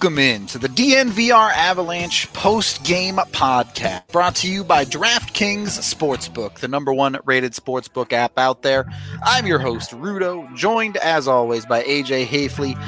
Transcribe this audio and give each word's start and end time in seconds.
Welcome 0.00 0.20
in 0.20 0.46
to 0.46 0.58
the 0.58 0.68
DNVR 0.68 1.50
Avalanche 1.54 2.32
post 2.32 2.84
game 2.84 3.16
podcast 3.16 4.06
brought 4.12 4.36
to 4.36 4.48
you 4.48 4.62
by 4.62 4.84
DraftKings 4.84 5.66
Sportsbook, 5.66 6.54
the 6.60 6.68
number 6.68 6.94
one 6.94 7.18
rated 7.24 7.50
sportsbook 7.50 8.12
app 8.12 8.38
out 8.38 8.62
there. 8.62 8.88
I'm 9.24 9.44
your 9.44 9.58
host, 9.58 9.90
Rudo, 9.90 10.54
joined 10.54 10.98
as 10.98 11.26
always 11.26 11.66
by 11.66 11.82
AJ 11.82 12.26
Haefele 12.26 12.80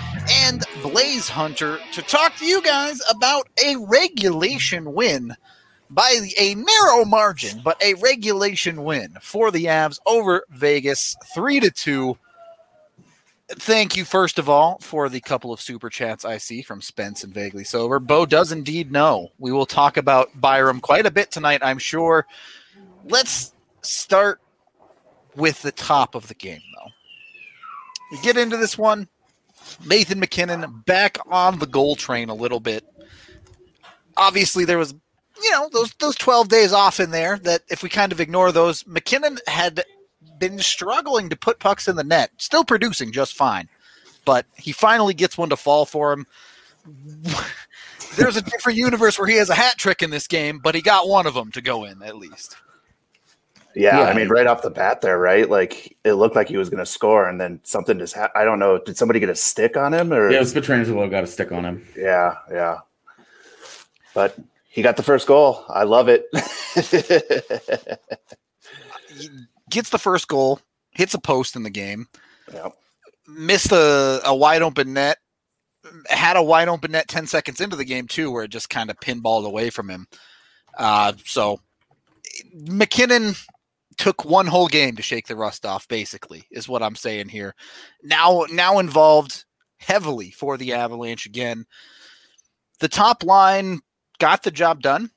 and 0.44 0.64
Blaze 0.82 1.28
Hunter 1.28 1.80
to 1.94 2.02
talk 2.02 2.36
to 2.36 2.46
you 2.46 2.62
guys 2.62 3.00
about 3.10 3.48
a 3.66 3.74
regulation 3.74 4.92
win 4.92 5.34
by 5.90 6.16
a 6.38 6.54
narrow 6.54 7.04
margin, 7.04 7.60
but 7.64 7.82
a 7.82 7.94
regulation 7.94 8.84
win 8.84 9.16
for 9.20 9.50
the 9.50 9.64
Avs 9.64 9.98
over 10.06 10.44
Vegas, 10.50 11.16
3 11.34 11.58
to 11.58 11.72
2 11.72 12.16
thank 13.58 13.96
you 13.96 14.04
first 14.04 14.38
of 14.38 14.48
all 14.48 14.78
for 14.80 15.08
the 15.08 15.20
couple 15.20 15.52
of 15.52 15.60
super 15.60 15.90
chats 15.90 16.24
I 16.24 16.38
see 16.38 16.62
from 16.62 16.80
Spence 16.80 17.24
and 17.24 17.34
Vaguely 17.34 17.64
Sober. 17.64 17.98
Bo 17.98 18.26
does 18.26 18.52
indeed 18.52 18.92
know. 18.92 19.30
We 19.38 19.52
will 19.52 19.66
talk 19.66 19.96
about 19.96 20.28
Byram 20.40 20.80
quite 20.80 21.06
a 21.06 21.10
bit 21.10 21.30
tonight, 21.30 21.60
I'm 21.62 21.78
sure. 21.78 22.26
Let's 23.04 23.52
start 23.82 24.40
with 25.36 25.62
the 25.62 25.72
top 25.72 26.14
of 26.14 26.28
the 26.28 26.34
game, 26.34 26.62
though. 26.76 26.90
We 28.10 28.22
get 28.22 28.36
into 28.36 28.56
this 28.56 28.76
one. 28.76 29.08
Nathan 29.86 30.18
MacKinnon 30.18 30.82
back 30.86 31.18
on 31.30 31.58
the 31.58 31.66
goal 31.66 31.96
train 31.96 32.28
a 32.28 32.34
little 32.34 32.60
bit. 32.60 32.84
Obviously, 34.16 34.64
there 34.64 34.78
was, 34.78 34.94
you 35.42 35.50
know, 35.50 35.68
those 35.72 35.92
those 35.94 36.16
12 36.16 36.48
days 36.48 36.72
off 36.72 37.00
in 37.00 37.10
there 37.10 37.38
that 37.38 37.62
if 37.70 37.82
we 37.82 37.88
kind 37.88 38.12
of 38.12 38.20
ignore 38.20 38.52
those, 38.52 38.86
MacKinnon 38.86 39.38
had 39.46 39.84
been 40.40 40.58
struggling 40.58 41.28
to 41.28 41.36
put 41.36 41.60
pucks 41.60 41.86
in 41.86 41.94
the 41.94 42.02
net, 42.02 42.32
still 42.38 42.64
producing 42.64 43.12
just 43.12 43.36
fine. 43.36 43.68
But 44.24 44.46
he 44.56 44.72
finally 44.72 45.14
gets 45.14 45.38
one 45.38 45.50
to 45.50 45.56
fall 45.56 45.86
for 45.86 46.12
him. 46.12 46.26
There's 48.16 48.36
a 48.36 48.42
different 48.42 48.76
universe 48.76 49.18
where 49.18 49.28
he 49.28 49.36
has 49.36 49.50
a 49.50 49.54
hat 49.54 49.78
trick 49.78 50.02
in 50.02 50.10
this 50.10 50.26
game, 50.26 50.58
but 50.58 50.74
he 50.74 50.82
got 50.82 51.08
one 51.08 51.26
of 51.26 51.34
them 51.34 51.52
to 51.52 51.62
go 51.62 51.84
in 51.84 52.02
at 52.02 52.16
least. 52.16 52.56
Yeah, 53.76 54.00
yeah. 54.00 54.04
I 54.06 54.14
mean, 54.14 54.28
right 54.28 54.48
off 54.48 54.62
the 54.62 54.70
bat 54.70 55.00
there, 55.00 55.18
right? 55.18 55.48
Like 55.48 55.96
it 56.02 56.14
looked 56.14 56.34
like 56.34 56.48
he 56.48 56.56
was 56.56 56.68
going 56.68 56.80
to 56.80 56.86
score, 56.86 57.28
and 57.28 57.40
then 57.40 57.60
something 57.62 57.98
just 57.98 58.14
ha- 58.14 58.32
I 58.34 58.44
don't 58.44 58.58
know. 58.58 58.78
Did 58.78 58.96
somebody 58.96 59.20
get 59.20 59.28
a 59.28 59.36
stick 59.36 59.76
on 59.76 59.94
him? 59.94 60.12
Or 60.12 60.28
yeah, 60.28 60.38
it 60.38 60.40
was 60.40 60.52
Pietrangelo 60.52 61.08
got 61.08 61.22
a 61.22 61.28
stick 61.28 61.52
on 61.52 61.64
him. 61.64 61.86
Yeah, 61.96 62.36
yeah. 62.50 62.78
But 64.12 64.36
he 64.68 64.82
got 64.82 64.96
the 64.96 65.04
first 65.04 65.28
goal. 65.28 65.64
I 65.68 65.84
love 65.84 66.08
it. 66.08 66.26
gets 69.70 69.90
the 69.90 69.98
first 69.98 70.28
goal, 70.28 70.60
hits 70.92 71.14
a 71.14 71.20
post 71.20 71.56
in 71.56 71.62
the 71.62 71.70
game, 71.70 72.06
yep. 72.52 72.72
missed 73.26 73.72
a, 73.72 74.20
a 74.24 74.34
wide 74.34 74.62
open 74.62 74.92
net, 74.92 75.18
had 76.08 76.36
a 76.36 76.42
wide 76.42 76.68
open 76.68 76.92
net 76.92 77.08
10 77.08 77.26
seconds 77.26 77.60
into 77.60 77.76
the 77.76 77.84
game, 77.84 78.06
too, 78.06 78.30
where 78.30 78.44
it 78.44 78.50
just 78.50 78.70
kind 78.70 78.90
of 78.90 78.98
pinballed 79.00 79.46
away 79.46 79.70
from 79.70 79.88
him. 79.88 80.06
Uh, 80.76 81.12
so 81.24 81.60
MacKinnon 82.54 83.34
took 83.96 84.24
one 84.24 84.46
whole 84.46 84.68
game 84.68 84.96
to 84.96 85.02
shake 85.02 85.26
the 85.26 85.36
rust 85.36 85.66
off, 85.66 85.86
basically, 85.88 86.44
is 86.50 86.68
what 86.68 86.82
I'm 86.82 86.96
saying 86.96 87.28
here. 87.28 87.54
Now, 88.02 88.46
now 88.50 88.78
involved 88.78 89.44
heavily 89.78 90.30
for 90.30 90.56
the 90.56 90.72
Avalanche 90.72 91.26
again. 91.26 91.64
The 92.78 92.88
top 92.88 93.24
line 93.24 93.80
got 94.18 94.42
the 94.42 94.50
job 94.50 94.80
done, 94.80 95.10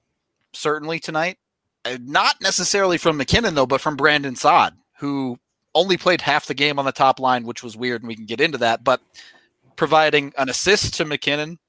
certainly 0.54 1.00
tonight. 1.00 1.38
Uh, 1.86 1.98
not 2.02 2.36
necessarily 2.42 2.98
from 2.98 3.18
MacKinnon 3.18 3.56
though, 3.56 3.66
but 3.66 3.82
from 3.82 3.96
Brandon 3.96 4.36
Saad, 4.36 4.74
who 5.00 5.38
only 5.76 5.98
played 5.98 6.22
half 6.22 6.46
the 6.46 6.54
game 6.54 6.80
on 6.80 6.86
the 6.86 6.92
top 6.92 7.20
line, 7.20 7.46
which 7.46 7.64
was 7.64 7.76
weird, 7.76 8.02
and 8.02 8.08
we 8.08 8.16
can 8.16 8.26
get 8.26 8.42
into 8.42 8.58
that. 8.60 8.84
But 8.84 9.02
providing 9.76 10.34
an 10.38 10.50
assist 10.50 10.94
to 10.96 11.06
MacKinnon, 11.06 11.60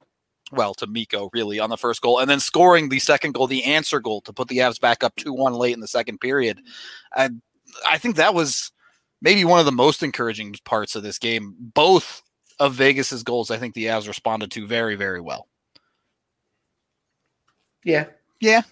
well, 0.53 0.74
to 0.74 0.86
Mikko 0.86 1.30
really 1.32 1.58
on 1.58 1.70
the 1.70 1.76
first 1.76 2.00
goal, 2.00 2.20
and 2.20 2.30
then 2.30 2.41
scoring 2.41 2.88
the 2.88 2.98
second 2.98 3.32
goal, 3.32 3.47
the 3.47 3.64
answer 3.64 3.98
goal 3.98 4.20
to 4.22 4.32
put 4.32 4.48
the 4.48 4.58
Avs 4.58 4.80
back 4.80 5.03
up 5.03 5.16
two 5.16 5.32
one 5.32 5.54
late 5.54 5.74
in 5.74 5.80
the 5.80 5.88
second 5.88 6.19
period. 6.20 6.60
And 7.16 7.42
I 7.88 7.98
think 7.98 8.16
that 8.16 8.34
was 8.34 8.70
maybe 9.20 9.44
one 9.44 9.58
of 9.58 9.66
the 9.66 9.72
most 9.72 10.03
encouraging 10.03 10.54
parts 10.64 10.94
of 10.94 11.03
this 11.03 11.19
game. 11.19 11.54
Both 11.58 12.22
of 12.60 12.74
Vegas's 12.74 13.22
goals, 13.24 13.50
I 13.50 13.56
think 13.56 13.74
the 13.74 13.86
Avs 13.86 14.06
responded 14.06 14.50
to 14.53 14.66
very, 14.66 14.94
very 14.94 15.20
well. 15.20 15.48
Yeah, 17.82 18.04
yeah, 18.41 18.62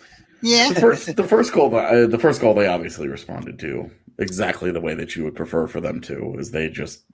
yeah. 0.42 0.72
The 0.72 0.80
first, 0.80 1.16
the 1.16 1.24
first 1.24 1.52
goal, 1.52 1.74
uh, 1.74 2.06
the 2.06 2.18
first 2.18 2.40
goal, 2.40 2.54
they 2.54 2.66
obviously 2.66 3.08
responded 3.08 3.58
to 3.60 3.90
exactly 4.18 4.70
the 4.70 4.80
way 4.80 4.94
that 4.94 5.16
you 5.16 5.24
would 5.24 5.34
prefer 5.34 5.66
for 5.66 5.80
them 5.80 6.00
to. 6.02 6.34
Is 6.38 6.50
they 6.50 6.68
just, 6.68 7.04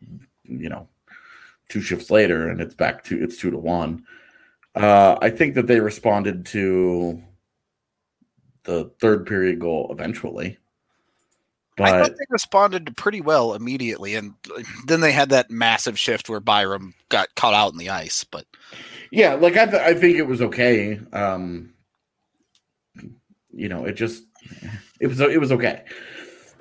you 0.45 0.69
know, 0.69 0.89
two 1.69 1.81
shifts 1.81 2.11
later, 2.11 2.49
and 2.49 2.61
it's 2.61 2.75
back 2.75 3.05
to 3.05 3.23
it's 3.23 3.37
two 3.39 3.51
to 3.51 3.59
one. 3.59 4.05
Uh, 4.75 5.17
I 5.21 5.31
think 5.31 5.55
that 5.55 5.67
they 5.67 5.81
responded 5.81 6.47
to 6.47 7.23
the 8.65 8.91
third 9.01 9.27
period 9.27 9.59
goal 9.59 9.89
eventually. 9.91 10.59
But 11.77 11.95
I 11.95 12.03
thought 12.03 12.17
they 12.19 12.27
responded 12.29 12.97
pretty 12.97 13.21
well 13.21 13.55
immediately, 13.55 14.17
and 14.17 14.35
then 14.87 15.01
they 15.01 15.13
had 15.13 15.31
that 15.31 15.51
massive 15.51 15.99
shift 15.99 16.29
where 16.29 16.41
Byram 16.41 16.93
got 17.09 17.35
caught 17.37 17.55
out 17.55 17.73
in 17.73 17.79
the 17.79 17.91
ice. 17.91 18.25
But 18.25 18.47
yeah, 19.13 19.35
like 19.35 19.57
I, 19.57 19.67
th- 19.67 19.83
I 19.83 19.95
think 19.95 20.17
it 20.17 20.27
was 20.27 20.43
okay. 20.43 21.01
Um, 21.13 21.73
you 23.59 23.69
know, 23.69 23.85
it 23.85 23.93
just 23.93 24.25
it 25.01 25.09
was 25.09 25.21
it 25.21 25.41
was 25.41 25.53
okay. 25.53 25.85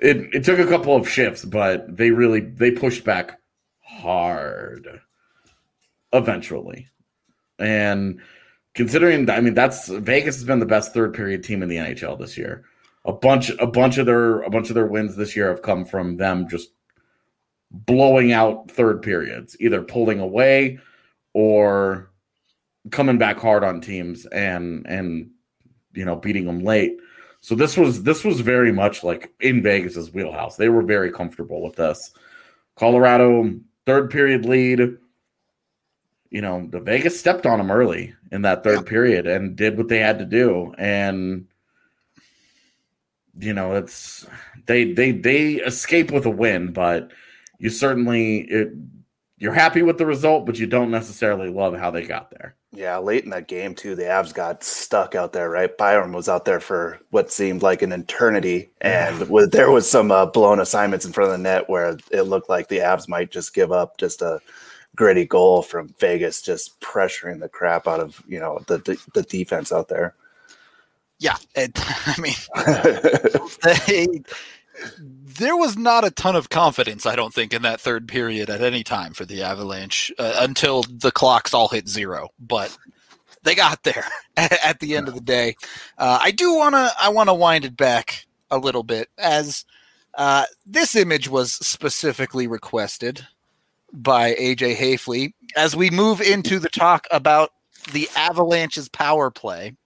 It 0.00 0.34
it 0.34 0.44
took 0.44 0.58
a 0.58 0.66
couple 0.66 0.94
of 0.94 1.08
shifts, 1.08 1.44
but 1.44 1.96
they 1.96 2.10
really 2.10 2.40
they 2.40 2.70
pushed 2.70 3.04
back 3.04 3.38
hard 3.80 5.00
eventually. 6.12 6.88
And 7.58 8.20
considering 8.74 9.28
I 9.30 9.40
mean 9.40 9.54
that's 9.54 9.88
Vegas 9.88 10.36
has 10.36 10.44
been 10.44 10.58
the 10.58 10.66
best 10.66 10.92
third 10.92 11.14
period 11.14 11.44
team 11.44 11.62
in 11.62 11.68
the 11.68 11.76
NHL 11.76 12.18
this 12.18 12.36
year. 12.36 12.64
A 13.04 13.12
bunch 13.12 13.50
a 13.58 13.66
bunch 13.66 13.98
of 13.98 14.06
their 14.06 14.42
a 14.42 14.50
bunch 14.50 14.68
of 14.68 14.74
their 14.74 14.86
wins 14.86 15.16
this 15.16 15.36
year 15.36 15.48
have 15.48 15.62
come 15.62 15.84
from 15.84 16.16
them 16.16 16.48
just 16.48 16.70
blowing 17.70 18.32
out 18.32 18.70
third 18.70 19.02
periods, 19.02 19.56
either 19.60 19.82
pulling 19.82 20.20
away 20.20 20.78
or 21.32 22.10
coming 22.90 23.18
back 23.18 23.38
hard 23.38 23.64
on 23.64 23.80
teams 23.80 24.26
and 24.26 24.86
and 24.86 25.30
you 25.94 26.04
know 26.04 26.16
beating 26.16 26.46
them 26.46 26.64
late. 26.64 26.98
So 27.40 27.54
this 27.54 27.76
was 27.76 28.02
this 28.02 28.24
was 28.24 28.40
very 28.40 28.72
much 28.72 29.04
like 29.04 29.32
in 29.40 29.62
Vegas's 29.62 30.12
wheelhouse. 30.12 30.56
They 30.56 30.68
were 30.68 30.82
very 30.82 31.12
comfortable 31.12 31.62
with 31.62 31.76
this. 31.76 32.12
Colorado 32.76 33.58
third 33.86 34.10
period 34.10 34.44
lead. 34.44 34.98
You 36.30 36.42
know, 36.42 36.68
the 36.70 36.80
Vegas 36.80 37.18
stepped 37.18 37.46
on 37.46 37.58
them 37.58 37.70
early 37.70 38.14
in 38.32 38.42
that 38.42 38.62
third 38.62 38.80
yeah. 38.84 38.90
period 38.90 39.26
and 39.26 39.56
did 39.56 39.78
what 39.78 39.88
they 39.88 39.98
had 39.98 40.18
to 40.18 40.26
do. 40.26 40.74
And 40.76 41.46
you 43.38 43.54
know, 43.54 43.76
it's 43.76 44.26
they 44.66 44.92
they 44.92 45.12
they 45.12 45.54
escape 45.54 46.10
with 46.10 46.26
a 46.26 46.30
win, 46.30 46.72
but 46.72 47.12
you 47.58 47.70
certainly 47.70 48.40
it, 48.40 48.72
you're 49.38 49.54
happy 49.54 49.82
with 49.82 49.96
the 49.98 50.06
result, 50.06 50.44
but 50.44 50.58
you 50.58 50.66
don't 50.66 50.90
necessarily 50.90 51.48
love 51.48 51.74
how 51.76 51.90
they 51.90 52.04
got 52.04 52.30
there. 52.30 52.56
Yeah, 52.72 52.98
late 52.98 53.24
in 53.24 53.30
that 53.30 53.48
game 53.48 53.74
too, 53.74 53.94
the 53.94 54.02
Avs 54.04 54.34
got 54.34 54.62
stuck 54.62 55.14
out 55.14 55.32
there. 55.32 55.48
Right, 55.48 55.74
Byram 55.76 56.12
was 56.12 56.28
out 56.28 56.44
there 56.44 56.60
for 56.60 57.00
what 57.10 57.32
seemed 57.32 57.62
like 57.62 57.80
an 57.80 57.92
eternity, 57.92 58.70
and 58.82 59.28
with, 59.30 59.52
there 59.52 59.70
was 59.70 59.90
some 59.90 60.10
uh, 60.10 60.26
blown 60.26 60.60
assignments 60.60 61.06
in 61.06 61.12
front 61.12 61.32
of 61.32 61.38
the 61.38 61.42
net 61.42 61.68
where 61.70 61.96
it 62.10 62.22
looked 62.22 62.50
like 62.50 62.68
the 62.68 62.78
Avs 62.78 63.08
might 63.08 63.30
just 63.30 63.54
give 63.54 63.72
up 63.72 63.96
just 63.96 64.20
a 64.20 64.40
gritty 64.96 65.24
goal 65.24 65.62
from 65.62 65.94
Vegas, 65.98 66.42
just 66.42 66.78
pressuring 66.80 67.40
the 67.40 67.48
crap 67.48 67.86
out 67.88 68.00
of 68.00 68.22
you 68.28 68.38
know 68.38 68.60
the 68.66 68.76
the, 68.78 68.98
the 69.14 69.22
defense 69.22 69.72
out 69.72 69.88
there. 69.88 70.14
Yeah, 71.20 71.36
it, 71.54 71.72
I 71.78 72.20
mean, 72.20 72.34
they 73.86 74.22
there 74.98 75.56
was 75.56 75.76
not 75.76 76.04
a 76.04 76.10
ton 76.10 76.36
of 76.36 76.48
confidence, 76.48 77.06
I 77.06 77.16
don't 77.16 77.32
think, 77.32 77.52
in 77.52 77.62
that 77.62 77.80
third 77.80 78.08
period 78.08 78.50
at 78.50 78.62
any 78.62 78.82
time 78.82 79.14
for 79.14 79.24
the 79.24 79.42
Avalanche 79.42 80.12
uh, 80.18 80.36
until 80.40 80.82
the 80.82 81.12
clocks 81.12 81.54
all 81.54 81.68
hit 81.68 81.88
zero. 81.88 82.28
But 82.38 82.76
they 83.42 83.54
got 83.54 83.82
there 83.82 84.06
at 84.36 84.80
the 84.80 84.96
end 84.96 85.08
of 85.08 85.14
the 85.14 85.20
day. 85.20 85.56
Uh, 85.96 86.18
I 86.20 86.30
do 86.30 86.54
want 86.54 86.74
to 86.74 86.90
I 87.00 87.08
want 87.10 87.28
to 87.28 87.34
wind 87.34 87.64
it 87.64 87.76
back 87.76 88.26
a 88.50 88.58
little 88.58 88.82
bit 88.82 89.08
as 89.18 89.64
uh, 90.14 90.44
this 90.66 90.96
image 90.96 91.28
was 91.28 91.52
specifically 91.52 92.46
requested 92.46 93.26
by 93.92 94.34
AJ 94.34 94.76
Haefele 94.76 95.32
as 95.56 95.76
we 95.76 95.90
move 95.90 96.20
into 96.20 96.58
the 96.58 96.68
talk 96.68 97.06
about 97.10 97.50
the 97.92 98.08
Avalanche's 98.16 98.88
power 98.88 99.30
play 99.30 99.76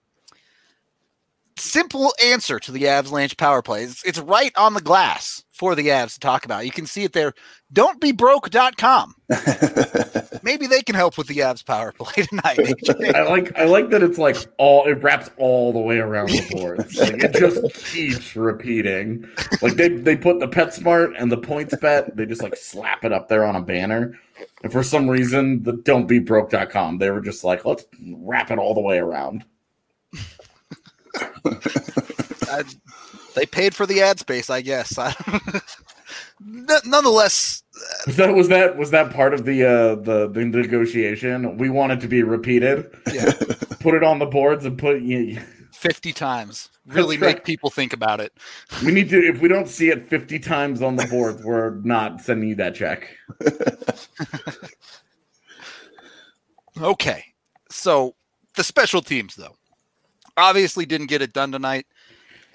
simple 1.63 2.13
answer 2.23 2.59
to 2.59 2.71
the 2.71 2.87
Avalanche 2.87 3.37
power 3.37 3.61
play. 3.61 3.83
It's, 3.83 4.03
it's 4.03 4.19
right 4.19 4.51
on 4.55 4.73
the 4.73 4.81
glass 4.81 5.43
for 5.51 5.75
the 5.75 5.87
Avs 5.87 6.15
to 6.15 6.19
talk 6.19 6.45
about. 6.45 6.65
You 6.65 6.71
can 6.71 6.85
see 6.85 7.03
it 7.03 7.13
there. 7.13 7.33
Don't 7.71 8.01
be 8.01 8.11
Don'tbebroke.com. 8.11 9.15
Maybe 10.43 10.67
they 10.67 10.81
can 10.81 10.95
help 10.95 11.17
with 11.17 11.27
the 11.27 11.37
Avs 11.37 11.65
power 11.65 11.93
play 11.93 12.25
tonight. 12.25 13.15
I 13.15 13.23
like 13.23 13.57
I 13.57 13.65
like 13.65 13.89
that 13.91 14.03
it's 14.03 14.17
like 14.17 14.35
all 14.57 14.85
it 14.85 15.01
wraps 15.01 15.29
all 15.37 15.71
the 15.71 15.79
way 15.79 15.99
around 15.99 16.29
the 16.29 16.47
board. 16.51 16.79
Like 16.95 17.23
it 17.23 17.33
just 17.33 17.73
keeps 17.85 18.35
repeating. 18.35 19.25
Like 19.61 19.75
they 19.75 19.89
they 19.89 20.17
put 20.17 20.39
the 20.39 20.47
PetSmart 20.47 21.13
and 21.17 21.31
the 21.31 21.37
PointsBet, 21.37 22.15
they 22.15 22.25
just 22.25 22.43
like 22.43 22.55
slap 22.55 23.05
it 23.05 23.13
up 23.13 23.29
there 23.29 23.45
on 23.45 23.55
a 23.55 23.61
banner. 23.61 24.19
And 24.63 24.71
for 24.71 24.83
some 24.83 25.09
reason, 25.09 25.63
the 25.63 25.73
don't 25.73 26.07
be 26.07 26.19
don'tbebroke.com, 26.19 26.97
they 26.97 27.11
were 27.11 27.21
just 27.21 27.43
like, 27.43 27.65
let's 27.65 27.85
wrap 28.17 28.51
it 28.51 28.59
all 28.59 28.73
the 28.73 28.81
way 28.81 28.97
around. 28.97 29.45
I, 31.15 32.63
they 33.35 33.45
paid 33.45 33.75
for 33.75 33.85
the 33.85 34.01
ad 34.01 34.19
space, 34.19 34.49
I 34.49 34.61
guess. 34.61 34.97
Nonetheless, 36.85 37.63
was 38.05 38.17
that 38.17 38.33
was 38.35 38.47
that 38.49 38.77
was 38.77 38.91
that 38.91 39.13
part 39.13 39.33
of 39.33 39.45
the 39.45 39.63
uh 39.63 39.95
the, 39.95 40.29
the 40.29 40.45
negotiation? 40.45 41.57
We 41.57 41.69
want 41.69 41.93
it 41.93 42.01
to 42.01 42.07
be 42.07 42.23
repeated. 42.23 42.95
Yeah. 43.11 43.31
put 43.79 43.95
it 43.95 44.03
on 44.03 44.19
the 44.19 44.25
boards 44.25 44.65
and 44.65 44.77
put 44.77 45.01
you 45.01 45.39
50 45.71 46.13
times. 46.13 46.69
Really 46.85 47.15
That's 47.15 47.27
right. 47.27 47.35
make 47.37 47.45
people 47.45 47.69
think 47.69 47.93
about 47.93 48.19
it. 48.19 48.33
we 48.85 48.91
need 48.91 49.09
to 49.09 49.17
if 49.17 49.41
we 49.41 49.47
don't 49.47 49.67
see 49.67 49.89
it 49.89 50.07
50 50.07 50.39
times 50.39 50.81
on 50.81 50.95
the 50.95 51.07
boards, 51.07 51.43
we're 51.43 51.75
not 51.81 52.21
sending 52.21 52.49
you 52.49 52.55
that 52.55 52.75
check. 52.75 53.09
Okay. 56.81 57.23
So 57.69 58.15
the 58.55 58.63
special 58.63 59.01
teams, 59.01 59.35
though, 59.35 59.55
obviously 60.37 60.85
didn't 60.85 61.07
get 61.07 61.21
it 61.21 61.33
done 61.33 61.51
tonight. 61.51 61.85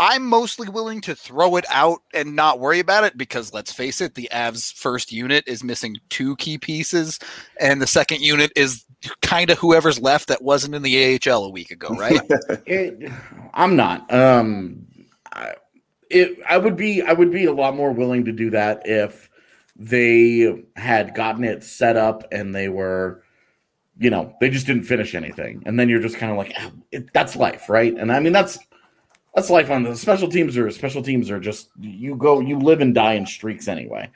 I'm 0.01 0.25
mostly 0.25 0.69
willing 0.69 1.01
to 1.03 1.15
throw 1.15 1.57
it 1.57 1.65
out 1.71 2.03
and 2.15 2.37
not 2.37 2.61
worry 2.61 2.79
about 2.79 3.03
it 3.03 3.19
because 3.19 3.53
let's 3.53 3.73
face 3.73 4.01
it, 4.01 4.15
the 4.15 4.29
Avs 4.33 4.73
first 4.73 5.11
unit 5.11 5.43
is 5.49 5.65
missing 5.65 5.97
two 6.09 6.37
key 6.37 6.57
pieces, 6.57 7.19
and 7.61 7.83
the 7.83 7.87
second 7.87 8.21
unit 8.21 8.53
is 8.55 8.85
kind 9.23 9.51
of 9.51 9.59
whoever's 9.59 10.01
left 10.01 10.29
that 10.29 10.43
wasn't 10.43 10.75
in 10.75 10.83
the 10.83 11.21
AHL 11.27 11.45
a 11.45 11.51
week 11.51 11.71
ago, 11.71 11.89
right? 11.89 12.21
It, 12.67 13.11
I'm 13.55 13.77
not. 13.77 14.13
Um, 14.13 14.87
I, 15.33 15.55
it. 16.11 16.39
I 16.49 16.59
would 16.59 16.77
be. 16.77 17.03
I 17.03 17.13
would 17.13 17.33
be 17.33 17.47
a 17.47 17.53
lot 17.53 17.75
more 17.75 17.93
willing 17.93 18.25
to 18.27 18.33
do 18.33 18.51
that 18.51 18.83
if 18.85 19.31
they 19.75 20.65
had 20.77 21.15
gotten 21.15 21.45
it 21.45 21.65
set 21.65 21.97
up 21.97 22.25
and 22.33 22.55
they 22.55 22.69
were, 22.69 23.23
you 23.99 24.11
know, 24.11 24.35
they 24.41 24.51
just 24.51 24.67
didn't 24.67 24.85
finish 24.85 25.15
anything, 25.15 25.63
and 25.67 25.79
then 25.79 25.89
you're 25.89 26.01
just 26.01 26.17
kind 26.17 26.33
of 26.33 26.39
like, 26.39 26.53
ah, 26.59 26.71
it, 26.93 27.13
that's 27.13 27.37
life, 27.37 27.69
right? 27.69 27.95
And 27.95 28.13
I 28.13 28.21
mean, 28.21 28.33
that's 28.33 28.59
that's 29.35 29.51
life 29.51 29.71
on 29.71 29.83
the 29.83 29.97
special 29.97 30.29
teams. 30.29 30.57
Are 30.57 30.71
special 30.71 31.03
teams 31.03 31.31
are 31.31 31.41
just 31.41 31.71
you 31.81 32.17
go, 32.17 32.41
you 32.41 32.59
live 32.59 32.81
and 32.81 32.95
die 32.95 33.15
in 33.15 33.27
streaks 33.27 33.69
anyway. 33.69 34.11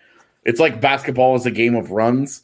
It's 0.44 0.60
like 0.60 0.80
basketball 0.80 1.36
is 1.36 1.46
a 1.46 1.50
game 1.50 1.74
of 1.74 1.90
runs 1.90 2.42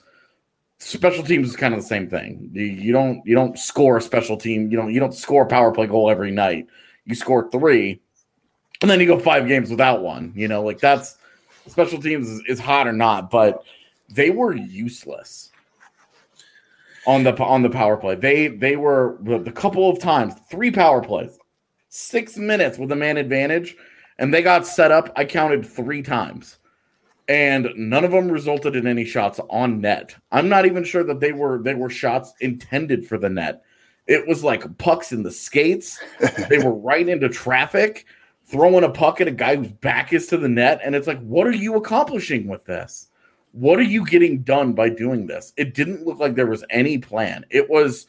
special 0.79 1.25
teams 1.25 1.49
is 1.49 1.57
kind 1.57 1.75
of 1.75 1.81
the 1.81 1.87
same 1.87 2.09
thing. 2.09 2.51
You, 2.53 2.65
you 2.65 2.93
don't 2.93 3.25
you 3.27 3.35
don't 3.35 3.59
score 3.59 3.97
a 3.97 4.03
special 4.03 4.37
team. 4.37 4.71
You 4.71 4.77
don't 4.77 4.93
you 4.93 5.01
don't 5.01 5.15
score 5.15 5.43
a 5.45 5.47
power 5.47 5.73
play 5.73 5.87
goal 5.87 6.11
every 6.11 6.31
night. 6.31 6.67
You 7.05 7.15
score 7.15 7.51
three, 7.51 8.01
and 8.83 8.91
then 8.91 9.01
you 9.01 9.07
go 9.07 9.19
five 9.19 9.49
games 9.49 9.71
without 9.71 10.03
one. 10.03 10.33
You 10.35 10.49
know, 10.49 10.63
like 10.63 10.81
that's 10.81 11.17
special 11.67 12.01
teams 12.01 12.29
is, 12.29 12.43
is 12.49 12.61
hot 12.61 12.87
or 12.87 12.93
not, 12.93 13.31
but 13.31 13.65
they 14.09 14.31
were 14.31 14.55
useless 14.55 15.51
on 17.09 17.25
the 17.25 17.35
on 17.43 17.63
the 17.63 17.71
power 17.71 17.97
play. 17.97 18.15
They 18.15 18.47
they 18.47 18.77
were 18.77 19.19
the 19.23 19.51
couple 19.51 19.91
of 19.91 19.99
times 19.99 20.35
three 20.49 20.71
power 20.71 21.03
plays, 21.03 21.39
six 21.89 22.37
minutes 22.37 22.79
with 22.79 22.93
a 22.93 22.97
man 22.97 23.17
advantage, 23.17 23.75
and 24.19 24.33
they 24.33 24.43
got 24.43 24.67
set 24.67 24.93
up. 24.93 25.11
I 25.17 25.25
counted 25.25 25.67
three 25.67 26.03
times 26.03 26.59
and 27.29 27.69
none 27.77 28.05
of 28.05 28.11
them 28.11 28.31
resulted 28.31 28.75
in 28.75 28.87
any 28.87 29.05
shots 29.05 29.39
on 29.51 29.81
net. 29.81 30.17
I'm 30.33 30.49
not 30.49 30.65
even 30.65 30.83
sure 30.83 31.05
that 31.05 31.21
they 31.21 31.33
were 31.33 31.63
they 31.63 31.75
were 31.75 31.91
shots 31.91 32.33
intended 32.41 33.07
for 33.07 33.19
the 33.19 33.29
net. 33.29 33.63
It 34.07 34.27
was 34.27 34.43
like 34.43 34.79
pucks 34.79 35.13
in 35.13 35.23
the 35.23 35.31
skates. 35.31 36.01
they 36.49 36.59
were 36.59 36.75
right 36.75 37.07
into 37.07 37.29
traffic, 37.29 38.07
throwing 38.47 38.85
a 38.85 38.89
puck 38.89 39.21
at 39.21 39.29
a 39.29 39.33
guy 39.33 39.57
whose 39.57 39.73
back 39.73 40.15
is 40.15 40.27
to 40.29 40.39
the 40.39 40.49
net, 40.49 40.81
and 40.83 40.95
it's 40.95 41.07
like, 41.07 41.21
what 41.21 41.47
are 41.47 41.53
you 41.53 41.77
accomplishing 41.77 42.49
with 42.49 42.65
this? 42.65 43.08
What 43.59 43.81
are 43.81 43.83
you 43.83 44.07
getting 44.07 44.43
done 44.43 44.73
by 44.73 44.89
doing 44.89 45.27
this? 45.27 45.53
It 45.57 45.75
didn't 45.75 46.07
look 46.07 46.21
like 46.21 46.37
there 46.37 46.47
was 46.47 46.65
any 46.71 46.97
plan. 46.97 47.45
It 47.51 47.69
was 47.69 48.07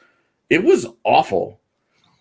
it 0.51 0.63
was 0.63 0.85
awful. 1.03 1.59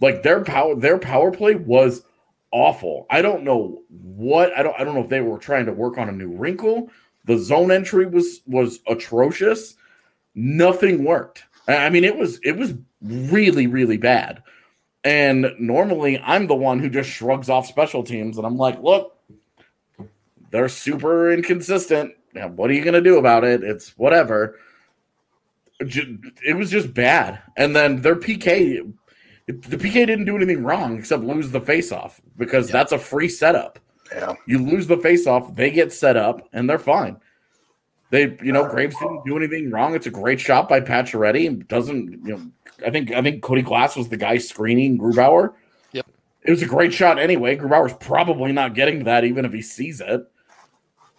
Like 0.01 0.23
their 0.23 0.43
power 0.43 0.75
their 0.75 0.97
power 0.97 1.31
play 1.31 1.55
was 1.55 2.05
awful. 2.53 3.07
I 3.11 3.21
don't 3.21 3.45
know 3.45 3.83
what 3.91 4.57
I 4.57 4.63
don't 4.63 4.81
I 4.81 4.85
don't 4.85 4.95
know 4.95 5.03
if 5.03 5.11
they 5.11 5.21
were 5.21 5.37
trying 5.37 5.67
to 5.67 5.75
work 5.75 5.99
on 5.99 6.09
a 6.09 6.13
new 6.13 6.31
wrinkle. 6.31 6.91
The 7.27 7.37
zone 7.37 7.71
entry 7.71 8.07
was 8.07 8.41
was 8.47 8.81
atrocious. 8.89 9.75
Nothing 10.35 11.05
worked. 11.05 11.45
I 11.67 11.91
mean 11.91 12.05
it 12.05 12.17
was 12.17 12.41
it 12.43 12.57
was 12.57 12.73
really 13.03 13.67
really 13.67 13.99
bad. 13.99 14.43
And 15.05 15.53
normally 15.59 16.19
I'm 16.25 16.47
the 16.47 16.55
one 16.55 16.79
who 16.79 16.89
just 16.89 17.11
shrugs 17.11 17.51
off 17.51 17.67
special 17.67 18.03
teams 18.03 18.39
and 18.39 18.47
I'm 18.47 18.57
like, 18.57 18.83
"Look, 18.83 19.19
they're 20.51 20.71
super 20.71 21.31
inconsistent. 21.31 22.15
Yeah, 22.35 22.47
what 22.47 22.71
are 22.71 22.75
you 22.75 22.83
going 22.83 22.95
to 22.95 23.01
do 23.01 23.19
about 23.19 23.45
it? 23.45 23.63
It's 23.63 23.97
whatever." 23.99 24.59
It 25.81 26.57
was 26.57 26.71
just 26.71 26.93
bad. 26.93 27.41
And 27.57 27.75
then 27.77 28.03
their 28.03 28.17
PK 28.17 28.93
the 29.49 29.79
PK 29.79 30.07
didn't 30.07 30.27
do 30.27 30.37
anything 30.37 30.63
wrong 30.63 30.99
except 30.99 31.25
lose 31.25 31.51
the 31.51 31.61
face-off 31.61 32.21
because 32.37 32.69
that's 32.69 32.93
a 32.93 32.99
free 32.99 33.31
setup. 33.31 33.79
Yeah. 34.13 34.35
You 34.47 34.59
lose 34.59 34.87
the 34.87 34.99
face-off, 34.99 35.55
they 35.55 35.71
get 35.71 35.93
set 35.93 36.17
up, 36.17 36.47
and 36.53 36.69
they're 36.69 36.79
fine. 36.79 37.17
They, 38.11 38.37
you 38.43 38.53
know, 38.53 38.67
Graves 38.69 38.97
didn't 38.99 39.25
do 39.25 39.37
anything 39.37 39.71
wrong. 39.71 39.95
It's 39.95 40.07
a 40.07 40.11
great 40.11 40.41
shot 40.41 40.69
by 40.69 40.81
Pacioretty, 40.81 41.67
doesn't, 41.69 42.27
you 42.27 42.37
know, 42.37 42.51
I 42.87 42.91
think 42.91 43.11
I 43.13 43.23
think 43.23 43.43
Cody 43.43 43.63
Glass 43.63 43.97
was 43.97 44.09
the 44.09 44.17
guy 44.17 44.39
screening 44.39 44.99
Grubauer. 44.99 45.55
Yep. 45.93 46.07
It 46.43 46.51
was 46.51 46.63
a 46.63 46.67
great 46.67 46.95
shot 46.95 47.19
anyway. 47.19 47.57
Grubauer's 47.57 47.95
probably 48.01 48.53
not 48.53 48.75
getting 48.75 49.01
to 49.01 49.05
that 49.07 49.25
even 49.25 49.45
if 49.45 49.53
he 49.53 49.63
sees 49.63 50.01
it. 50.01 50.31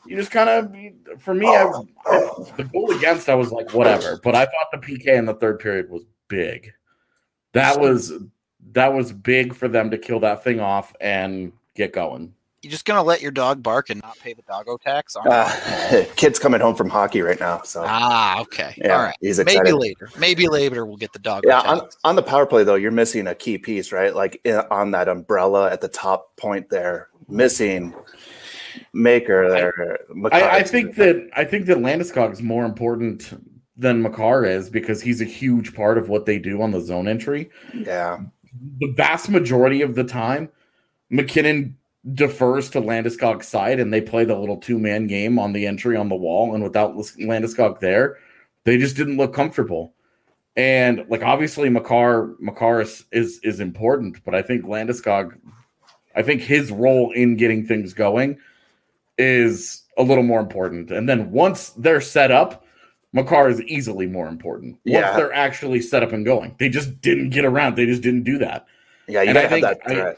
You 0.06 0.16
just 0.16 0.32
kind 0.32 0.50
of, 0.50 1.22
for 1.22 1.34
me, 1.34 1.48
I, 1.48 1.66
the 2.58 2.70
goal 2.72 2.92
against, 2.92 3.30
I 3.30 3.36
was 3.36 3.52
like, 3.52 3.74
whatever. 3.74 4.20
But 4.24 4.36
I 4.36 4.46
thought 4.46 4.72
the 4.72 4.78
PK 4.78 5.08
in 5.18 5.26
the 5.26 5.34
third 5.36 5.60
period 5.60 5.90
was 5.90 6.04
big. 6.28 6.72
That 7.54 7.80
was 7.80 8.14
that 8.74 8.94
was 8.94 9.12
big 9.12 9.54
for 9.56 9.68
them 9.68 9.90
to 9.92 9.98
kill 9.98 10.20
that 10.22 10.44
thing 10.44 10.60
off 10.60 10.96
and 11.02 11.52
get 11.76 11.94
going. 11.94 12.34
You're 12.62 12.72
just 12.72 12.84
gonna 12.84 13.04
let 13.04 13.22
your 13.22 13.32
dog 13.32 13.64
bark 13.64 13.90
and 13.90 14.02
not 14.02 14.20
pay 14.20 14.34
the 14.34 14.42
doggo 14.42 14.78
tax? 14.78 15.16
aren't? 15.16 15.30
Uh, 15.32 16.04
kid's 16.18 16.40
coming 16.40 16.60
home 16.60 16.76
from 16.76 16.90
hockey 16.90 17.22
right 17.22 17.40
now, 17.40 17.62
so 17.62 17.84
ah, 17.86 18.42
okay. 18.42 18.74
yeah, 18.78 18.96
All 18.96 19.04
right. 19.04 19.16
he's 19.22 19.38
Maybe 19.38 19.52
excited. 19.52 19.76
later. 19.76 20.10
Maybe 20.18 20.48
later 20.50 20.86
we'll 20.86 20.98
get 20.98 21.14
the 21.14 21.20
dog. 21.20 21.44
Yeah, 21.48 21.62
on, 21.62 21.88
on 22.04 22.16
the 22.18 22.24
power 22.24 22.46
play 22.46 22.66
though, 22.66 22.76
you're 22.76 22.92
missing 22.92 23.28
a 23.28 23.36
key 23.36 23.58
piece, 23.58 23.94
right? 23.94 24.14
Like 24.14 24.42
in, 24.44 24.58
on 24.72 24.92
that 24.92 25.08
umbrella 25.08 25.72
at 25.72 25.80
the 25.80 25.88
top 25.88 26.36
point 26.36 26.70
there, 26.70 27.08
missing 27.30 27.94
Makar 28.94 29.50
there. 29.50 30.00
I, 30.32 30.58
I 30.58 30.64
think 30.64 30.96
that 30.96 31.30
I 31.36 31.44
think 31.46 31.66
that 31.68 31.78
Landeskog 31.78 32.32
is 32.32 32.42
more 32.42 32.66
important 32.66 33.34
than 33.80 34.02
Makar 34.02 34.46
is 34.46 34.70
because 34.70 35.02
he's 35.02 35.22
a 35.22 35.26
huge 35.26 35.74
part 35.74 35.98
of 35.98 36.10
what 36.10 36.26
they 36.26 36.38
do 36.38 36.62
on 36.62 36.72
the 36.72 36.82
zone 36.82 37.08
entry. 37.08 37.50
yeah, 37.74 38.20
The 38.82 38.94
vast 38.98 39.30
majority 39.30 39.82
of 39.82 39.96
the 39.96 40.04
time, 40.04 40.50
MacKinnon 41.10 41.78
defers 42.14 42.70
to 42.72 42.82
Landeskog's 42.82 43.48
side 43.48 43.80
and 43.80 43.94
they 43.94 44.02
play 44.02 44.26
the 44.26 44.38
little 44.38 44.58
two 44.58 44.78
man 44.78 45.08
game 45.08 45.40
on 45.40 45.54
the 45.54 45.66
entry 45.66 45.96
on 45.96 46.10
the 46.10 46.16
wall. 46.16 46.54
And 46.54 46.64
without 46.64 46.96
Landeskog 46.96 47.80
there, 47.80 48.18
they 48.66 48.78
just 48.78 48.98
didn't 48.98 49.18
look 49.18 49.34
comfortable. 49.34 49.94
And 50.58 51.06
like 51.08 51.24
obviously 51.24 51.70
Makar 51.70 52.36
Makar 52.40 52.82
is, 52.82 53.06
is 53.14 53.40
is 53.44 53.62
important, 53.62 54.24
but 54.26 54.36
I 54.36 54.42
think 54.42 54.66
Landeskog, 54.66 55.38
I 56.16 56.22
think 56.22 56.42
his 56.42 56.70
role 56.70 57.12
in 57.12 57.38
getting 57.38 57.66
things 57.66 57.94
going 57.94 58.38
is 59.20 59.84
a 59.98 60.04
little 60.04 60.24
more 60.24 60.40
important. 60.40 60.90
And 60.90 61.08
then 61.08 61.30
once 61.32 61.72
they're 61.72 62.02
set 62.02 62.32
up, 62.32 62.66
Makar 63.14 63.50
is 63.50 63.62
easily 63.64 64.08
more 64.08 64.28
important. 64.28 64.74
Once 64.86 65.04
Yeah. 65.06 65.16
they're 65.18 65.34
actually 65.34 65.82
set 65.82 66.02
up 66.04 66.14
and 66.14 66.26
going, 66.26 66.56
they 66.58 66.70
just 66.70 67.02
didn't 67.02 67.30
get 67.32 67.44
around. 67.46 67.76
They 67.76 67.86
just 67.86 68.02
didn't 68.02 68.24
do 68.24 68.38
that. 68.40 68.66
yeah, 69.08 69.22
you 69.24 69.30
And 69.30 69.38
I 69.38 69.48
think 69.48 69.64
that 69.64 69.80
I- 69.86 70.16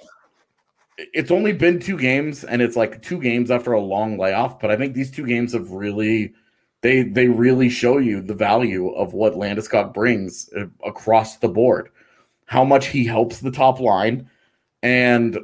It's 1.14 1.32
only 1.32 1.52
been 1.54 1.80
two 1.80 1.98
games, 1.98 2.44
and 2.44 2.62
it's 2.62 2.76
like 2.76 3.02
two 3.02 3.20
games 3.20 3.50
after 3.50 3.72
a 3.72 3.80
long 3.80 4.18
layoff. 4.20 4.60
But 4.60 4.70
I 4.70 4.76
think 4.76 4.94
these 4.94 5.10
two 5.10 5.26
games 5.26 5.54
have 5.54 5.72
really 5.72 6.34
they 6.82 7.04
they 7.04 7.28
really 7.28 7.70
show 7.70 7.98
you 7.98 8.22
the 8.22 8.36
value 8.36 8.90
of 8.90 9.14
what 9.14 9.34
Landeskog 9.34 9.94
brings 9.94 10.50
uh, 10.56 10.66
across 10.86 11.38
the 11.38 11.48
board. 11.48 11.90
How 12.46 12.64
much 12.64 12.88
he 12.88 13.06
helps 13.06 13.40
the 13.40 13.50
top 13.52 13.80
line, 13.80 14.30
and 14.84 15.40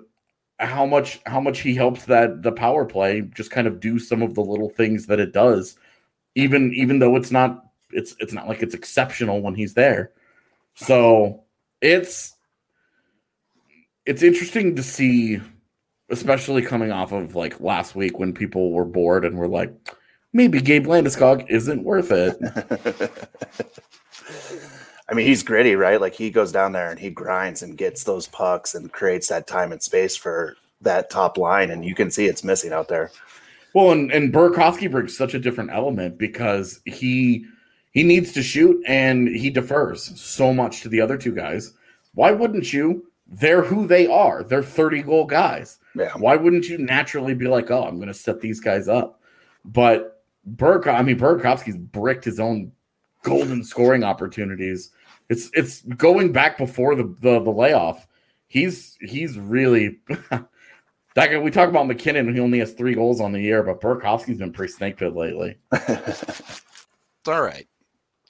how 0.60 0.86
much 0.86 1.20
how 1.26 1.40
much 1.40 1.60
he 1.60 1.76
helps 1.76 2.06
that 2.06 2.42
the 2.42 2.52
power 2.52 2.86
play 2.86 3.22
just 3.36 3.52
kind 3.52 3.68
of 3.68 3.80
do 3.80 4.00
some 4.00 4.22
of 4.22 4.34
the 4.34 4.42
little 4.42 4.70
things 4.70 5.06
that 5.06 5.20
it 5.20 5.32
does, 5.32 5.78
even 6.36 6.74
even 6.74 7.00
though 7.00 7.16
it's 7.16 7.32
not 7.32 7.66
it's 7.92 8.16
it's 8.20 8.34
not 8.34 8.48
like 8.48 8.64
it's 8.64 8.76
exceptional 8.76 9.42
when 9.42 9.56
he's 9.56 9.74
there. 9.74 10.12
So 10.76 11.44
it's 11.82 12.36
it's 14.06 14.24
interesting 14.24 14.76
to 14.76 14.84
see, 14.84 15.40
especially 16.10 16.62
coming 16.62 16.92
off 16.92 17.12
of 17.12 17.36
like 17.36 17.60
last 17.60 17.96
week 17.96 18.18
when 18.18 18.34
people 18.34 18.72
were 18.72 18.86
bored 18.86 19.26
and 19.26 19.38
were 19.38 19.48
like, 19.48 19.74
maybe 20.34 20.62
Gabe 20.62 20.88
Landeskog 20.88 21.46
isn't 21.50 21.84
worth 21.84 22.12
it. 22.12 23.30
I 25.10 25.14
mean, 25.14 25.26
he's 25.26 25.44
gritty, 25.44 25.76
right? 25.76 26.02
Like 26.02 26.14
he 26.14 26.30
goes 26.30 26.52
down 26.52 26.74
there 26.74 26.90
and 26.90 27.00
he 27.00 27.10
grinds 27.10 27.62
and 27.62 27.78
gets 27.78 28.04
those 28.04 28.28
pucks 28.28 28.76
and 28.76 28.92
creates 28.92 29.30
that 29.30 29.48
time 29.48 29.72
and 29.72 29.82
space 29.82 30.16
for 30.16 30.58
that 30.82 31.10
top 31.10 31.38
line, 31.38 31.72
and 31.72 31.86
you 31.86 31.96
can 31.96 32.12
see 32.12 32.26
it's 32.26 32.44
missing 32.44 32.74
out 32.74 32.88
there. 32.88 33.12
Well, 33.74 33.92
and, 33.92 34.12
and 34.12 34.34
Burakovsky 34.34 34.90
brings 34.90 35.16
such 35.16 35.34
a 35.34 35.40
different 35.40 35.72
element 35.72 36.18
because 36.18 36.82
he 36.86 37.46
he 37.92 38.04
needs 38.04 38.32
to 38.34 38.44
shoot 38.44 38.82
and 38.86 39.28
he 39.28 39.50
defers 39.50 40.20
so 40.20 40.54
much 40.54 40.82
to 40.82 40.90
the 40.90 41.02
other 41.02 41.18
two 41.18 41.34
guys. 41.34 41.74
Why 42.14 42.32
wouldn't 42.32 42.72
you? 42.74 43.08
They're 43.28 43.64
who 43.64 43.88
they 43.88 44.08
are. 44.08 44.44
They're 44.44 44.64
30 44.64 45.04
goal 45.04 45.26
guys. 45.26 45.80
Yeah. 45.96 46.14
Why 46.14 46.36
wouldn't 46.36 46.68
you 46.68 46.78
naturally 46.78 47.34
be 47.34 47.48
like, 47.48 47.72
oh, 47.72 47.84
I'm 47.84 47.98
going 47.98 48.08
to 48.08 48.14
set 48.14 48.40
these 48.40 48.60
guys 48.60 48.88
up? 48.88 49.20
But 49.66 50.24
Burke, 50.46 50.88
I 50.88 51.02
mean, 51.02 51.18
Burakovsky's 51.18 51.78
bricked 51.78 52.24
his 52.24 52.40
own 52.40 52.72
golden 53.24 53.64
scoring 53.64 54.04
opportunities. 54.04 54.92
It's 55.30 55.50
it's 55.54 55.82
going 55.82 56.32
back 56.32 56.58
before 56.58 56.96
the 56.96 57.16
the, 57.22 57.40
the 57.40 57.52
layoff. 57.52 58.08
He's 58.48 58.98
he's 59.02 59.38
really 59.38 60.00
that 60.08 60.48
guy. 61.16 61.38
We 61.38 61.52
talk 61.52 61.70
about 61.70 61.88
MacKinnon. 61.88 62.34
He 62.34 62.40
only 62.40 62.60
has 62.60 62.74
three 62.74 62.96
goals 62.96 63.20
on 63.20 63.32
the 63.32 63.42
year, 63.42 63.64
but 63.64 63.82
Burakovsky's 63.82 64.38
been 64.38 64.54
pretty 64.54 64.74
snake 64.74 64.98
pit 64.98 65.16
lately. 65.16 65.58
All 67.28 67.42
right. 67.42 67.68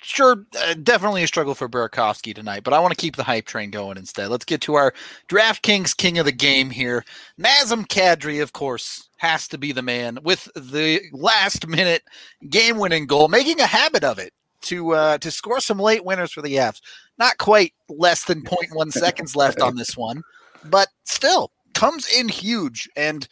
Sure, 0.03 0.45
uh, 0.57 0.75
definitely 0.83 1.23
a 1.23 1.27
struggle 1.27 1.55
for 1.55 1.67
Burakovsky 1.67 2.33
tonight, 2.33 2.63
but 2.63 2.73
I 2.73 2.79
want 2.79 2.93
to 2.93 3.01
keep 3.01 3.15
the 3.15 3.23
hype 3.23 3.45
train 3.45 3.71
going 3.71 3.97
instead. 3.97 4.29
Let's 4.29 4.45
get 4.45 4.61
to 4.61 4.75
our 4.75 4.93
DraftKings 5.27 5.97
king 5.97 6.17
of 6.17 6.25
the 6.25 6.31
game 6.31 6.69
here. 6.69 7.03
Nazem 7.39 7.85
Kadri, 7.87 8.41
of 8.41 8.53
course, 8.53 9.09
has 9.17 9.47
to 9.49 9.57
be 9.57 9.71
the 9.71 9.81
man 9.81 10.19
with 10.23 10.47
the 10.55 11.01
last 11.11 11.67
minute 11.67 12.03
game 12.49 12.77
winning 12.77 13.07
goal, 13.07 13.27
making 13.27 13.59
a 13.59 13.65
habit 13.65 14.03
of 14.03 14.19
it 14.19 14.33
to 14.67 14.93
uh, 14.93 15.17
to 15.19 15.31
score 15.31 15.59
some 15.59 15.79
late 15.79 16.05
winners 16.05 16.31
for 16.31 16.41
the 16.41 16.55
Avs. 16.55 16.81
Not 17.17 17.37
quite 17.37 17.73
less 17.89 18.25
than 18.25 18.41
0.1 18.43 18.91
seconds 18.91 19.35
left 19.35 19.61
on 19.61 19.75
this 19.75 19.97
one, 19.97 20.23
but 20.65 20.89
still 21.03 21.51
comes 21.73 22.07
in 22.11 22.29
huge. 22.29 22.89
And 22.95 23.27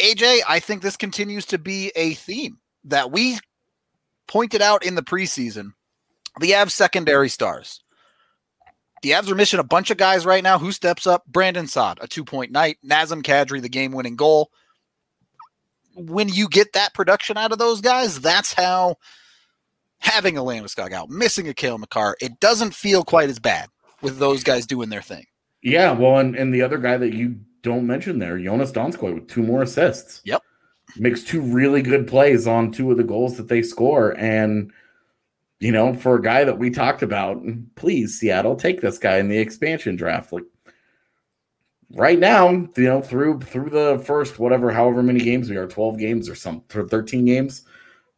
AJ, 0.00 0.40
I 0.48 0.60
think 0.60 0.82
this 0.82 0.96
continues 0.96 1.46
to 1.46 1.58
be 1.58 1.92
a 1.96 2.14
theme 2.14 2.58
that 2.84 3.10
we 3.10 3.38
pointed 4.26 4.62
out 4.62 4.84
in 4.84 4.94
the 4.94 5.02
preseason. 5.02 5.72
The 6.40 6.52
Avs 6.52 6.70
secondary 6.70 7.28
stars. 7.28 7.82
The 9.02 9.10
Avs 9.10 9.30
are 9.30 9.34
missing 9.34 9.60
a 9.60 9.64
bunch 9.64 9.90
of 9.90 9.96
guys 9.96 10.26
right 10.26 10.42
now. 10.42 10.58
Who 10.58 10.72
steps 10.72 11.06
up? 11.06 11.24
Brandon 11.26 11.66
Saad, 11.66 11.98
a 12.00 12.08
two 12.08 12.24
point 12.24 12.50
night. 12.50 12.78
Nazem 12.84 13.22
Kadri, 13.22 13.62
the 13.62 13.68
game 13.68 13.92
winning 13.92 14.16
goal. 14.16 14.50
When 15.94 16.28
you 16.28 16.48
get 16.48 16.72
that 16.74 16.94
production 16.94 17.36
out 17.36 17.52
of 17.52 17.58
those 17.58 17.80
guys, 17.80 18.20
that's 18.20 18.52
how 18.52 18.96
having 20.00 20.36
a 20.36 20.42
Landeskog 20.42 20.92
out, 20.92 21.10
missing 21.10 21.48
a 21.48 21.54
Cale 21.54 21.78
Makar, 21.78 22.16
it 22.20 22.40
doesn't 22.40 22.74
feel 22.74 23.04
quite 23.04 23.30
as 23.30 23.38
bad 23.38 23.68
with 24.02 24.18
those 24.18 24.42
guys 24.42 24.66
doing 24.66 24.88
their 24.88 25.02
thing. 25.02 25.24
Yeah, 25.62 25.92
well, 25.92 26.18
and, 26.18 26.36
and 26.36 26.54
the 26.54 26.62
other 26.62 26.78
guy 26.78 26.96
that 26.96 27.14
you 27.14 27.36
don't 27.62 27.86
mention 27.86 28.18
there, 28.18 28.38
Joonas 28.38 28.72
Donskoi, 28.72 29.14
with 29.14 29.28
two 29.28 29.42
more 29.42 29.62
assists. 29.62 30.20
Yep. 30.24 30.42
Makes 30.96 31.24
two 31.24 31.40
really 31.40 31.82
good 31.82 32.06
plays 32.06 32.46
on 32.46 32.70
two 32.70 32.90
of 32.90 32.96
the 32.96 33.04
goals 33.04 33.36
that 33.36 33.48
they 33.48 33.62
score. 33.62 34.16
And, 34.18 34.72
you 35.60 35.72
know, 35.72 35.94
for 35.94 36.16
a 36.16 36.22
guy 36.22 36.44
that 36.44 36.58
we 36.58 36.70
talked 36.70 37.02
about, 37.02 37.42
please, 37.74 38.18
Seattle, 38.18 38.56
take 38.56 38.80
this 38.80 38.98
guy 38.98 39.18
in 39.18 39.28
the 39.28 39.38
expansion 39.38 39.96
draft. 39.96 40.32
Like 40.32 40.44
right 41.90 42.18
now, 42.18 42.50
you 42.50 42.72
know, 42.76 43.02
through 43.02 43.40
through 43.40 43.70
the 43.70 44.02
first 44.04 44.38
whatever, 44.38 44.70
however 44.70 45.02
many 45.02 45.20
games 45.20 45.50
we 45.50 45.56
are, 45.56 45.66
12 45.66 45.98
games 45.98 46.28
or 46.28 46.34
some 46.34 46.62
13 46.68 47.24
games, 47.26 47.64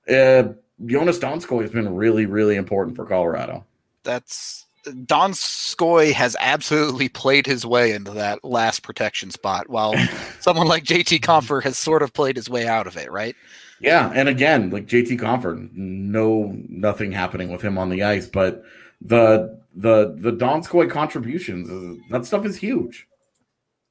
uh, 0.09 0.45
Joonas 0.83 1.21
Donskoi 1.21 1.63
has 1.63 1.71
been 1.71 1.95
really, 1.95 2.27
really 2.27 2.57
important 2.57 2.97
for 2.97 3.05
Colorado. 3.05 3.65
That's 4.03 4.67
Donskoi 4.87 6.13
has 6.13 6.37
absolutely 6.41 7.09
played 7.09 7.47
his 7.47 7.67
way 7.67 7.93
into 7.93 8.13
that 8.13 8.45
last 8.45 8.83
protection 8.83 9.31
spot, 9.31 9.69
while 9.69 9.95
someone 10.41 10.67
like 10.67 10.85
JT 10.85 11.21
Compher 11.21 11.63
has 11.63 11.77
sort 11.77 12.03
of 12.03 12.13
played 12.13 12.37
his 12.37 12.49
way 12.49 12.67
out 12.67 12.87
of 12.87 12.97
it, 12.97 13.11
right? 13.11 13.37
Yeah, 13.81 14.11
and 14.15 14.29
again, 14.29 14.71
like 14.71 14.87
JT 14.87 15.19
Compher, 15.19 15.71
no 15.73 16.57
nothing 16.69 17.13
happening 17.13 17.51
with 17.51 17.63
him 17.63 17.79
on 17.79 17.91
the 17.91 18.03
ice, 18.03 18.27
but 18.27 18.63
the 19.01 19.59
the 19.75 20.15
the 20.19 20.33
Donskoi 20.33 20.91
contributions, 20.91 22.01
that 22.11 22.25
stuff 22.25 22.45
is 22.45 22.57
huge. 22.57 23.07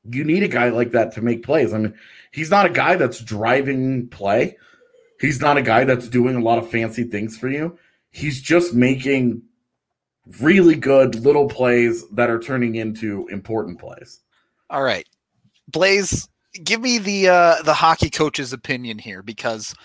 You 0.10 0.24
need 0.24 0.44
a 0.44 0.48
guy 0.48 0.70
like 0.70 0.92
that 0.92 1.14
to 1.14 1.22
make 1.22 1.44
plays. 1.44 1.74
I 1.74 1.78
mean, 1.78 1.94
he's 2.32 2.50
not 2.50 2.66
a 2.66 2.70
guy 2.70 2.96
that's 2.96 3.20
driving 3.20 4.08
play. 4.08 4.58
He's 5.20 5.42
not 5.42 5.58
a 5.58 5.62
guy 5.62 5.84
that's 5.84 6.08
doing 6.08 6.36
a 6.36 6.42
lot 6.42 6.58
of 6.58 6.70
fancy 6.70 7.04
things 7.04 7.38
for 7.38 7.50
you. 7.50 7.78
He's 8.12 8.42
just 8.42 8.74
making 8.74 9.42
really 10.40 10.76
good 10.76 11.16
little 11.16 11.48
plays 11.48 12.08
that 12.10 12.30
are 12.30 12.40
turning 12.40 12.76
into 12.76 13.28
important 13.28 13.80
plays. 13.80 14.22
All 14.70 14.84
right. 14.84 15.08
Blaze, 15.68 16.28
give 16.64 16.82
me 16.82 16.98
the 16.98 17.30
uh, 17.30 17.62
the 17.64 17.74
hockey 17.74 18.10
coach's 18.10 18.54
opinion 18.54 18.98
here 18.98 19.22
because 19.22 19.76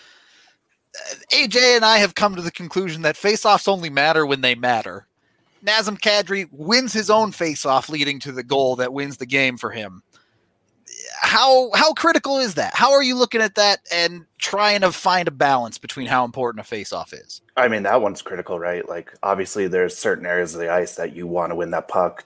uh, 0.95 1.15
AJ 1.33 1.77
and 1.77 1.85
I 1.85 1.99
have 1.99 2.15
come 2.15 2.37
to 2.37 2.43
the 2.43 2.51
conclusion 2.51 3.03
that 3.03 3.17
faceoffs 3.17 3.69
only 3.69 3.91
matter 3.91 4.25
when 4.25 4.41
they 4.41 4.55
matter. 4.55 5.07
Nazem 5.65 5.99
Kadri 5.99 6.47
wins 6.53 6.93
his 6.93 7.09
own 7.09 7.33
faceoff, 7.33 7.89
leading 7.89 8.21
to 8.21 8.33
the 8.33 8.43
goal 8.43 8.77
that 8.77 8.93
wins 8.93 9.17
the 9.17 9.27
game 9.27 9.57
for 9.57 9.71
him. 9.71 10.03
How 11.35 11.69
how 11.75 11.93
critical 11.95 12.39
is 12.39 12.55
that? 12.55 12.77
How 12.77 12.93
are 12.93 13.03
you 13.03 13.17
looking 13.17 13.41
at 13.41 13.57
that 13.57 13.81
and 13.91 14.25
trying 14.39 14.83
to 14.83 14.93
find 14.93 15.27
a 15.27 15.33
balance 15.33 15.79
between 15.79 16.07
how 16.07 16.25
important 16.25 16.65
a 16.65 16.75
faceoff 16.75 17.13
is? 17.13 17.43
I 17.57 17.67
mean, 17.67 17.83
that 17.83 18.01
one's 18.01 18.23
critical, 18.23 18.61
right? 18.61 18.89
Like, 18.89 19.13
obviously, 19.21 19.67
there's 19.67 19.99
certain 19.99 20.27
areas 20.27 20.55
of 20.55 20.61
the 20.61 20.71
ice 20.71 20.95
that 20.95 21.17
you 21.17 21.27
want 21.27 21.51
to 21.51 21.57
win 21.57 21.73
that 21.73 21.89
puck, 21.89 22.25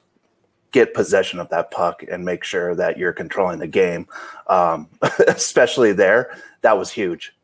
get 0.72 0.92
possession 0.92 1.40
of 1.40 1.48
that 1.48 1.70
puck, 1.70 2.02
and 2.02 2.22
make 2.22 2.44
sure 2.44 2.74
that 2.74 2.98
you're 2.98 3.14
controlling 3.14 3.60
the 3.60 3.66
game. 3.66 4.06
Um, 4.46 4.90
especially 5.26 5.94
there, 5.94 6.38
that 6.60 6.76
was 6.76 6.90
huge. 6.90 7.34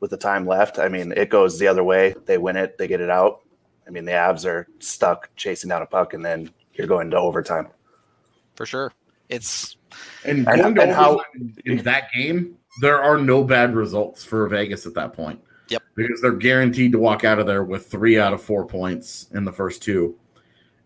With 0.00 0.12
the 0.12 0.16
time 0.16 0.46
left, 0.46 0.78
I 0.78 0.88
mean, 0.88 1.12
it 1.14 1.28
goes 1.28 1.58
the 1.58 1.68
other 1.68 1.84
way. 1.84 2.14
They 2.24 2.38
win 2.38 2.56
it, 2.56 2.78
they 2.78 2.88
get 2.88 3.02
it 3.02 3.10
out. 3.10 3.42
I 3.86 3.90
mean, 3.90 4.06
the 4.06 4.12
Avs 4.12 4.46
are 4.46 4.66
stuck 4.78 5.28
chasing 5.36 5.68
down 5.68 5.82
a 5.82 5.86
puck, 5.86 6.14
and 6.14 6.24
then 6.24 6.48
you're 6.72 6.86
going 6.86 7.10
to 7.10 7.18
overtime. 7.18 7.68
For 8.54 8.64
sure, 8.64 8.94
it's 9.28 9.75
and, 10.24 10.46
and, 10.48 10.78
and 10.78 10.90
how 10.92 11.20
in 11.64 11.78
that 11.78 12.08
game, 12.14 12.56
there 12.80 13.00
are 13.02 13.18
no 13.18 13.42
bad 13.44 13.74
results 13.74 14.24
for 14.24 14.46
Vegas 14.48 14.86
at 14.86 14.94
that 14.94 15.12
point. 15.12 15.40
Yep. 15.68 15.82
Because 15.96 16.20
they're 16.20 16.32
guaranteed 16.32 16.92
to 16.92 16.98
walk 16.98 17.24
out 17.24 17.38
of 17.38 17.46
there 17.46 17.64
with 17.64 17.86
three 17.86 18.18
out 18.18 18.32
of 18.32 18.40
four 18.42 18.66
points 18.66 19.28
in 19.32 19.44
the 19.44 19.52
first 19.52 19.82
two. 19.82 20.16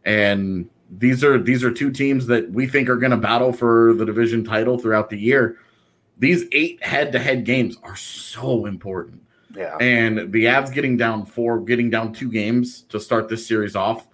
And 0.05 0.71
these 0.91 1.23
are 1.23 1.39
these 1.39 1.63
are 1.63 1.71
two 1.71 1.91
teams 1.91 2.27
that 2.27 2.51
we 2.51 2.67
think 2.67 2.89
are 2.89 2.97
going 2.97 3.11
to 3.11 3.17
battle 3.17 3.53
for 3.53 3.93
the 3.95 4.07
division 4.07 4.45
title 4.45 4.79
throughout 4.79 5.11
the 5.11 5.19
year. 5.19 5.59
These 6.19 6.45
eight 6.53 6.83
head-to-head 6.83 7.45
games 7.45 7.77
are 7.83 7.97
so 7.97 8.67
important. 8.67 9.23
Yeah. 9.55 9.77
And 9.81 10.33
the 10.33 10.45
Avs 10.45 10.73
getting 10.73 10.97
down 10.97 11.27
four, 11.27 11.61
getting 11.61 11.91
down 11.91 12.13
two 12.13 12.31
games 12.31 12.83
to 12.83 13.01
start 13.01 13.29
this 13.29 13.47
series 13.47 13.75
off 13.75 14.07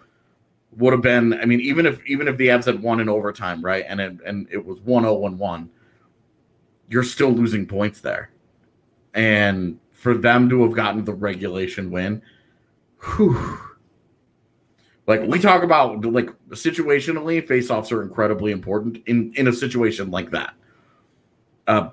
would 0.76 0.92
have 0.92 1.02
been 1.02 1.34
I 1.34 1.44
mean 1.44 1.60
even 1.60 1.86
if 1.86 2.04
even 2.06 2.28
if 2.28 2.36
the 2.36 2.48
Avs 2.48 2.66
had 2.66 2.82
won 2.82 3.00
in 3.00 3.08
overtime, 3.08 3.62
right? 3.62 3.84
And 3.88 4.00
it 4.00 4.16
and 4.24 4.46
it 4.50 4.64
was 4.64 4.78
1-0-1-1, 4.80 5.68
you're 6.88 7.02
still 7.02 7.30
losing 7.30 7.66
points 7.66 8.00
there. 8.00 8.30
And 9.14 9.80
for 9.92 10.14
them 10.14 10.48
to 10.50 10.62
have 10.62 10.74
gotten 10.74 11.04
the 11.04 11.14
regulation 11.14 11.90
win, 11.90 12.22
whew, 13.16 13.58
like 15.06 15.22
we 15.22 15.38
talk 15.38 15.62
about 15.62 16.04
like 16.04 16.30
situationally, 16.50 17.46
faceoffs 17.46 17.92
are 17.92 18.02
incredibly 18.02 18.52
important 18.52 18.98
in 19.06 19.32
in 19.36 19.48
a 19.48 19.52
situation 19.52 20.10
like 20.10 20.30
that. 20.30 20.54
Uh, 21.66 21.90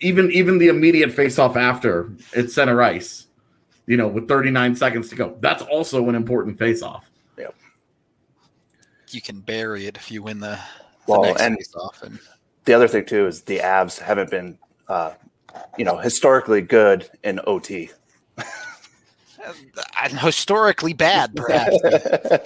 even 0.00 0.30
even 0.30 0.58
the 0.58 0.68
immediate 0.68 1.10
faceoff 1.10 1.56
after 1.56 2.12
it's 2.32 2.54
center 2.54 2.82
ice, 2.82 3.26
you 3.86 3.96
know, 3.96 4.08
with 4.08 4.28
39 4.28 4.76
seconds 4.76 5.08
to 5.08 5.14
go, 5.16 5.36
that's 5.40 5.62
also 5.62 6.08
an 6.08 6.14
important 6.14 6.58
faceoff. 6.58 7.02
Yep. 9.14 9.16
You 9.16 9.20
can 9.22 9.40
bury 9.40 9.86
it 9.86 9.96
if 9.96 10.10
you 10.10 10.22
win 10.22 10.40
the, 10.40 10.58
the 11.06 11.12
well, 11.12 11.22
next 11.22 11.40
and 11.40 11.56
faceoff. 11.58 12.02
And 12.02 12.18
the 12.64 12.74
other 12.74 12.88
thing 12.88 13.04
too 13.04 13.26
is 13.26 13.42
the 13.42 13.58
Avs 13.58 13.98
haven't 13.98 14.30
been, 14.30 14.58
uh, 14.88 15.12
you 15.78 15.84
know, 15.84 15.98
historically 15.98 16.62
good 16.62 17.08
in 17.22 17.40
OT. 17.46 17.90
uh, 18.38 20.08
historically 20.08 20.92
bad, 20.92 21.34
perhaps 21.36 21.76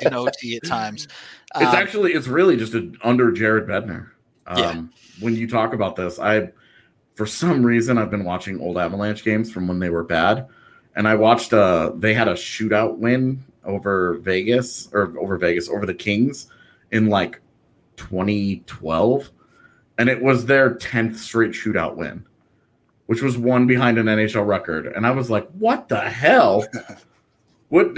in 0.02 0.12
OT 0.12 0.56
at 0.56 0.68
times. 0.68 1.08
It's 1.56 1.70
Um, 1.70 1.74
actually 1.74 2.12
it's 2.12 2.28
really 2.28 2.56
just 2.56 2.74
a, 2.74 2.92
under 3.02 3.32
Jared 3.32 3.66
Bednar. 3.66 4.10
Um, 4.46 4.58
Yeah. 4.58 4.82
When 5.20 5.34
you 5.34 5.48
talk 5.48 5.72
about 5.72 5.96
this, 5.96 6.18
I 6.18 6.50
for 7.14 7.26
some 7.26 7.64
reason 7.64 7.98
I've 7.98 8.10
been 8.10 8.24
watching 8.24 8.60
old 8.60 8.78
Avalanche 8.78 9.24
games 9.24 9.50
from 9.50 9.66
when 9.66 9.80
they 9.80 9.90
were 9.90 10.04
bad, 10.04 10.46
and 10.94 11.08
I 11.08 11.14
watched 11.16 11.52
uh 11.52 11.92
they 11.96 12.14
had 12.14 12.28
a 12.28 12.34
shootout 12.34 12.98
win 12.98 13.42
over 13.64 14.18
Vegas 14.18 14.88
or 14.92 15.12
over 15.18 15.36
Vegas 15.38 15.68
over 15.68 15.86
the 15.86 15.94
Kings 15.94 16.48
in 16.90 17.08
like 17.08 17.40
2012, 17.96 19.30
and 19.98 20.08
it 20.08 20.22
was 20.22 20.46
their 20.46 20.74
10th 20.74 21.16
straight 21.16 21.52
shootout 21.52 21.96
win, 21.96 22.24
which 23.06 23.22
was 23.22 23.36
one 23.36 23.66
behind 23.66 23.98
an 23.98 24.06
NHL 24.06 24.46
record. 24.46 24.86
And 24.86 25.06
I 25.06 25.10
was 25.10 25.30
like, 25.30 25.48
what 25.52 25.88
the 25.88 26.00
hell? 26.00 26.66
what 27.68 27.96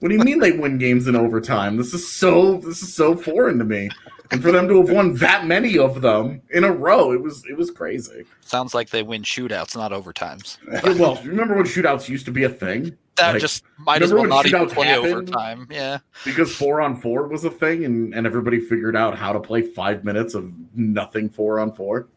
what 0.00 0.08
do 0.08 0.14
you 0.14 0.22
mean 0.22 0.38
they 0.38 0.52
win 0.52 0.78
games 0.78 1.06
in 1.06 1.16
overtime? 1.16 1.76
This 1.76 1.94
is 1.94 2.10
so 2.10 2.58
this 2.58 2.82
is 2.82 2.94
so 2.94 3.16
foreign 3.16 3.58
to 3.58 3.64
me. 3.64 3.88
And 4.34 4.42
for 4.42 4.50
them 4.50 4.66
to 4.66 4.80
have 4.80 4.90
won 4.90 5.14
that 5.14 5.46
many 5.46 5.78
of 5.78 6.02
them 6.02 6.42
in 6.50 6.64
a 6.64 6.72
row, 6.72 7.12
it 7.12 7.22
was 7.22 7.44
it 7.48 7.56
was 7.56 7.70
crazy. 7.70 8.24
Sounds 8.40 8.74
like 8.74 8.90
they 8.90 9.04
win 9.04 9.22
shootouts, 9.22 9.76
not 9.76 9.92
overtimes. 9.92 10.58
Well, 10.98 11.22
remember 11.24 11.54
when 11.54 11.66
shootouts 11.66 12.08
used 12.08 12.26
to 12.26 12.32
be 12.32 12.42
a 12.42 12.48
thing? 12.48 12.96
That 13.14 13.34
Like, 13.34 13.40
just 13.40 13.62
might 13.78 14.02
as 14.02 14.12
well 14.12 14.24
not 14.26 14.44
even 14.44 14.68
play 14.68 14.88
happened? 14.88 15.12
overtime. 15.30 15.68
Yeah. 15.70 15.98
because 16.24 16.52
four 16.52 16.80
on 16.80 17.00
four 17.00 17.28
was 17.28 17.44
a 17.44 17.50
thing 17.50 17.84
and, 17.84 18.12
and 18.12 18.26
everybody 18.26 18.58
figured 18.58 18.96
out 18.96 19.16
how 19.16 19.32
to 19.32 19.38
play 19.38 19.62
five 19.62 20.02
minutes 20.02 20.34
of 20.34 20.52
nothing 20.74 21.28
four 21.30 21.60
on 21.60 21.72
four. 21.72 22.08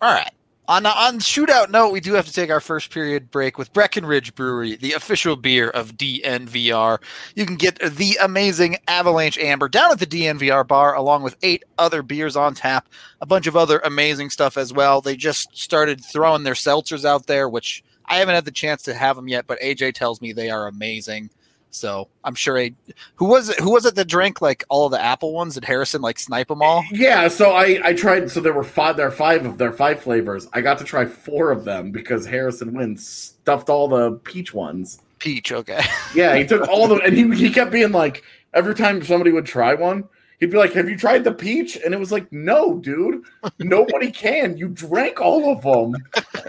All 0.00 0.12
right. 0.12 0.30
On 0.66 0.86
on 0.86 1.18
shootout 1.18 1.68
note, 1.68 1.90
we 1.90 2.00
do 2.00 2.14
have 2.14 2.24
to 2.24 2.32
take 2.32 2.48
our 2.48 2.60
first 2.60 2.90
period 2.90 3.30
break 3.30 3.58
with 3.58 3.70
Breckenridge 3.74 4.34
Brewery, 4.34 4.76
the 4.76 4.94
official 4.94 5.36
beer 5.36 5.68
of 5.68 5.98
DNVR. 5.98 7.02
You 7.34 7.44
can 7.44 7.56
get 7.56 7.78
the 7.80 8.16
amazing 8.22 8.78
Avalanche 8.88 9.36
Amber 9.36 9.68
down 9.68 9.92
at 9.92 9.98
the 9.98 10.06
DNVR 10.06 10.66
bar, 10.66 10.94
along 10.94 11.22
with 11.22 11.36
eight 11.42 11.64
other 11.76 12.02
beers 12.02 12.34
on 12.34 12.54
tap, 12.54 12.88
a 13.20 13.26
bunch 13.26 13.46
of 13.46 13.56
other 13.56 13.78
amazing 13.84 14.30
stuff 14.30 14.56
as 14.56 14.72
well. 14.72 15.02
They 15.02 15.16
just 15.16 15.54
started 15.54 16.02
throwing 16.02 16.44
their 16.44 16.54
seltzers 16.54 17.04
out 17.04 17.26
there, 17.26 17.46
which 17.46 17.84
I 18.06 18.16
haven't 18.16 18.34
had 18.34 18.46
the 18.46 18.50
chance 18.50 18.82
to 18.84 18.94
have 18.94 19.16
them 19.16 19.28
yet, 19.28 19.46
but 19.46 19.60
AJ 19.60 19.92
tells 19.92 20.22
me 20.22 20.32
they 20.32 20.48
are 20.48 20.66
amazing. 20.66 21.28
So 21.74 22.08
I'm 22.22 22.36
sure 22.36 22.56
a 22.56 22.72
who 23.16 23.24
was 23.26 23.48
it? 23.48 23.58
Who 23.58 23.72
was 23.72 23.84
it 23.84 23.96
that 23.96 24.06
drank 24.06 24.40
like 24.40 24.62
all 24.68 24.86
of 24.86 24.92
the 24.92 25.02
apple 25.02 25.32
ones? 25.32 25.54
Did 25.54 25.64
Harrison 25.64 26.02
like 26.02 26.20
snipe 26.20 26.46
them 26.46 26.62
all? 26.62 26.84
Yeah, 26.92 27.26
so 27.26 27.50
I 27.50 27.80
I 27.82 27.94
tried. 27.94 28.30
So 28.30 28.40
there 28.40 28.52
were 28.52 28.62
five. 28.62 28.96
There 28.96 29.08
are 29.08 29.10
five 29.10 29.44
of 29.44 29.58
there 29.58 29.70
are 29.70 29.76
five 29.76 30.00
flavors. 30.00 30.46
I 30.52 30.60
got 30.60 30.78
to 30.78 30.84
try 30.84 31.04
four 31.04 31.50
of 31.50 31.64
them 31.64 31.90
because 31.90 32.26
Harrison 32.26 32.74
Wind 32.74 33.00
stuffed 33.00 33.68
all 33.68 33.88
the 33.88 34.12
peach 34.22 34.54
ones. 34.54 35.00
Peach, 35.18 35.50
okay. 35.50 35.82
Yeah, 36.14 36.36
he 36.36 36.46
took 36.46 36.68
all 36.68 36.86
the 36.86 36.96
and 36.96 37.16
he 37.16 37.28
he 37.34 37.50
kept 37.50 37.72
being 37.72 37.90
like 37.90 38.22
every 38.54 38.76
time 38.76 39.02
somebody 39.02 39.32
would 39.32 39.46
try 39.46 39.74
one. 39.74 40.04
He'd 40.38 40.52
be 40.52 40.58
like, 40.58 40.74
"Have 40.74 40.88
you 40.88 40.96
tried 40.96 41.24
the 41.24 41.32
peach?" 41.32 41.76
And 41.84 41.92
it 41.92 41.98
was 41.98 42.12
like, 42.12 42.32
"No, 42.32 42.78
dude, 42.78 43.24
nobody 43.58 44.10
can. 44.24 44.56
You 44.56 44.68
drank 44.68 45.20
all 45.20 45.50
of 45.50 45.62
them. 45.62 46.00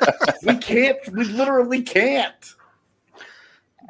we 0.43 0.57
can't. 0.57 0.97
We 1.11 1.23
literally 1.23 1.81
can't." 1.81 2.53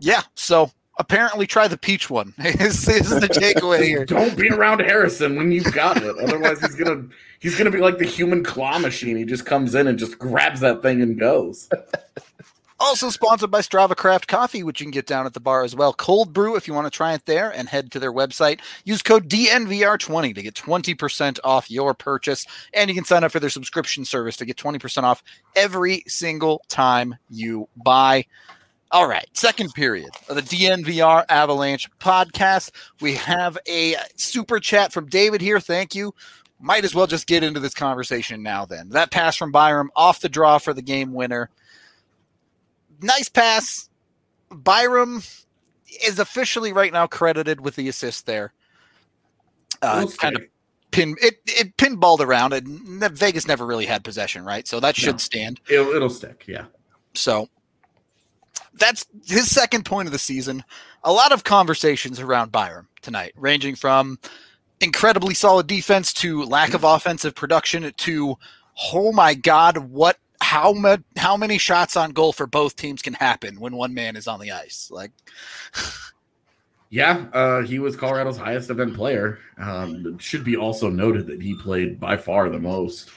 Yeah, 0.02 0.22
so 0.36 0.72
apparently 0.98 1.48
try 1.48 1.68
the 1.68 1.78
peach 1.78 2.10
one. 2.10 2.34
is, 2.40 2.88
is 2.88 3.10
the 3.10 3.28
takeaway 3.28 3.84
here. 3.84 4.06
Don't 4.08 4.38
be 4.38 4.50
around 4.50 4.80
Harrison 4.80 5.36
when 5.36 5.52
you've 5.52 5.72
got 5.74 6.02
it. 6.02 6.16
Otherwise, 6.18 6.60
he's 6.62 6.76
gonna 6.76 7.06
he's 7.40 7.58
gonna 7.58 7.72
be 7.72 7.80
like 7.80 7.98
the 7.98 8.06
human 8.06 8.44
claw 8.44 8.80
machine. 8.80 9.18
He 9.18 9.26
just 9.26 9.46
comes 9.46 9.76
in 9.76 9.88
and 9.88 10.00
just 10.00 10.20
grabs 10.20 10.60
that 10.62 10.82
thing 10.82 11.02
and 11.02 11.20
goes. 11.20 11.70
Also 12.78 13.10
sponsored 13.10 13.50
by 13.50 13.62
Strava 13.62 13.96
Craft 13.96 14.28
Coffee, 14.28 14.62
which 14.62 14.82
you 14.82 14.86
can 14.86 14.92
get 14.92 15.08
down 15.08 15.26
at 15.26 15.34
the 15.34 15.40
bar 15.40 15.64
as 15.64 15.74
well. 15.74 15.94
Cold 15.94 16.34
brew 16.34 16.58
if 16.58 16.68
you 16.68 16.74
want 16.74 16.86
to 16.86 16.92
try 16.92 17.14
it 17.14 17.26
there 17.26 17.50
and 17.50 17.70
head 17.70 17.90
to 17.94 18.00
their 18.00 18.12
website. 18.12 18.60
Use 18.84 19.02
code 19.02 19.30
DNVR20 19.30 20.36
to 20.36 20.42
get 20.42 20.56
20% 20.56 21.40
off 21.46 21.72
your 21.72 21.94
purchase. 21.94 22.46
And 22.74 22.90
you 22.90 22.96
can 22.96 23.06
sign 23.06 23.24
up 23.24 23.32
for 23.32 23.40
their 23.40 23.50
subscription 23.50 24.04
service 24.04 24.36
to 24.38 24.46
get 24.46 24.58
20% 24.58 25.04
off 25.04 25.24
every 25.56 26.04
single 26.08 26.64
time 26.68 27.16
you 27.30 27.70
buy. 27.78 28.26
All 28.92 29.08
right, 29.08 29.28
second 29.34 29.74
period 29.74 30.12
of 30.30 30.36
the 30.36 30.42
DNVR 30.42 31.26
Avalanche 31.28 31.90
podcast. 32.00 32.72
We 33.02 33.16
have 33.16 33.58
a 33.68 33.96
super 34.16 34.60
chat 34.60 34.94
from 34.94 35.08
David 35.08 35.42
here. 35.42 35.60
Thank 35.60 35.96
you. 35.96 36.14
Might 36.60 36.86
as 36.86 36.96
well 36.96 37.08
just 37.08 37.28
get 37.28 37.44
into 37.44 37.60
this 37.60 37.74
conversation 37.74 38.42
now, 38.42 38.64
then. 38.66 38.90
That 38.90 39.12
pass 39.12 39.36
from 39.36 39.52
Byram 39.52 39.92
off 39.96 40.22
the 40.22 40.30
draw 40.30 40.58
for 40.60 40.74
the 40.74 40.82
game 40.82 41.14
winner. 41.14 41.50
Nice 43.02 43.28
pass. 43.28 43.90
Byram 44.50 45.22
is 46.06 46.20
officially 46.20 46.72
right 46.72 46.94
now 46.94 47.08
credited 47.08 47.60
with 47.62 47.76
the 47.76 47.90
assist 47.90 48.26
there. 48.26 48.54
Uh, 49.82 50.08
kind 50.18 50.36
of 50.38 50.44
pin 50.92 51.16
it, 51.22 51.40
it 51.48 51.76
pinballed 51.76 52.22
around 52.22 52.54
and 52.54 52.68
Vegas 53.18 53.46
never 53.48 53.66
really 53.66 53.86
had 53.86 54.04
possession, 54.06 54.46
right? 54.46 54.66
So 54.68 54.80
that 54.80 54.96
should 54.96 55.16
No. 55.16 55.18
stand. 55.18 55.60
It'll, 55.70 55.92
it'll 55.94 56.10
stick. 56.10 56.46
Yeah. 56.48 56.66
So 57.14 57.50
that's 58.78 59.06
his 59.26 59.50
second 59.50 59.86
point 59.86 60.08
of 60.08 60.12
the 60.12 60.20
season. 60.20 60.64
A 61.04 61.12
lot 61.12 61.32
of 61.32 61.44
conversations 61.44 62.20
around 62.20 62.52
Byram 62.52 62.88
tonight, 63.02 63.34
ranging 63.36 63.76
from 63.76 64.20
incredibly 64.82 65.34
solid 65.34 65.68
defense 65.68 66.14
to 66.14 66.44
lack 66.44 66.74
of 66.74 66.84
offensive 66.84 67.36
production 67.36 67.92
to 67.96 68.38
oh 68.94 69.12
my 69.12 69.34
god, 69.34 69.78
what 69.78 70.18
how 70.42 70.74
ma- 70.74 70.98
how 71.18 71.38
many 71.38 71.58
shots 71.58 71.96
on 71.96 72.12
goal 72.12 72.34
for 72.34 72.46
both 72.46 72.76
teams 72.76 73.02
can 73.02 73.14
happen 73.14 73.60
when 73.60 73.76
one 73.76 73.94
man 73.94 74.16
is 74.16 74.28
on 74.28 74.40
the 74.40 74.52
ice? 74.52 74.90
Like 74.92 75.12
Yeah, 76.90 77.26
uh, 77.34 77.62
he 77.62 77.80
was 77.80 77.96
Colorado's 77.96 78.38
highest 78.38 78.70
event 78.70 78.96
player. 78.96 79.40
Um, 79.58 80.16
it 80.16 80.22
should 80.22 80.44
be 80.44 80.56
also 80.56 80.90
noted 80.90 81.28
that 81.28 81.42
he 81.42 81.54
played 81.56 82.00
by 82.00 82.16
far 82.16 82.50
the 82.50 82.60
most 82.60 83.10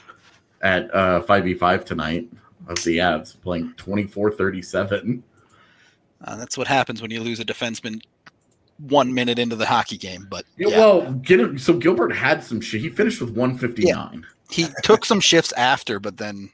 at 0.61 0.93
uh, 0.93 1.21
5v5 1.21 1.85
tonight 1.85 2.27
of 2.67 2.75
the 2.83 2.97
Avs, 2.97 3.39
playing 3.41 3.73
24 3.77 4.31
37. 4.31 5.23
Uh, 6.23 6.35
that's 6.35 6.57
what 6.57 6.67
happens 6.67 7.01
when 7.01 7.11
you 7.11 7.21
lose 7.21 7.39
a 7.39 7.45
defenseman 7.45 8.01
one 8.77 9.13
minute 9.13 9.39
into 9.39 9.55
the 9.55 9.65
hockey 9.65 9.97
game. 9.97 10.27
But 10.29 10.45
Yeah, 10.57 10.69
yeah. 10.69 10.77
Well, 10.79 11.13
get 11.13 11.39
him, 11.39 11.57
so 11.57 11.73
Gilbert 11.73 12.13
had 12.13 12.43
some 12.43 12.61
shit. 12.61 12.81
He 12.81 12.89
finished 12.89 13.21
with 13.21 13.31
159. 13.31 14.25
he 14.49 14.67
took 14.83 15.05
some 15.05 15.19
shifts 15.19 15.51
after, 15.53 15.99
but 15.99 16.17
then 16.17 16.49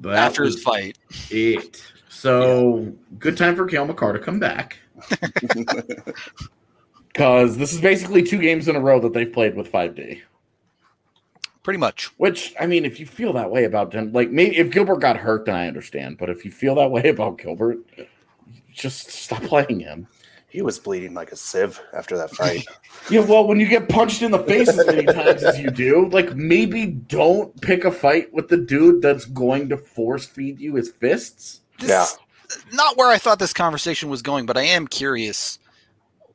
That 0.00 0.14
after 0.14 0.44
his 0.44 0.62
fight, 0.62 0.98
it. 1.30 1.82
So 2.08 2.92
good 3.18 3.36
time 3.36 3.56
for 3.56 3.66
Cale 3.66 3.86
Makar 3.86 4.12
to 4.12 4.18
come 4.18 4.38
back. 4.38 4.78
Because 7.12 7.58
this 7.58 7.74
is 7.74 7.80
basically 7.80 8.22
two 8.22 8.38
games 8.38 8.68
in 8.68 8.76
a 8.76 8.80
row 8.80 8.98
that 9.00 9.12
they've 9.12 9.30
played 9.30 9.54
with 9.54 9.70
5D. 9.70 10.22
pretty 11.62 11.78
much. 11.78 12.06
Which 12.18 12.54
I 12.58 12.66
mean, 12.66 12.86
if 12.86 12.98
you 12.98 13.04
feel 13.04 13.34
that 13.34 13.50
way 13.50 13.64
about 13.64 13.90
them, 13.90 14.12
like 14.12 14.30
maybe 14.30 14.56
if 14.56 14.70
Gilbert 14.70 15.00
got 15.00 15.18
hurt, 15.18 15.44
then 15.44 15.54
I 15.54 15.68
understand. 15.68 16.16
But 16.16 16.30
if 16.30 16.44
you 16.44 16.50
feel 16.50 16.74
that 16.76 16.90
way 16.90 17.08
about 17.10 17.36
Gilbert, 17.38 17.80
just 18.72 19.10
stop 19.10 19.42
playing 19.42 19.80
him. 19.80 20.06
He 20.48 20.60
was 20.60 20.78
bleeding 20.78 21.14
like 21.14 21.32
a 21.32 21.36
sieve 21.36 21.80
after 21.94 22.16
that 22.18 22.30
fight. 22.30 22.66
Yeah, 23.10 23.20
well, 23.20 23.48
when 23.48 23.58
you 23.58 23.66
get 23.66 23.88
punched 23.88 24.22
in 24.22 24.30
the 24.30 24.38
face 24.38 24.68
as 24.68 24.86
many 24.86 25.04
times 25.04 25.42
as 25.42 25.58
you 25.58 25.70
do, 25.70 26.08
like 26.10 26.36
maybe 26.36 26.86
don't 26.86 27.58
pick 27.60 27.84
a 27.84 27.90
fight 27.90 28.32
with 28.32 28.48
the 28.48 28.56
dude 28.56 29.02
that's 29.02 29.24
going 29.24 29.68
to 29.70 29.76
force 29.76 30.24
feed 30.24 30.60
you 30.60 30.76
his 30.76 30.90
fists. 30.90 31.62
This, 31.80 31.88
Yeah. 31.90 32.06
Not 32.72 32.96
where 32.96 33.08
I 33.10 33.18
thought 33.18 33.40
this 33.40 33.52
conversation 33.52 34.08
was 34.08 34.22
going, 34.22 34.46
but 34.46 34.56
I 34.56 34.62
am 34.62 34.86
curious. 34.86 35.58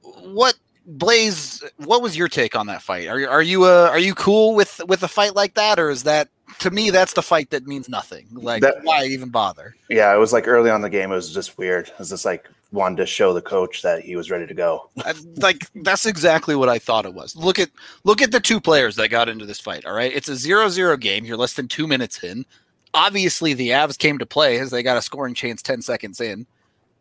What 0.02 0.56
Blaze? 0.86 1.64
What 1.78 2.02
was 2.02 2.18
your 2.18 2.28
take 2.28 2.56
on 2.56 2.68
that 2.68 2.82
fight? 2.82 3.08
Are 3.08 3.20
you 3.20 3.28
are 3.28 3.42
you 3.42 3.64
uh, 3.64 3.90
are 3.92 4.00
you 4.00 4.16
cool 4.16 4.56
with 4.56 4.82
with 4.88 5.04
a 5.04 5.08
fight 5.08 5.36
like 5.36 5.54
that, 5.54 5.80
or 5.80 5.90
is 5.90 6.04
that 6.04 6.28
to 6.60 6.72
me 6.72 6.90
that's 6.90 7.14
the 7.14 7.22
fight 7.22 7.50
that 7.52 7.68
means 7.68 7.88
nothing? 7.90 8.28
Like 8.32 8.62
That- 8.62 8.84
why 8.84 9.06
even 9.06 9.30
bother? 9.30 9.76
yeah, 9.90 10.14
it 10.14 10.18
was 10.18 10.34
like 10.34 10.48
early 10.48 10.70
on 10.70 10.78
in 10.78 10.82
the 10.82 10.90
game. 10.90 11.12
It 11.12 11.16
was 11.16 11.34
just 11.34 11.58
weird. 11.58 11.88
It 11.88 12.00
was 12.00 12.10
just 12.10 12.26
like 12.26 12.48
wanted 12.72 12.98
to 12.98 13.06
show 13.06 13.34
the 13.34 13.42
coach 13.42 13.82
that 13.82 14.02
he 14.02 14.16
was 14.16 14.30
ready 14.30 14.46
to 14.46 14.54
go. 14.54 14.90
I, 15.06 15.14
like 15.38 15.68
that's 15.84 16.06
exactly 16.06 16.56
what 16.56 16.70
I 16.70 16.80
thought 16.80 17.06
it 17.06 17.14
was. 17.14 17.36
Look 17.36 17.60
at 17.60 17.70
look 18.04 18.22
at 18.22 18.32
the 18.32 18.40
two 18.40 18.60
players 18.60 18.96
that 18.98 19.10
got 19.10 19.30
into 19.30 19.46
this 19.46 19.60
fight. 19.60 19.86
All 19.86 19.94
right, 19.94 20.12
it's 20.14 20.30
a 20.30 20.34
0-0 20.34 21.00
game. 21.00 21.26
You're 21.26 21.38
less 21.38 21.54
than 21.54 21.68
two 21.68 21.88
minutes 21.88 22.24
in. 22.24 22.46
Obviously, 22.94 23.54
the 23.54 23.70
Avs 23.70 23.98
came 23.98 24.18
to 24.18 24.26
play 24.26 24.60
as 24.60 24.72
they 24.72 24.82
got 24.84 24.98
a 24.98 25.02
scoring 25.02 25.34
chance 25.34 25.62
ten 25.62 25.82
seconds 25.82 26.20
in. 26.22 26.48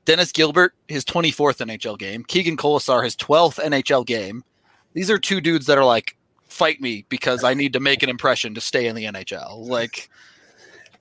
Dennis 0.05 0.31
Gilbert, 0.31 0.73
his 0.87 1.05
24th 1.05 1.59
NHL 1.67 1.99
game. 1.99 2.23
Keegan 2.23 2.57
Kolesar, 2.57 3.03
his 3.03 3.17
12th 3.17 3.59
NHL 3.65 4.07
game. 4.07 4.45
These 4.93 5.11
are 5.11 5.19
two 5.19 5.41
dudes 5.41 5.67
that 5.67 5.79
are 5.79 5.85
like, 5.85 6.17
fight 6.49 6.81
me 6.81 7.05
because 7.09 7.45
I 7.45 7.55
need 7.55 7.73
to 7.75 7.81
make 7.81 8.03
an 8.03 8.09
impression 8.09 8.55
to 8.55 8.61
stay 8.61 8.87
in 8.87 8.97
the 8.97 9.05
NHL. 9.05 9.67
Like, 9.67 10.11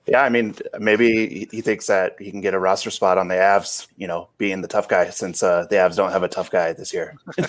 Yeah, 0.06 0.22
I 0.22 0.28
mean, 0.28 0.54
maybe 0.78 1.28
he- 1.28 1.48
he 1.50 1.60
thinks 1.62 1.86
that 1.86 2.16
he 2.20 2.30
can 2.30 2.40
get 2.40 2.54
a 2.54 2.58
roster 2.58 2.90
spot 2.90 3.18
on 3.18 3.28
the 3.28 3.34
Avs, 3.34 3.88
you 3.96 4.06
know, 4.06 4.28
being 4.38 4.60
the 4.62 4.68
tough 4.68 4.88
guy 4.88 5.10
since 5.10 5.42
uh, 5.42 5.66
the 5.68 5.76
Avs 5.76 5.96
don't 5.96 6.12
have 6.12 6.22
a 6.22 6.28
tough 6.28 6.50
guy 6.50 6.72
this 6.72 6.92
year. 6.92 7.16
I 7.38 7.42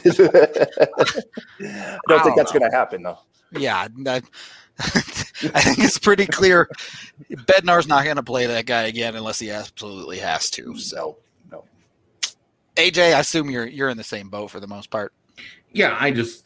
don't 2.08 2.24
think 2.24 2.36
that's 2.38 2.52
going 2.52 2.70
to 2.70 2.76
happen, 2.76 3.04
though. 3.04 3.20
yeah, 3.52 3.88
that, 4.00 4.24
I 4.80 5.62
think 5.62 5.80
it's 5.80 6.00
pretty 6.00 6.26
clear. 6.26 6.70
Bednar's 7.32 7.88
not 7.88 8.04
going 8.04 8.16
to 8.18 8.24
play 8.24 8.46
that 8.48 8.66
guy 8.66 8.84
again 8.84 9.16
unless 9.16 9.40
he 9.40 9.52
absolutely 9.52 10.20
has 10.20 10.50
to. 10.52 10.78
So. 10.78 11.18
No, 11.52 11.60
no. 11.60 11.64
AJ, 12.76 13.14
I 13.16 13.20
assume 13.20 13.50
you're 13.50 13.68
you're 13.68 13.90
in 13.90 13.98
the 13.98 14.04
same 14.04 14.30
boat 14.30 14.52
for 14.52 14.60
the 14.60 14.68
most 14.68 14.90
part. 14.90 15.14
Yeah, 15.74 15.96
I 16.00 16.12
just 16.12 16.46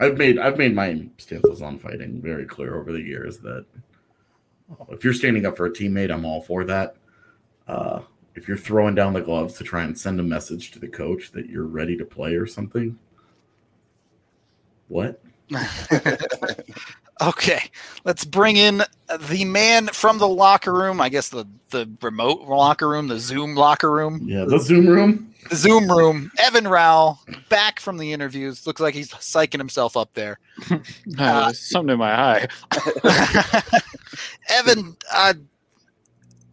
I've 0.00 0.18
made 0.18 0.38
I've 0.38 0.58
made 0.58 0.74
my 0.74 1.06
stances 1.18 1.62
on 1.62 1.78
fighting 1.78 2.20
very 2.20 2.46
clear 2.46 2.76
over 2.78 2.92
the 2.92 3.00
years 3.00 3.38
that 3.38 3.64
uh, 4.70 4.84
if 4.90 5.04
you're 5.04 5.12
standing 5.12 5.46
up 5.46 5.56
for 5.56 5.66
a 5.66 5.70
teammate, 5.70 6.10
I'm 6.12 6.24
all 6.24 6.40
for 6.40 6.64
that. 6.64 6.96
Uh, 7.68 8.00
if 8.34 8.48
you're 8.48 8.56
throwing 8.56 8.94
down 8.94 9.12
the 9.12 9.20
gloves 9.20 9.54
to 9.54 9.64
try 9.64 9.84
and 9.84 9.98
send 9.98 10.18
a 10.20 10.22
message 10.22 10.72
to 10.72 10.78
the 10.78 10.88
coach 10.88 11.30
that 11.32 11.48
you're 11.48 11.66
ready 11.66 11.96
to 11.96 12.04
play 12.04 12.34
or 12.34 12.46
something, 12.46 12.98
what? 14.88 15.20
okay, 17.20 17.70
let's 18.04 18.24
bring 18.24 18.56
in 18.56 18.82
the 19.28 19.44
man 19.44 19.88
from 19.88 20.18
the 20.18 20.28
locker 20.28 20.72
room. 20.72 21.00
I 21.00 21.08
guess 21.08 21.28
the 21.28 21.46
the 21.70 21.90
remote 22.02 22.42
locker 22.42 22.88
room, 22.88 23.08
the 23.08 23.18
Zoom 23.18 23.54
locker 23.54 23.90
room. 23.90 24.20
Yeah, 24.24 24.44
the 24.44 24.58
Zoom 24.58 24.86
room. 24.86 25.34
The 25.50 25.56
Zoom 25.56 25.90
room. 25.90 26.30
Evan 26.38 26.64
Rawal 26.64 27.18
back 27.48 27.80
from 27.80 27.98
the 27.98 28.12
interviews. 28.12 28.66
Looks 28.66 28.80
like 28.80 28.94
he's 28.94 29.10
psyching 29.10 29.58
himself 29.58 29.96
up 29.96 30.12
there. 30.14 30.38
Uh, 31.18 31.52
something 31.52 31.92
in 31.92 31.98
my 31.98 32.12
eye. 32.12 32.48
Evan, 34.48 34.96
uh, 35.12 35.34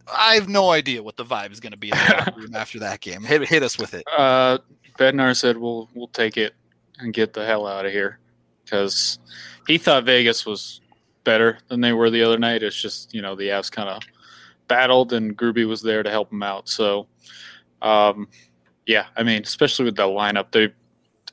I 0.06 0.34
have 0.34 0.48
no 0.48 0.70
idea 0.70 1.02
what 1.02 1.16
the 1.16 1.24
vibe 1.24 1.50
is 1.52 1.58
going 1.58 1.72
to 1.72 1.78
be 1.78 1.88
in 1.88 1.96
the 1.96 2.14
locker 2.18 2.40
room 2.40 2.54
after 2.54 2.78
that 2.80 3.00
game. 3.00 3.22
Hit, 3.24 3.48
hit 3.48 3.62
us 3.62 3.78
with 3.78 3.94
it. 3.94 4.04
Uh, 4.16 4.58
Bednar 4.98 5.34
said 5.34 5.56
we'll 5.56 5.88
we'll 5.94 6.08
take 6.08 6.36
it 6.36 6.54
and 6.98 7.14
get 7.14 7.32
the 7.32 7.44
hell 7.44 7.66
out 7.66 7.86
of 7.86 7.92
here 7.92 8.18
because 8.64 9.18
he 9.66 9.78
thought 9.78 10.04
Vegas 10.04 10.46
was 10.46 10.80
better 11.24 11.58
than 11.68 11.80
they 11.80 11.92
were 11.92 12.10
the 12.10 12.22
other 12.22 12.38
night. 12.38 12.62
It's 12.62 12.80
just 12.80 13.14
you 13.14 13.22
know 13.22 13.34
the 13.34 13.48
Avs 13.48 13.70
kind 13.70 13.88
of 13.88 14.02
battled 14.68 15.12
and 15.12 15.36
Gruby 15.36 15.66
was 15.66 15.82
there 15.82 16.02
to 16.02 16.10
help 16.10 16.32
him 16.32 16.42
out. 16.42 16.68
So, 16.68 17.06
um, 17.82 18.28
yeah, 18.86 19.06
I 19.16 19.22
mean, 19.22 19.42
especially 19.42 19.84
with 19.84 19.96
that 19.96 20.08
lineup, 20.08 20.50
they 20.52 20.72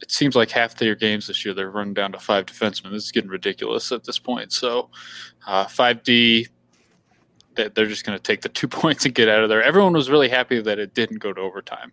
it 0.01 0.11
seems 0.11 0.35
like 0.35 0.49
half 0.49 0.75
their 0.75 0.95
games 0.95 1.27
this 1.27 1.43
year 1.43 1.53
they're 1.53 1.71
running 1.71 1.93
down 1.93 2.13
to 2.13 2.19
five 2.19 2.45
defensemen. 2.45 2.91
This 2.91 3.05
is 3.05 3.11
getting 3.11 3.29
ridiculous 3.29 3.91
at 3.91 4.03
this 4.03 4.17
point. 4.17 4.53
So, 4.53 4.89
uh, 5.47 5.65
five 5.65 6.03
D. 6.03 6.47
They're 7.55 7.87
just 7.87 8.05
going 8.05 8.17
to 8.17 8.23
take 8.23 8.41
the 8.41 8.49
two 8.59 8.67
points 8.67 9.05
and 9.05 9.13
get 9.13 9.27
out 9.27 9.43
of 9.43 9.49
there. 9.49 9.61
Everyone 9.61 9.93
was 9.93 10.09
really 10.09 10.29
happy 10.29 10.61
that 10.61 10.79
it 10.79 10.93
didn't 10.93 11.17
go 11.17 11.33
to 11.33 11.41
overtime, 11.41 11.91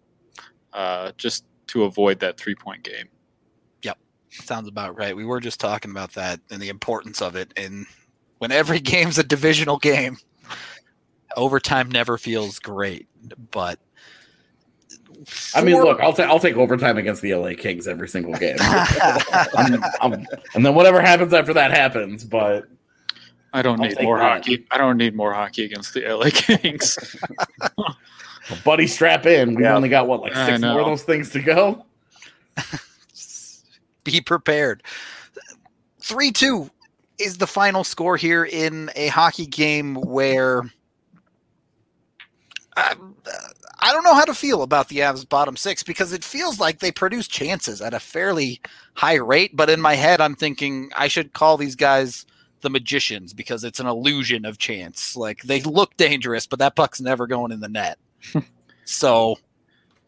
uh, 0.72 1.12
just 1.16 1.44
to 1.68 1.84
avoid 1.84 2.20
that 2.20 2.36
three 2.36 2.54
point 2.54 2.84
game. 2.84 3.08
Sounds 4.44 4.68
about 4.68 4.96
right. 4.96 5.16
We 5.16 5.24
were 5.24 5.40
just 5.40 5.60
talking 5.60 5.90
about 5.90 6.12
that 6.14 6.40
and 6.50 6.60
the 6.60 6.68
importance 6.68 7.20
of 7.22 7.36
it. 7.36 7.52
And 7.56 7.86
when 8.38 8.52
every 8.52 8.78
game's 8.80 9.18
a 9.18 9.24
divisional 9.24 9.78
game, 9.78 10.18
overtime 11.36 11.90
never 11.90 12.18
feels 12.18 12.58
great. 12.58 13.08
But 13.50 13.78
I 15.54 15.62
mean, 15.62 15.76
look, 15.82 15.98
I'll, 16.00 16.12
ta- 16.12 16.24
I'll 16.24 16.38
take 16.38 16.56
overtime 16.56 16.98
against 16.98 17.22
the 17.22 17.34
LA 17.34 17.52
Kings 17.56 17.88
every 17.88 18.08
single 18.08 18.34
game. 18.34 18.56
I'm- 18.60 19.82
I'm- 20.00 20.26
and 20.54 20.64
then 20.64 20.74
whatever 20.74 21.00
happens 21.00 21.32
after 21.32 21.54
that 21.54 21.70
happens. 21.72 22.22
But 22.24 22.66
I 23.52 23.62
don't 23.62 23.80
I'll 23.80 23.88
need 23.88 24.00
more 24.02 24.18
that. 24.18 24.38
hockey. 24.38 24.66
I 24.70 24.78
don't 24.78 24.98
need 24.98 25.14
more 25.16 25.32
hockey 25.32 25.64
against 25.64 25.94
the 25.94 26.02
LA 26.06 26.28
Kings. 26.30 27.16
buddy, 28.64 28.86
strap 28.86 29.26
in. 29.26 29.54
We've 29.54 29.60
Yeah. 29.64 29.74
only 29.76 29.88
got 29.88 30.06
what, 30.06 30.20
like 30.20 30.34
six 30.34 30.60
more 30.60 30.80
of 30.80 30.86
those 30.86 31.02
things 31.02 31.30
to 31.30 31.40
go. 31.42 31.84
Be 34.06 34.20
prepared. 34.20 34.82
3 36.00 36.32
2 36.32 36.70
is 37.18 37.38
the 37.38 37.46
final 37.46 37.84
score 37.84 38.16
here 38.16 38.44
in 38.44 38.90
a 38.94 39.08
hockey 39.08 39.46
game 39.46 39.94
where 39.96 40.62
I, 42.76 42.94
I 43.80 43.92
don't 43.92 44.04
know 44.04 44.14
how 44.14 44.24
to 44.24 44.34
feel 44.34 44.62
about 44.62 44.88
the 44.88 44.98
Avs 44.98 45.28
bottom 45.28 45.56
six 45.56 45.82
because 45.82 46.12
it 46.12 46.24
feels 46.24 46.60
like 46.60 46.78
they 46.78 46.92
produce 46.92 47.26
chances 47.26 47.80
at 47.80 47.94
a 47.94 48.00
fairly 48.00 48.60
high 48.94 49.14
rate. 49.14 49.56
But 49.56 49.70
in 49.70 49.80
my 49.80 49.94
head, 49.94 50.20
I'm 50.20 50.34
thinking 50.34 50.90
I 50.96 51.08
should 51.08 51.32
call 51.32 51.56
these 51.56 51.74
guys 51.74 52.26
the 52.60 52.70
magicians 52.70 53.32
because 53.32 53.64
it's 53.64 53.80
an 53.80 53.86
illusion 53.86 54.44
of 54.44 54.58
chance. 54.58 55.16
Like 55.16 55.42
they 55.42 55.62
look 55.62 55.96
dangerous, 55.96 56.46
but 56.46 56.58
that 56.58 56.76
puck's 56.76 57.00
never 57.00 57.26
going 57.26 57.52
in 57.52 57.60
the 57.60 57.68
net. 57.68 57.98
so 58.84 59.36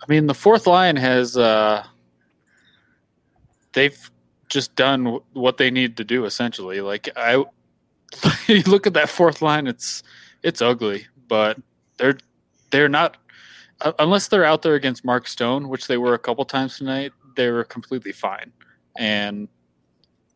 I 0.02 0.06
mean, 0.08 0.26
the 0.26 0.34
fourth 0.34 0.66
line 0.66 0.96
has 0.96 1.36
uh, 1.36 1.84
they've 3.78 4.10
just 4.48 4.74
done 4.74 5.20
what 5.34 5.56
they 5.56 5.70
need 5.70 5.96
to 5.98 6.04
do 6.04 6.24
essentially. 6.24 6.80
Like 6.80 7.08
I, 7.16 7.44
you 8.48 8.62
look 8.62 8.88
at 8.88 8.94
that 8.94 9.08
fourth 9.08 9.40
line, 9.40 9.68
it's 9.68 10.02
it's 10.42 10.60
ugly, 10.60 11.06
but 11.28 11.58
they're 11.96 12.18
they're 12.70 12.88
not 12.88 13.16
uh, 13.80 13.92
unless 14.00 14.26
they're 14.26 14.44
out 14.44 14.62
there 14.62 14.74
against 14.74 15.04
Mark 15.04 15.28
Stone, 15.28 15.68
which 15.68 15.86
they 15.86 15.96
were 15.96 16.14
a 16.14 16.18
couple 16.18 16.44
times 16.44 16.76
tonight. 16.76 17.12
They 17.36 17.50
were 17.50 17.62
completely 17.62 18.10
fine, 18.10 18.52
and 18.96 19.46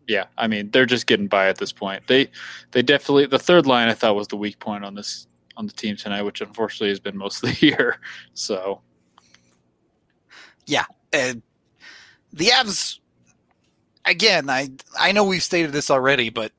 yeah, 0.06 0.26
I 0.38 0.46
mean 0.46 0.70
they're 0.70 0.86
just 0.86 1.08
getting 1.08 1.26
by 1.26 1.48
at 1.48 1.58
this 1.58 1.72
point. 1.72 2.06
They 2.06 2.30
they 2.70 2.82
definitely 2.82 3.26
the 3.26 3.40
third 3.40 3.66
line 3.66 3.88
I 3.88 3.94
thought 3.94 4.14
was 4.14 4.28
the 4.28 4.36
weak 4.36 4.60
point 4.60 4.84
on 4.84 4.94
this 4.94 5.26
on 5.56 5.66
the 5.66 5.72
team 5.72 5.96
tonight, 5.96 6.22
which 6.22 6.40
unfortunately 6.40 6.90
has 6.90 7.00
been 7.00 7.16
most 7.16 7.42
of 7.42 7.50
the 7.50 7.66
year. 7.66 7.98
So 8.34 8.82
and 11.12 11.42
the 12.32 12.46
Avs 12.46 13.00
again, 14.04 14.50
I 14.50 14.70
I 14.98 15.12
know 15.12 15.24
we've 15.24 15.42
stated 15.42 15.72
this 15.72 15.90
already, 15.90 16.30
but 16.30 16.52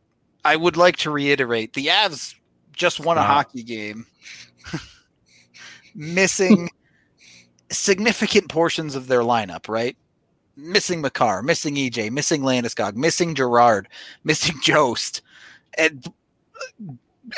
I 0.45 0.55
would 0.55 0.77
like 0.77 0.97
to 0.97 1.11
reiterate 1.11 1.73
the 1.73 1.87
Avs 1.87 2.35
just 2.73 2.99
won 2.99 3.17
a 3.17 3.21
uh-huh. 3.21 3.33
hockey 3.33 3.63
game 3.63 4.05
missing 5.95 6.69
significant 7.71 8.49
portions 8.49 8.95
of 8.95 9.07
their 9.07 9.21
lineup, 9.21 9.67
right? 9.67 9.95
Missing 10.55 11.01
Makar, 11.01 11.41
missing 11.41 11.75
EJ, 11.75 12.11
missing 12.11 12.41
Landeskog, 12.41 12.95
missing 12.95 13.35
Girard, 13.35 13.87
missing 14.23 14.55
Jost. 14.61 15.21
And 15.77 16.05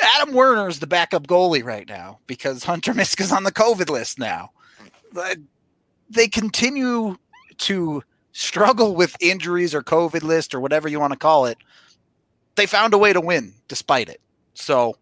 Adam 0.00 0.34
Werner 0.34 0.68
is 0.68 0.80
the 0.80 0.86
backup 0.86 1.26
goalie 1.26 1.64
right 1.64 1.88
now 1.88 2.18
because 2.26 2.64
Hunter 2.64 2.92
Miska's 2.92 3.32
on 3.32 3.44
the 3.44 3.52
COVID 3.52 3.88
list 3.88 4.18
now. 4.18 4.50
But 5.12 5.38
they 6.10 6.28
continue 6.28 7.16
to 7.58 8.02
struggle 8.36 8.94
with 8.94 9.16
injuries 9.18 9.74
or 9.74 9.82
COVID 9.82 10.22
list 10.22 10.54
or 10.54 10.60
whatever 10.60 10.88
you 10.88 11.00
want 11.00 11.14
to 11.14 11.18
call 11.18 11.46
it. 11.46 11.56
They 12.54 12.66
found 12.66 12.92
a 12.92 12.98
way 12.98 13.14
to 13.14 13.20
win 13.20 13.54
despite 13.66 14.10
it. 14.10 14.20
So 14.52 14.98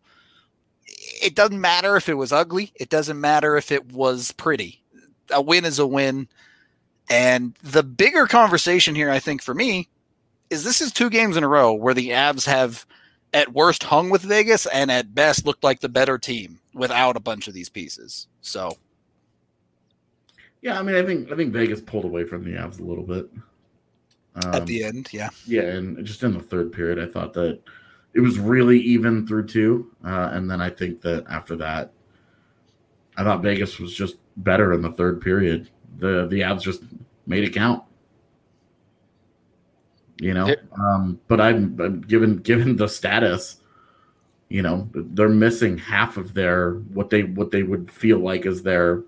it 1.21 1.35
doesn't 1.35 1.61
matter 1.61 1.97
if 1.97 2.09
it 2.09 2.15
was 2.15 2.33
ugly. 2.33 2.73
It 2.77 2.91
doesn't 2.91 3.21
matter 3.21 3.57
if 3.57 3.73
it 3.73 3.93
was 3.93 4.31
pretty. 4.33 4.85
A 5.33 5.43
win 5.43 5.65
is 5.65 5.81
a 5.81 5.87
win. 5.87 6.29
And 7.11 7.57
the 7.61 7.83
bigger 7.83 8.29
conversation 8.29 8.95
here, 8.95 9.11
I 9.11 9.19
think, 9.19 9.43
for 9.43 9.53
me, 9.53 9.89
is 10.49 10.63
this 10.63 10.81
is 10.81 10.93
two 10.93 11.11
games 11.11 11.37
in 11.37 11.43
a 11.43 11.49
row 11.49 11.73
where 11.73 11.95
the 11.95 12.11
Avs 12.11 12.47
have 12.47 12.87
at 13.33 13.53
worst 13.53 13.83
hung 13.83 14.11
with 14.11 14.23
Vegas 14.23 14.65
and 14.67 14.93
at 14.93 15.13
best 15.13 15.45
looked 15.45 15.65
like 15.65 15.81
the 15.81 15.89
better 15.89 16.19
team 16.19 16.61
without 16.73 17.17
a 17.17 17.21
bunch 17.21 17.49
of 17.49 17.55
these 17.55 17.69
pieces. 17.69 18.29
So 18.43 18.79
Yeah, 20.65 20.79
I 20.79 20.83
mean, 20.83 20.97
I 20.97 21.05
think 21.05 21.31
I 21.31 21.37
think 21.37 21.53
Vegas 21.53 21.83
pulled 21.83 22.07
away 22.07 22.25
from 22.25 22.43
the 22.43 22.53
Avs 22.53 22.81
a 22.81 22.83
little 22.83 23.05
bit. 23.05 23.29
Um, 24.37 24.55
at 24.55 24.65
the 24.67 24.83
end, 24.83 25.11
yeah. 25.13 25.29
Yeah, 25.47 25.61
and 25.65 26.03
just 26.07 26.23
in 26.23 26.33
the 26.33 26.41
third 26.41 26.73
period, 26.73 26.99
I 26.99 27.07
thought 27.13 27.35
that 27.35 27.61
it 28.15 28.21
was 28.21 28.39
really 28.39 28.81
even 28.81 29.27
through 29.27 29.47
two, 29.47 29.93
uh, 30.07 30.31
and 30.33 30.51
then 30.51 30.63
I 30.63 30.71
think 30.71 31.03
that 31.03 31.27
after 31.29 31.55
that, 31.57 31.93
I 33.19 33.25
thought 33.25 33.43
Vegas 33.43 33.79
was 33.79 33.95
just 33.95 34.17
better 34.39 34.73
in 34.73 34.81
the 34.81 34.91
third 34.93 35.21
period. 35.21 35.69
The 35.99 36.27
the 36.29 36.41
Avs 36.41 36.63
just 36.63 36.83
made 37.27 37.45
it 37.45 37.51
count. 37.53 37.83
You 40.19 40.33
know, 40.33 40.47
Yeah. 40.49 40.55
um, 40.79 41.21
but 41.29 41.43
I'm, 41.43 41.79
I'm 41.79 42.01
given 42.01 42.39
given 42.39 42.75
the 42.77 42.89
status, 42.89 43.61
you 44.49 44.63
know, 44.63 44.89
they're 44.95 45.29
missing 45.29 45.77
half 45.77 46.17
of 46.17 46.33
their 46.33 46.77
what 46.95 47.11
they 47.11 47.25
what 47.25 47.51
they 47.51 47.65
would 47.65 47.91
feel 47.91 48.19
like 48.21 48.47
is 48.47 48.63
their 48.63 49.03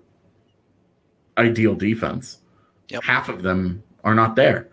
ideal 1.37 1.75
defense. 1.75 2.39
Yep. 2.89 3.03
Half 3.03 3.29
of 3.29 3.43
them 3.43 3.83
are 4.03 4.15
not 4.15 4.35
there 4.35 4.69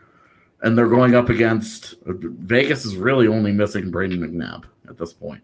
and 0.64 0.76
they're 0.76 0.88
going 0.88 1.14
up 1.14 1.28
against 1.28 1.94
Vegas 2.06 2.86
is 2.86 2.96
really 2.96 3.28
only 3.28 3.52
missing 3.52 3.92
Brayden 3.92 4.18
McNabb 4.18 4.64
at 4.88 4.96
this 4.98 5.12
point. 5.12 5.42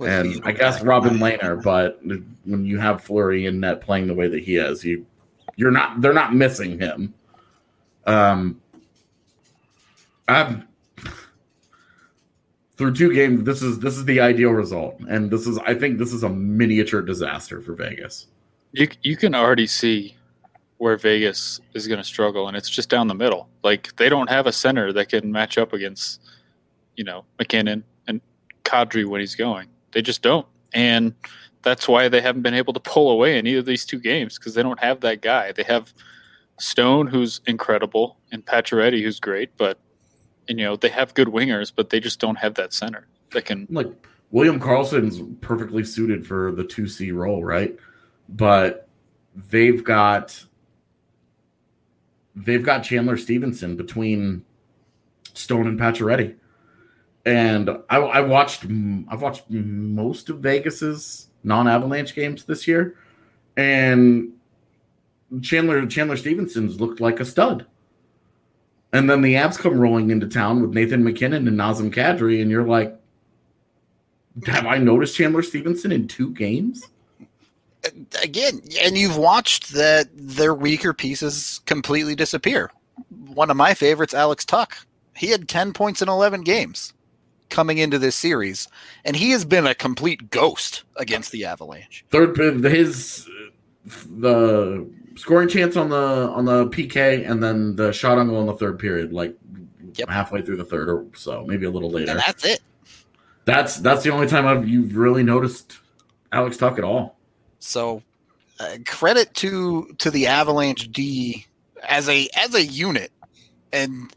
and 0.00 0.40
I 0.44 0.52
guess 0.52 0.82
Robin 0.82 1.18
Lehner, 1.18 1.62
but 1.62 2.00
when 2.02 2.64
you 2.64 2.78
have 2.78 3.04
Fleury 3.04 3.44
in 3.44 3.60
net 3.60 3.82
playing 3.82 4.06
the 4.06 4.14
way 4.14 4.28
that 4.28 4.42
he 4.42 4.56
is, 4.56 4.82
you 4.82 5.06
you're 5.56 5.70
not 5.70 6.00
they're 6.00 6.14
not 6.14 6.34
missing 6.34 6.78
him. 6.80 7.14
Um 8.06 8.60
I'm 10.26 10.66
through 12.78 12.94
two 12.94 13.12
games, 13.12 13.44
this 13.44 13.60
is 13.60 13.78
this 13.80 13.98
is 13.98 14.06
the 14.06 14.20
ideal 14.20 14.52
result. 14.52 14.98
And 15.00 15.30
this 15.30 15.46
is 15.46 15.58
I 15.58 15.74
think 15.74 15.98
this 15.98 16.14
is 16.14 16.22
a 16.22 16.30
miniature 16.30 17.02
disaster 17.02 17.60
for 17.60 17.74
Vegas. 17.74 18.26
you 18.72 18.88
you 19.02 19.18
can 19.18 19.34
already 19.34 19.66
see 19.66 20.16
where 20.80 20.96
Vegas 20.96 21.60
is 21.74 21.86
going 21.86 21.98
to 21.98 22.04
struggle, 22.04 22.48
and 22.48 22.56
it's 22.56 22.70
just 22.70 22.88
down 22.88 23.06
the 23.06 23.14
middle. 23.14 23.50
Like 23.62 23.94
they 23.96 24.08
don't 24.08 24.30
have 24.30 24.46
a 24.46 24.52
center 24.52 24.94
that 24.94 25.10
can 25.10 25.30
match 25.30 25.58
up 25.58 25.74
against, 25.74 26.22
you 26.96 27.04
know, 27.04 27.26
MacKinnon 27.38 27.84
and 28.08 28.22
Kadri 28.64 29.04
when 29.04 29.20
he's 29.20 29.34
going. 29.34 29.68
They 29.92 30.00
just 30.00 30.22
don't, 30.22 30.46
and 30.72 31.12
that's 31.60 31.86
why 31.86 32.08
they 32.08 32.22
haven't 32.22 32.40
been 32.40 32.54
able 32.54 32.72
to 32.72 32.80
pull 32.80 33.10
away 33.10 33.38
in 33.38 33.46
either 33.46 33.58
of 33.58 33.66
these 33.66 33.84
two 33.84 34.00
games 34.00 34.38
because 34.38 34.54
they 34.54 34.62
don't 34.62 34.80
have 34.80 35.00
that 35.00 35.20
guy. 35.20 35.52
They 35.52 35.64
have 35.64 35.92
Stone, 36.58 37.08
who's 37.08 37.42
incredible, 37.46 38.16
and 38.32 38.44
Pacioretty, 38.46 39.02
who's 39.02 39.20
great, 39.20 39.54
but 39.58 39.78
and, 40.48 40.58
you 40.58 40.64
know 40.64 40.76
they 40.76 40.88
have 40.88 41.12
good 41.12 41.28
wingers, 41.28 41.70
but 41.76 41.90
they 41.90 42.00
just 42.00 42.20
don't 42.20 42.36
have 42.36 42.54
that 42.54 42.72
center 42.72 43.06
that 43.32 43.44
can. 43.44 43.66
like 43.68 43.88
William 44.30 44.58
Karlsson's 44.58 45.20
perfectly 45.42 45.84
suited 45.84 46.26
for 46.26 46.52
the 46.52 46.64
2C 46.64 47.12
role, 47.12 47.44
right? 47.44 47.76
But 48.30 48.88
they've 49.50 49.84
got 49.84 50.46
they've 52.34 52.64
got 52.64 52.82
Chandler 52.82 53.16
Stephenson 53.16 53.76
between 53.76 54.44
Stone 55.34 55.66
and 55.66 55.78
Pacioretty. 55.78 56.36
And 57.26 57.70
I, 57.90 57.98
I 57.98 58.20
watched 58.20 58.64
I've 58.64 59.22
watched 59.22 59.50
most 59.50 60.30
of 60.30 60.38
Vegas's 60.38 61.28
non-Avalanche 61.44 62.14
games 62.14 62.44
this 62.44 62.66
year, 62.66 62.96
and 63.56 64.32
Chandler 65.42 65.86
Chandler 65.86 66.16
Stephenson's 66.16 66.80
looked 66.80 67.00
like 67.00 67.20
a 67.20 67.24
stud. 67.24 67.66
And 68.92 69.08
then 69.08 69.22
the 69.22 69.36
Abs 69.36 69.56
come 69.56 69.78
rolling 69.78 70.10
into 70.10 70.26
town 70.26 70.62
with 70.62 70.72
Nathan 70.72 71.04
MacKinnon 71.04 71.46
and 71.46 71.58
Nazem 71.58 71.94
Kadri, 71.94 72.42
and 72.42 72.50
you're 72.50 72.66
like, 72.66 72.98
have 74.46 74.66
I 74.66 74.78
noticed 74.78 75.16
Chandler 75.16 75.42
Stevenson 75.42 75.92
in 75.92 76.08
two 76.08 76.32
games? 76.32 76.88
Again, 78.22 78.60
and 78.82 78.96
you've 78.96 79.16
watched 79.16 79.72
that 79.72 80.08
their 80.12 80.54
weaker 80.54 80.92
pieces 80.92 81.60
completely 81.66 82.14
disappear. 82.14 82.70
One 83.08 83.50
of 83.50 83.56
my 83.56 83.74
favorites, 83.74 84.12
Alex 84.12 84.44
Tuch, 84.44 84.86
He 85.16 85.28
had 85.28 85.48
10 85.48 85.72
points 85.72 86.02
in 86.02 86.08
11 86.08 86.42
games 86.42 86.92
coming 87.48 87.78
into 87.78 87.98
this 87.98 88.16
series, 88.16 88.68
and 89.04 89.16
he 89.16 89.30
has 89.30 89.44
been 89.44 89.66
a 89.66 89.74
complete 89.74 90.30
ghost 90.30 90.84
against 90.96 91.32
the 91.32 91.44
Avalanche. 91.44 92.04
Third, 92.10 92.36
his 92.64 93.28
the 93.84 94.88
scoring 95.16 95.48
chance 95.48 95.76
on 95.76 95.90
the 95.90 95.96
on 95.96 96.44
the 96.44 96.66
PK, 96.68 97.28
and 97.28 97.42
then 97.42 97.76
the 97.76 97.92
shot 97.92 98.18
on 98.18 98.28
goal 98.28 98.40
in 98.40 98.46
the 98.46 98.54
third 98.54 98.78
period, 98.78 99.12
like 99.12 99.36
yep. 99.94 100.08
halfway 100.08 100.42
through 100.42 100.56
the 100.56 100.64
third 100.64 100.88
or 100.88 101.06
so, 101.14 101.44
maybe 101.46 101.66
a 101.66 101.70
little 101.70 101.90
later. 101.90 102.12
And 102.12 102.20
that's 102.20 102.44
it. 102.44 102.60
That's 103.44 103.76
that's 103.76 104.02
the 104.02 104.10
only 104.10 104.26
time 104.26 104.46
I've 104.46 104.68
you've 104.68 104.96
really 104.96 105.22
noticed 105.22 105.78
Alex 106.32 106.56
Tuch 106.56 106.78
at 106.78 106.84
all. 106.84 107.16
So, 107.60 108.02
uh, 108.58 108.78
credit 108.86 109.32
to 109.34 109.94
to 109.98 110.10
the 110.10 110.26
Avalanche 110.26 110.90
D 110.90 111.46
as 111.88 112.08
a 112.08 112.28
as 112.36 112.54
a 112.54 112.64
unit, 112.64 113.12
and 113.72 114.12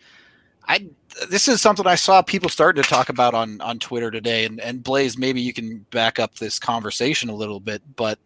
I 0.68 0.88
this 1.30 1.48
is 1.48 1.62
something 1.62 1.86
I 1.86 1.96
saw 1.96 2.22
people 2.22 2.50
starting 2.50 2.82
to 2.82 2.90
talk 2.90 3.10
about 3.10 3.34
on 3.34 3.62
on 3.62 3.80
Twitter 3.80 4.12
today, 4.12 4.46
and 4.46 4.60
and 4.60 4.84
Blaze, 4.84 5.18
maybe 5.18 5.42
you 5.42 5.54
can 5.54 5.86
back 5.92 6.20
up 6.20 6.36
this 6.36 6.58
conversation 6.60 7.30
a 7.30 7.36
little 7.36 7.60
bit, 7.60 7.82
but 7.96 8.18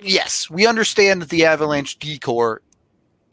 yes, 0.00 0.48
we 0.48 0.66
understand 0.66 1.22
that 1.22 1.28
the 1.28 1.44
Avalanche 1.44 1.98
decor 1.98 2.62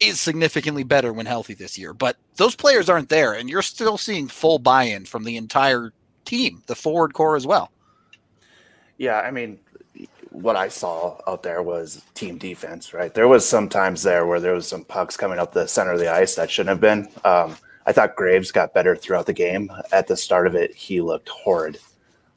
is 0.00 0.20
significantly 0.20 0.84
better 0.84 1.12
when 1.12 1.26
healthy 1.26 1.54
this 1.54 1.76
year, 1.78 1.92
but 1.92 2.16
those 2.36 2.54
players 2.54 2.88
aren't 2.88 3.08
there, 3.08 3.32
and 3.32 3.48
you're 3.48 3.62
still 3.62 3.98
seeing 3.98 4.28
full 4.28 4.58
buy-in 4.58 5.04
from 5.04 5.24
the 5.24 5.36
entire 5.36 5.92
team, 6.24 6.62
the 6.66 6.76
forward 6.76 7.14
core 7.14 7.36
as 7.36 7.46
well. 7.46 7.72
Yeah, 8.98 9.20
I 9.20 9.30
mean, 9.30 9.58
what 10.30 10.56
I 10.56 10.68
saw 10.68 11.18
out 11.26 11.42
there 11.42 11.62
was 11.62 12.02
team 12.14 12.38
defense, 12.38 12.92
right? 12.92 13.12
There 13.12 13.28
was 13.28 13.48
some 13.48 13.68
times 13.68 14.02
there 14.02 14.26
where 14.26 14.40
there 14.40 14.54
was 14.54 14.68
some 14.68 14.84
pucks 14.84 15.16
coming 15.16 15.38
up 15.38 15.52
the 15.52 15.66
center 15.66 15.92
of 15.92 15.98
the 15.98 16.12
ice 16.12 16.34
that 16.34 16.50
shouldn't 16.50 16.70
have 16.70 16.80
been. 16.80 17.08
Um, 17.24 17.56
I 17.86 17.92
thought 17.92 18.16
Graves 18.16 18.52
got 18.52 18.74
better 18.74 18.94
throughout 18.94 19.26
the 19.26 19.32
game. 19.32 19.70
At 19.92 20.06
the 20.06 20.16
start 20.16 20.46
of 20.46 20.54
it, 20.54 20.74
he 20.74 21.00
looked 21.00 21.28
horrid. 21.30 21.78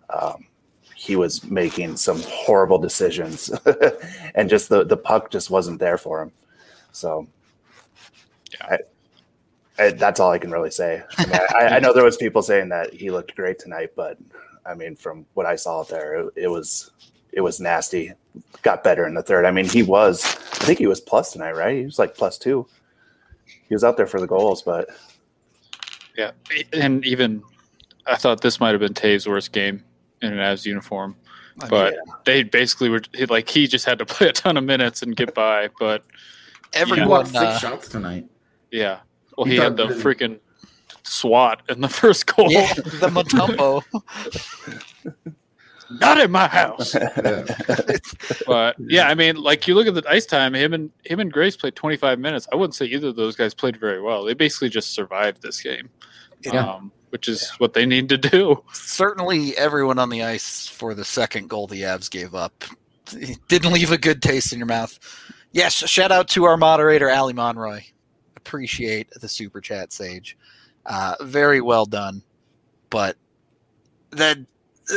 Um, 0.10 0.48
he 0.96 1.16
was 1.16 1.44
making 1.44 1.98
some 1.98 2.22
horrible 2.22 2.78
decisions, 2.78 3.50
and 4.36 4.50
just 4.50 4.70
the 4.70 4.84
the 4.86 4.98
puck 4.98 5.32
just 5.32 5.50
wasn't 5.50 5.80
there 5.80 5.98
for 5.98 6.22
him. 6.22 6.32
So, 6.92 7.28
yeah. 8.52 8.78
I, 9.78 9.84
I, 9.84 9.92
that's 9.92 10.20
all 10.20 10.32
I 10.32 10.38
can 10.38 10.52
really 10.52 10.70
say. 10.70 11.02
I, 11.18 11.26
mean, 11.26 11.40
I, 11.74 11.80
know 11.80 11.92
there 11.92 12.04
was 12.04 12.18
people 12.18 12.42
saying 12.42 12.70
that 12.70 12.94
he 12.94 13.10
looked 13.10 13.36
great 13.36 13.58
tonight, 13.58 13.92
but 13.96 14.18
I 14.66 14.76
mean, 14.76 14.96
from 14.96 15.26
what 15.34 15.46
I 15.46 15.56
saw 15.56 15.80
out 15.80 15.90
there, 15.90 16.16
it, 16.16 16.34
it 16.36 16.48
was 16.48 16.92
it 17.32 17.42
was 17.42 17.60
nasty. 17.60 18.14
Got 18.62 18.84
better 18.84 19.06
in 19.06 19.14
the 19.14 19.24
third. 19.24 19.46
I 19.46 19.52
mean, 19.52 19.66
he 19.66 19.84
was. 19.84 20.24
I 20.24 20.66
think 20.66 20.80
he 20.80 20.88
was 20.88 21.02
plus 21.02 21.34
tonight, 21.34 21.56
right? 21.56 21.78
He 21.78 21.86
was 21.86 22.00
like 22.00 22.16
plus 22.16 22.38
two. 22.38 22.68
He 23.46 23.76
was 23.76 23.84
out 23.84 23.98
there 23.98 24.08
for 24.08 24.20
the 24.20 24.28
goals, 24.28 24.62
but 24.62 24.90
yeah, 26.18 26.32
and 26.74 27.06
even 27.06 27.42
I 28.06 28.16
thought 28.16 28.42
this 28.42 28.60
might 28.60 28.72
have 28.72 28.80
been 28.80 28.94
Toews' 28.94 29.28
worst 29.28 29.52
game 29.52 29.84
in 30.22 30.34
an 30.34 30.40
Avs 30.40 30.66
uniform, 30.66 31.16
but 31.70 31.94
yeah. 31.94 32.14
they 32.26 32.44
basically 32.44 32.90
were 32.90 33.02
like 33.30 33.50
he 33.50 33.68
just 33.68 33.86
had 33.86 33.98
to 34.00 34.06
play 34.08 34.28
a 34.28 34.34
ton 34.34 34.58
of 34.58 34.64
minutes 34.64 35.02
and 35.02 35.16
get 35.16 35.34
by. 35.34 35.70
But 35.80 36.04
everyone 36.74 37.26
yeah. 37.28 37.40
six 37.40 37.44
uh, 37.44 37.60
shots 37.60 37.88
tonight. 37.88 38.26
Yeah, 38.72 39.00
well, 39.38 39.46
he, 39.46 39.54
he 39.54 39.58
had 39.58 39.78
the 39.78 39.88
freaking 39.88 40.40
SWAT 41.04 41.62
in 41.70 41.82
the 41.82 41.90
first 41.90 42.28
goal. 42.28 42.52
Yeah, 42.52 42.74
the 42.74 43.08
Mutombo. 43.08 43.84
not 46.00 46.20
in 46.20 46.32
my 46.32 46.48
house. 46.48 46.94
but 48.46 48.76
yeah, 48.80 49.08
I 49.08 49.16
mean, 49.16 49.36
like 49.36 49.68
you 49.68 49.76
look 49.76 49.88
at 49.88 49.94
the 49.94 50.04
ice 50.10 50.26
time, 50.26 50.56
him 50.56 50.74
and 50.74 50.92
him 51.04 51.20
and 51.20 51.32
Grace 51.32 51.58
played 51.58 51.76
25 51.76 52.20
minutes. 52.20 52.48
I 52.52 52.56
wouldn't 52.56 52.76
say 52.76 52.86
either 52.86 53.10
of 53.10 53.16
those 53.16 53.36
guys 53.36 53.54
played 53.54 53.78
very 53.78 54.02
well. 54.02 54.24
They 54.24 54.34
basically 54.34 54.70
just 54.70 54.94
survived 54.94 55.42
this 55.42 55.62
game, 55.62 55.90
yeah. 56.42 56.74
um, 56.74 56.92
which 57.10 57.28
is 57.28 57.42
yeah. 57.44 57.56
what 57.58 57.74
they 57.74 57.86
need 57.86 58.10
to 58.10 58.18
do. 58.18 58.64
Certainly, 58.74 59.58
everyone 59.58 60.00
on 60.00 60.10
the 60.10 60.24
ice 60.24 60.68
for 60.68 60.94
the 60.94 61.06
second 61.06 61.50
goal 61.50 61.68
the 61.68 61.82
Avs 61.82 62.10
gave 62.10 62.34
up 62.34 62.64
didn't 63.48 63.72
leave 63.72 63.92
a 63.92 63.98
good 63.98 64.22
taste 64.22 64.54
in 64.54 64.60
your 64.60 64.68
mouth. 64.68 64.98
Yes, 65.52 65.74
shout 65.74 66.12
out 66.12 66.28
to 66.30 66.46
our 66.46 66.58
moderator 66.58 67.10
Ali 67.10 67.34
Monroy. 67.34 67.82
Appreciate 68.38 69.10
the 69.20 69.28
super 69.28 69.62
chat, 69.62 69.92
Sage. 69.92 70.38
Uh, 70.86 71.16
very 71.22 71.62
well 71.62 71.86
done, 71.86 72.24
but 72.90 73.18
that 74.12 74.38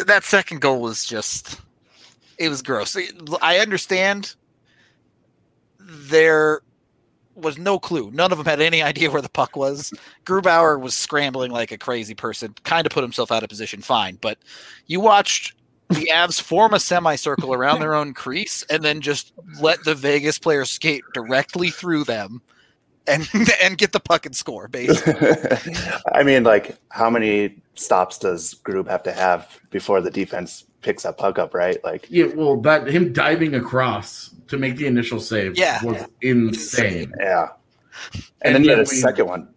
that 0.07 0.25
second 0.25 0.61
goal 0.61 0.81
was 0.81 1.05
just 1.05 1.61
it 2.39 2.49
was 2.49 2.63
gross. 2.63 2.97
I 3.41 3.59
understand 3.59 4.35
there 5.79 6.63
was 7.35 7.59
no 7.59 7.79
clue. 7.79 8.11
None 8.13 8.33
of 8.33 8.39
them 8.39 8.47
had 8.47 8.61
any 8.61 8.83
idea 8.91 9.11
where 9.11 9.23
the 9.23 9.29
puck 9.29 9.57
was. 9.57 9.93
Grubauer 10.25 10.81
was 10.81 10.97
scrambling 10.97 11.51
like 11.51 11.73
a 11.73 11.79
crazy 11.79 12.15
person, 12.15 12.55
kind 12.65 12.87
of 12.87 12.93
put 12.93 13.03
himself 13.03 13.33
out 13.33 13.43
of 13.43 13.49
position, 13.49 13.83
fine. 13.83 14.19
But 14.21 14.39
you 14.87 15.01
watched 15.01 15.55
the 15.91 16.11
Avs 16.13 16.41
form 16.41 16.75
a 16.75 16.81
semicircle 16.81 17.53
around 17.53 17.81
their 17.81 17.95
own 17.95 18.15
crease 18.15 18.65
and 18.71 18.83
then 18.83 19.01
just 19.01 19.33
let 19.61 19.85
the 19.85 19.95
Vegas 19.95 20.39
players 20.39 20.71
skate 20.71 21.05
directly 21.13 21.71
through 21.71 22.05
them 22.05 22.41
and 23.07 23.29
and 23.63 23.79
get 23.79 23.93
the 23.93 24.01
puck 24.01 24.27
and 24.27 24.35
score 24.35 24.69
basically. 24.69 25.37
I 26.13 26.23
mean, 26.23 26.45
like 26.45 26.77
how 26.91 27.11
many 27.11 27.57
stops 27.75 28.19
does 28.19 28.55
Grub 28.55 28.89
have 28.89 29.03
to 29.05 29.13
have 29.13 29.61
before 29.71 30.01
the 30.01 30.11
defense 30.11 30.65
picks 30.83 31.05
that 31.05 31.19
puck 31.19 31.39
up, 31.39 31.55
right? 31.55 31.83
Like 31.85 32.07
Yeah, 32.09 32.27
well 32.27 32.61
that 32.63 32.87
him 32.87 33.13
diving 33.13 33.55
across 33.55 34.35
to 34.49 34.59
make 34.59 34.77
the 34.77 34.87
initial 34.87 35.21
save 35.21 35.57
yeah. 35.57 35.83
was 35.85 36.05
insane. 36.21 37.13
Yeah. 37.19 37.49
And, 38.43 38.43
and 38.43 38.55
then 38.55 38.65
you 38.65 38.71
had 38.71 38.81
a 38.81 38.83
we, 38.83 38.97
second 38.97 39.27
one. 39.27 39.49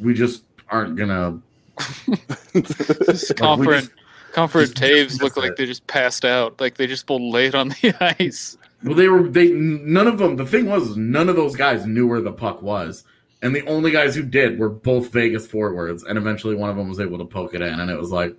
We 0.00 0.14
just 0.14 0.44
aren't 0.68 0.96
gonna 0.96 1.40
Compher 1.76 3.90
Compher 4.32 4.66
Toews 4.66 5.22
look 5.22 5.36
like 5.36 5.56
they 5.56 5.66
just 5.66 5.86
passed 5.86 6.24
out. 6.24 6.60
Like 6.60 6.76
they 6.76 6.86
just 6.86 7.06
both 7.06 7.20
laid 7.20 7.54
on 7.54 7.68
the 7.68 8.16
ice. 8.20 8.56
Well, 8.82 8.94
they 8.94 9.08
were 9.08 9.28
they 9.28 9.50
none 9.50 10.06
of 10.06 10.18
them. 10.18 10.36
The 10.36 10.46
thing 10.46 10.66
was, 10.66 10.96
none 10.96 11.28
of 11.28 11.36
those 11.36 11.56
guys 11.56 11.86
knew 11.86 12.06
where 12.06 12.20
the 12.20 12.32
puck 12.32 12.62
was, 12.62 13.04
and 13.44 13.54
the 13.54 13.64
only 13.66 13.90
guys 13.90 14.14
who 14.14 14.22
did 14.22 14.58
were 14.58 14.70
both 14.70 15.12
Vegas 15.12 15.46
forwards. 15.46 16.02
And 16.02 16.16
eventually, 16.16 16.54
one 16.54 16.70
of 16.70 16.76
them 16.76 16.88
was 16.88 16.98
able 16.98 17.18
to 17.18 17.26
poke 17.26 17.54
it 17.54 17.60
in, 17.60 17.78
and 17.78 17.90
it 17.90 17.98
was 17.98 18.10
like, 18.10 18.34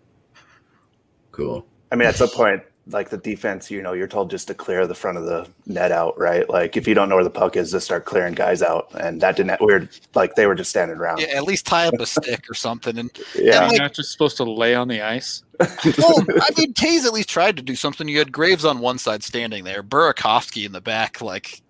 cool. 1.32 1.66
I 1.92 1.96
mean, 1.96 2.08
at 2.08 2.16
some 2.16 2.30
point, 2.30 2.64
like 2.88 3.10
the 3.10 3.18
defense, 3.18 3.70
you 3.70 3.82
know, 3.82 3.94
you're 3.94 4.08
told 4.08 4.30
just 4.30 4.48
to 4.48 4.54
clear 4.54 4.86
the 4.88 4.96
front 4.96 5.18
of 5.18 5.26
the 5.26 5.48
net 5.68 5.92
out, 5.92 6.18
right? 6.20 6.50
Like 6.50 6.76
if 6.76 6.88
you 6.88 6.94
don't 6.94 7.10
know 7.10 7.16
where 7.16 7.24
the 7.24 7.30
puck 7.30 7.56
is, 7.56 7.72
just 7.72 7.86
start 7.86 8.06
clearing 8.06 8.34
guys 8.34 8.62
out. 8.62 8.92
And 9.00 9.22
that 9.22 9.36
didn't 9.36 9.60
weird. 9.62 9.90
Like 10.14 10.36
they 10.36 10.46
were 10.46 10.56
just 10.56 10.70
standing 10.70 10.98
around. 10.98 11.20
Yeah, 11.20 11.36
at 11.36 11.44
least 11.44 11.66
tie 11.66 11.88
up 11.88 11.96
a 12.00 12.06
stick 12.06 12.50
or 12.50 12.54
something. 12.54 12.98
And 12.98 13.12
yeah, 13.36 13.62
and 13.62 13.72
like, 13.72 13.80
not 13.80 13.94
just 13.94 14.12
supposed 14.12 14.38
to 14.38 14.44
lay 14.44 14.76
on 14.76 14.88
the 14.88 15.02
ice. 15.02 15.44
well, 15.60 16.26
I 16.42 16.50
mean, 16.58 16.74
Toews 16.74 17.06
at 17.06 17.14
least 17.14 17.30
tried 17.30 17.58
to 17.58 17.64
do 17.64 17.76
something. 17.76 18.08
You 18.08 18.20
had 18.20 18.32
Graves 18.32 18.66
on 18.66 18.80
one 18.80 18.98
side 18.98 19.24
standing 19.24 19.64
there, 19.64 19.82
Burakovsky 19.82 20.66
in 20.66 20.72
the 20.72 20.82
back, 20.82 21.22
like 21.22 21.62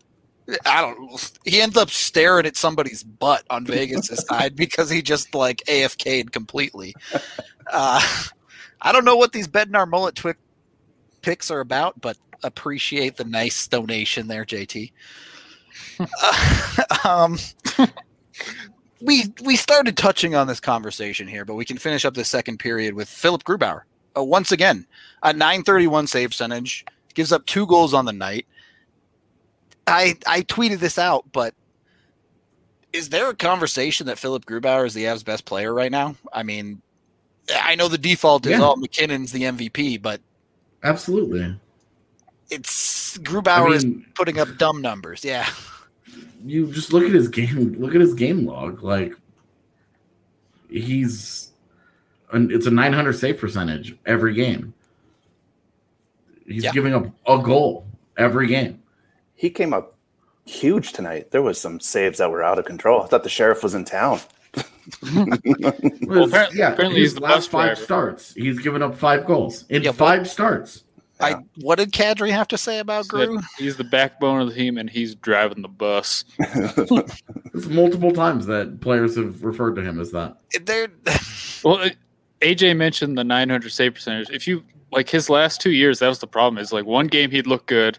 I 0.66 0.82
don't. 0.82 1.32
He 1.44 1.62
ends 1.62 1.78
up 1.78 1.90
staring 1.90 2.46
at 2.46 2.56
somebody's 2.56 3.04
butt 3.04 3.44
on 3.50 3.66
Vegas' 3.66 4.26
side 4.28 4.56
because 4.56 4.90
he 4.90 5.02
just 5.02 5.34
like 5.34 5.64
AFK'd 5.68 6.32
completely. 6.32 6.96
Uh, 7.72 8.02
I 8.82 8.92
don't 8.92 9.06
know 9.06 9.16
what 9.16 9.32
these 9.32 9.48
Bednar 9.48 9.90
mullet 9.90 10.16
twi- 10.16 10.36
picks 11.22 11.50
are 11.50 11.62
about, 11.62 12.00
but 12.00 12.18
appreciate 12.44 13.18
the 13.18 13.24
nice 13.24 13.68
donation 13.68 14.28
there, 14.28 14.46
JT. 14.46 14.92
uh, 16.24 16.84
um, 17.04 17.38
we 19.02 19.34
we 19.44 19.56
started 19.56 19.98
touching 19.98 20.36
on 20.36 20.48
this 20.48 20.60
conversation 20.60 21.28
here, 21.28 21.46
but 21.46 21.56
we 21.56 21.66
can 21.66 21.78
finish 21.78 22.06
up 22.06 22.14
the 22.14 22.26
second 22.26 22.60
period 22.60 22.94
with 22.94 23.10
Philip 23.10 23.44
Grubauer. 23.44 23.82
Uh, 24.16 24.24
once 24.24 24.52
again, 24.52 24.86
a 25.24 25.34
931 25.34 26.08
save 26.08 26.30
percentage, 26.30 26.86
gives 27.14 27.32
up 27.32 27.46
two 27.46 27.66
goals 27.66 27.94
on 27.94 28.06
the 28.06 28.14
night. 28.14 28.46
I 29.88 30.16
I 30.28 30.42
tweeted 30.42 30.80
this 30.80 30.98
out, 30.98 31.26
but 31.32 31.54
is 32.94 33.10
there 33.10 33.30
a 33.30 33.36
conversation 33.36 34.08
that 34.08 34.18
Philipp 34.18 34.46
Grubauer 34.46 34.86
is 34.86 34.94
the 34.94 35.04
Avs 35.04 35.24
best 35.24 35.46
player 35.46 35.74
right 35.74 35.92
now? 35.92 36.16
I 36.34 36.44
mean, 36.44 36.82
I 37.54 37.76
know 37.76 37.88
the 37.88 37.98
default 37.98 38.46
is 38.46 38.54
yeah. 38.54 38.62
all 38.62 38.78
MacKinnon's 38.78 39.32
the 39.32 39.44
MVP, 39.44 40.02
but 40.02 40.22
absolutely, 40.84 41.56
it's 42.50 43.18
Grubauer 43.20 43.66
I 43.66 43.66
mean, 43.66 43.74
is 43.74 43.86
putting 44.16 44.40
up 44.40 44.48
dumb 44.58 44.82
numbers. 44.82 45.24
Yeah, 45.24 45.48
you 46.46 46.72
just 46.72 46.94
look 46.94 47.04
at 47.04 47.12
his 47.14 47.28
game. 47.28 47.76
Look 47.80 47.94
at 47.96 48.02
his 48.02 48.14
game 48.14 48.46
log. 48.46 48.82
Like 48.82 49.14
he's 50.70 51.52
an, 52.32 52.50
it's 52.52 52.66
a 52.66 52.72
900 52.72 53.14
save 53.14 53.40
percentage 53.40 53.96
every 54.06 54.34
game. 54.34 54.74
He's 56.48 56.64
Yeah. 56.64 56.72
giving 56.72 56.94
up 56.94 57.08
a 57.28 57.40
goal 57.40 57.86
every 58.18 58.48
game. 58.48 58.82
He 59.36 59.50
came 59.50 59.74
up 59.74 59.94
huge 60.46 60.94
tonight. 60.94 61.32
There 61.32 61.42
was 61.42 61.60
some 61.60 61.80
saves 61.80 62.20
that 62.20 62.30
were 62.32 62.44
out 62.44 62.60
of 62.60 62.66
control. 62.66 63.02
I 63.04 63.08
thought 63.08 63.24
the 63.24 63.30
sheriff 63.30 63.64
was 63.64 63.74
in 63.76 63.86
town. 63.86 64.20
Well, 65.14 66.26
apparently- 66.26 66.62
apparently 66.62 67.00
his 67.02 67.12
he's 67.12 67.14
the 67.16 67.22
last 67.22 67.50
five 67.50 67.70
driver. 67.76 67.84
starts. 67.84 68.34
He's 68.36 68.60
given 68.60 68.84
up 68.84 68.96
five 68.96 69.26
goals 69.26 69.66
in 69.70 69.82
Yeah, 69.84 69.92
five 69.92 70.30
starts. 70.30 70.84
I 71.20 71.38
what 71.62 71.78
did 71.80 71.92
Kadri 71.92 72.30
have 72.32 72.48
to 72.50 72.58
say 72.58 72.80
about 72.80 73.06
Said 73.06 73.28
Gru? 73.30 73.40
He's 73.58 73.78
the 73.78 73.84
backbone 73.86 74.42
of 74.42 74.50
the 74.50 74.54
team, 74.54 74.78
and 74.78 74.90
he's 74.90 75.16
driving 75.16 75.62
the 75.62 75.68
bus. 75.70 76.26
It's 77.54 77.68
multiple 77.68 78.12
times 78.12 78.46
that 78.48 78.82
players 78.82 79.16
have 79.16 79.42
referred 79.44 79.76
to 79.78 79.82
him 79.82 80.00
as 80.00 80.12
that. 80.12 80.36
They're 80.66 80.90
Well, 81.64 81.90
AJ 82.42 82.76
mentioned 82.76 83.18
the 83.18 83.24
900 83.24 83.72
save 83.72 83.94
percentage. 83.96 84.30
If 84.30 84.46
you 84.48 84.64
like 84.92 85.10
his 85.10 85.30
last 85.30 85.62
two 85.62 85.72
years, 85.72 86.00
that 86.00 86.10
was 86.10 86.20
the 86.20 86.28
problem. 86.28 86.62
Is 86.62 86.74
like 86.74 86.86
one 86.86 87.08
game 87.08 87.32
he'd 87.32 87.48
look 87.48 87.66
good, 87.66 87.98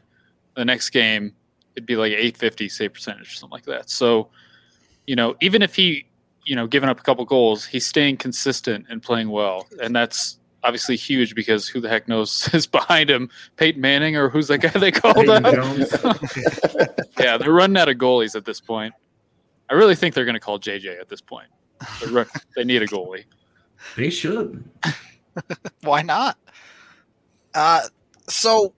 the 0.56 0.64
next 0.64 0.90
game 0.90 1.34
it'd 1.76 1.86
be 1.86 1.96
like 1.96 2.12
850 2.12 2.68
save 2.68 2.94
percentage 2.94 3.28
or 3.28 3.34
something 3.34 3.54
like 3.54 3.66
that. 3.66 3.90
So, 3.90 4.30
you 5.06 5.14
know, 5.14 5.36
even 5.40 5.62
if 5.62 5.76
he, 5.76 6.06
you 6.44 6.56
know, 6.56 6.66
giving 6.66 6.88
up 6.88 6.98
a 6.98 7.02
couple 7.02 7.24
goals, 7.24 7.66
he's 7.66 7.86
staying 7.86 8.16
consistent 8.16 8.86
and 8.88 9.02
playing 9.02 9.28
well, 9.28 9.66
and 9.82 9.94
that's 9.94 10.38
obviously 10.64 10.96
huge 10.96 11.34
because 11.34 11.68
who 11.68 11.80
the 11.80 11.88
heck 11.88 12.08
knows 12.08 12.48
is 12.54 12.66
behind 12.66 13.10
him, 13.10 13.28
Peyton 13.56 13.80
Manning 13.80 14.16
or 14.16 14.28
who's 14.28 14.48
that 14.48 14.58
guy 14.58 14.70
they 14.70 14.90
called 14.90 15.28
up? 15.28 15.44
Yeah, 17.18 17.38
they're 17.38 17.52
running 17.52 17.76
out 17.76 17.88
of 17.88 17.96
goalies 17.96 18.34
at 18.34 18.44
this 18.44 18.60
point. 18.60 18.94
I 19.70 19.74
really 19.74 19.94
think 19.94 20.14
they're 20.14 20.24
going 20.24 20.34
to 20.34 20.40
call 20.40 20.58
JJ 20.58 21.00
at 21.00 21.08
this 21.08 21.20
point. 21.20 21.48
They're 22.00 22.10
run- 22.10 22.26
they 22.54 22.64
need 22.64 22.82
a 22.82 22.86
goalie. 22.86 23.24
They 23.96 24.10
should. 24.10 24.64
why 25.82 26.02
not? 26.02 26.38
Uh, 27.54 27.82
so 28.28 28.74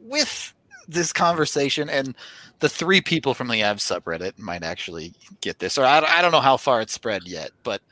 with 0.00 0.51
this 0.88 1.12
conversation 1.12 1.88
and 1.88 2.14
the 2.60 2.68
three 2.68 3.00
people 3.00 3.34
from 3.34 3.48
the 3.48 3.60
Avs 3.60 3.80
subreddit 3.80 4.38
might 4.38 4.62
actually 4.62 5.12
get 5.40 5.58
this, 5.58 5.78
or 5.78 5.84
I, 5.84 5.98
I 6.00 6.22
don't 6.22 6.32
know 6.32 6.40
how 6.40 6.56
far 6.56 6.80
it's 6.80 6.92
spread 6.92 7.26
yet, 7.26 7.50
but 7.62 7.82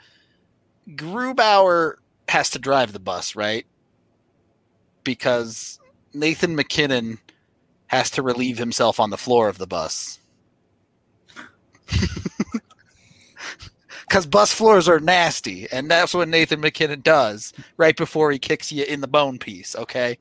Grubauer 0.90 1.94
has 2.28 2.50
to 2.50 2.58
drive 2.58 2.92
the 2.92 3.00
bus, 3.00 3.34
right? 3.34 3.66
Because 5.04 5.80
Nathan 6.14 6.54
MacKinnon 6.54 7.18
has 7.88 8.10
to 8.12 8.22
relieve 8.22 8.58
himself 8.58 9.00
on 9.00 9.10
the 9.10 9.16
floor 9.16 9.48
of 9.48 9.58
the 9.58 9.66
bus. 9.66 10.20
Because 14.10 14.26
bus 14.26 14.52
floors 14.52 14.88
are 14.88 14.98
nasty, 14.98 15.68
and 15.70 15.88
that's 15.88 16.12
what 16.12 16.28
Nathan 16.28 16.58
MacKinnon 16.58 17.00
does 17.00 17.52
right 17.76 17.96
before 17.96 18.32
he 18.32 18.40
kicks 18.40 18.72
you 18.72 18.82
in 18.82 19.00
the 19.00 19.06
bone 19.06 19.38
piece. 19.38 19.76
Okay, 19.76 20.18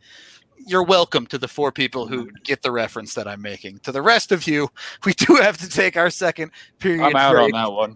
you're 0.66 0.84
welcome 0.84 1.26
to 1.28 1.38
the 1.38 1.48
four 1.48 1.72
people 1.72 2.08
who 2.08 2.26
mm-hmm. 2.26 2.36
get 2.44 2.62
the 2.62 2.72
reference 2.72 3.14
that 3.16 3.28
I'm 3.28 3.42
making. 3.42 3.80
To 3.80 3.92
the 3.92 4.02
rest 4.02 4.32
of 4.32 4.48
you, 4.48 4.70
we 5.06 5.14
do 5.14 5.36
have 5.36 5.58
to 5.58 5.70
take 5.70 5.98
our 5.98 6.10
second 6.10 6.52
period. 6.80 7.04
I'm 7.04 7.16
out 7.16 7.36
on 7.36 7.52
that 7.52 7.72
one. 7.72 7.96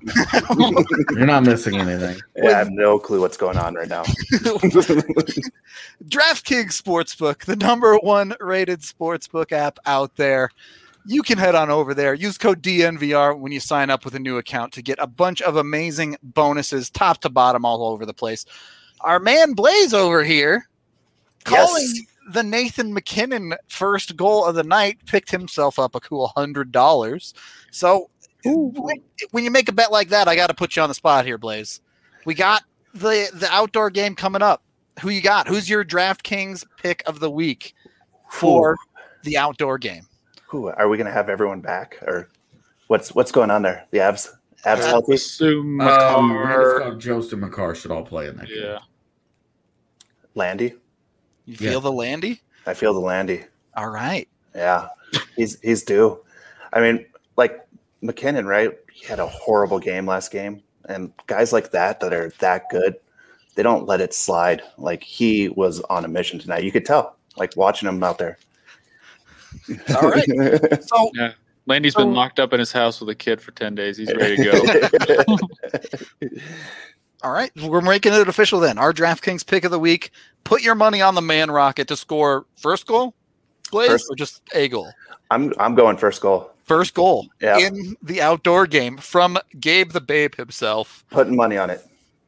You're 1.18 1.26
not 1.28 1.44
missing 1.44 1.80
anything. 1.80 2.20
Yeah, 2.36 2.50
I 2.50 2.52
have 2.54 2.72
no 2.72 3.00
clue 3.00 3.22
what's 3.22 3.38
going 3.38 3.58
on 3.58 3.76
right 3.76 3.88
now. 3.88 4.04
DraftKings 6.08 6.82
Sportsbook, 6.82 7.46
the 7.46 7.56
number 7.56 7.98
one 7.98 8.34
rated 8.40 8.82
sportsbook 8.82 9.52
app 9.52 9.80
out 9.86 10.16
there. 10.16 10.50
You 11.06 11.22
can 11.22 11.38
head 11.38 11.54
on 11.54 11.70
over 11.70 11.94
there. 11.94 12.14
Use 12.14 12.38
code 12.38 12.64
DNVR 12.64 13.38
when 13.38 13.52
you 13.52 13.60
sign 13.60 13.90
up 13.90 14.06
with 14.06 14.16
a 14.16 14.20
new 14.20 14.38
account 14.38 14.72
to 14.74 14.82
get 14.82 14.98
a 15.02 15.08
bunch 15.08 15.42
of 15.42 15.58
amazing 15.58 16.16
bonuses, 16.24 16.90
top 16.90 17.20
to 17.22 17.30
bottom, 17.30 17.66
all 17.66 17.86
over 17.86 18.06
the 18.06 18.14
place. 18.14 18.46
Our 19.02 19.20
man 19.20 19.52
Blaze 19.52 19.94
over 19.94 20.24
here, 20.24 20.70
calling 21.44 21.84
Yes. 21.84 22.13
The 22.32 22.44
Nathan 22.44 22.94
MacKinnon 22.94 23.54
first 23.68 24.16
goal 24.16 24.46
of 24.46 24.56
the 24.56 24.64
night, 24.64 25.00
picked 25.06 25.30
himself 25.32 25.78
up 25.80 25.96
a 25.96 26.00
cool 26.00 26.28
hundred 26.36 26.72
dollars. 26.72 27.34
So 27.72 28.10
when 28.46 29.02
when 29.32 29.44
you 29.44 29.52
make 29.52 29.70
a 29.70 29.74
bet 29.74 29.92
like 29.92 30.10
that, 30.10 30.28
I 30.28 30.36
got 30.36 30.48
to 30.48 30.54
put 30.54 30.76
you 30.76 30.82
on 30.82 30.90
the 30.90 30.96
spot 30.96 31.26
here, 31.26 31.38
Blaze. 31.38 31.82
We 32.26 32.34
got 32.34 32.64
the 32.94 33.30
the 33.34 33.50
outdoor 33.52 33.90
game 33.90 34.16
coming 34.16 34.42
up. 34.42 34.64
Who 35.02 35.10
you 35.10 35.22
got? 35.22 35.48
Who's 35.48 35.70
your 35.70 35.84
DraftKings 35.84 36.66
pick 36.78 37.02
of 37.08 37.20
the 37.20 37.32
week 37.32 37.74
for 38.30 38.78
the 39.24 39.38
outdoor 39.38 39.78
game? 39.78 40.06
Who 40.48 40.68
are 40.68 40.88
we 40.88 40.98
going 40.98 41.08
to 41.08 41.14
have 41.14 41.30
everyone 41.30 41.62
back, 41.62 41.98
or 42.04 42.30
what's 42.88 43.14
what's 43.16 43.32
going 43.32 43.50
on 43.50 43.64
there? 43.64 43.86
The 43.92 44.00
abs, 44.02 44.32
abs 44.66 44.86
healthy. 44.86 45.16
Assume 45.16 45.82
Um, 45.82 46.30
Makar- 46.30 46.82
Landeskog, 46.82 47.00
Jost, 47.00 47.32
and 47.34 47.42
Makar 47.42 47.74
should 47.76 47.92
all 47.92 48.04
play 48.04 48.28
in 48.28 48.38
that 48.38 48.48
game. 48.48 48.58
yeah. 48.62 48.80
Landy, 50.36 50.74
You 51.46 51.56
feel 51.58 51.74
Yeah. 51.74 51.80
the 51.80 51.92
Landy? 51.92 52.42
I 52.66 52.74
feel 52.74 52.94
the 52.94 53.00
Landy. 53.00 53.44
All 53.76 53.90
right. 53.90 54.28
Yeah, 54.56 54.88
he's 55.36 55.60
he's 55.62 55.84
due. 55.84 56.20
I 56.72 56.80
mean, 56.80 57.06
like 57.38 57.66
MacKinnon, 58.02 58.46
right? 58.46 58.72
He 58.92 59.06
had 59.06 59.20
a 59.20 59.28
horrible 59.28 59.80
game 59.80 60.06
last 60.06 60.32
game, 60.32 60.62
and 60.86 61.12
guys 61.28 61.52
like 61.52 61.72
that 61.72 62.00
that 62.00 62.14
are 62.14 62.32
that 62.40 62.70
good, 62.70 62.96
they 63.56 63.64
don't 63.64 63.88
let 63.88 64.00
it 64.02 64.14
slide. 64.14 64.62
Like 64.78 65.04
he 65.04 65.50
was 65.50 65.82
on 65.90 66.06
a 66.06 66.08
mission 66.08 66.40
tonight. 66.40 66.64
You 66.64 66.72
could 66.72 66.86
tell, 66.86 67.18
like 67.36 67.56
watching 67.58 67.90
him 67.90 68.02
out 68.04 68.18
there. 68.20 68.38
All 69.96 70.10
right. 70.10 70.28
So 70.84 71.12
Landy's 71.66 71.94
So- 71.94 72.00
been 72.04 72.14
locked 72.14 72.40
up 72.40 72.54
in 72.54 72.60
his 72.60 72.72
house 72.72 73.00
with 73.00 73.10
a 73.10 73.16
kid 73.16 73.42
for 73.42 73.52
10 73.52 73.74
days. 73.76 73.98
He's 73.98 74.14
ready 74.14 74.36
to 74.36 75.38
go. 76.22 76.30
All 77.24 77.32
right, 77.32 77.52
we're 77.64 77.82
making 77.82 78.14
it 78.14 78.28
official 78.28 78.60
then. 78.60 78.78
Our 78.78 78.92
DraftKings 78.94 79.46
pick 79.48 79.64
of 79.64 79.72
the 79.72 79.80
week. 79.80 80.12
Put 80.44 80.62
your 80.62 80.76
money 80.76 81.02
on 81.02 81.16
the 81.16 81.22
Man 81.22 81.50
Rocket 81.50 81.88
to 81.88 81.96
score 81.96 82.46
first 82.58 82.86
goal, 82.86 83.14
Blaze, 83.72 83.90
First. 83.90 84.08
or 84.10 84.16
just 84.18 84.42
a 84.54 84.68
goal. 84.68 84.92
I'm 85.32 85.54
I'm 85.58 85.74
going 85.74 85.96
first 85.96 86.22
goal. 86.22 86.52
First 86.66 86.94
goal 86.94 87.28
Yeah. 87.42 87.58
in 87.60 87.96
the 88.02 88.22
outdoor 88.22 88.68
game 88.68 88.98
from 88.98 89.38
Gabe 89.60 89.92
the 89.92 90.02
Babe 90.02 90.36
himself. 90.36 91.06
Putting 91.12 91.36
money 91.36 91.58
on 91.58 91.70
it. 91.70 91.86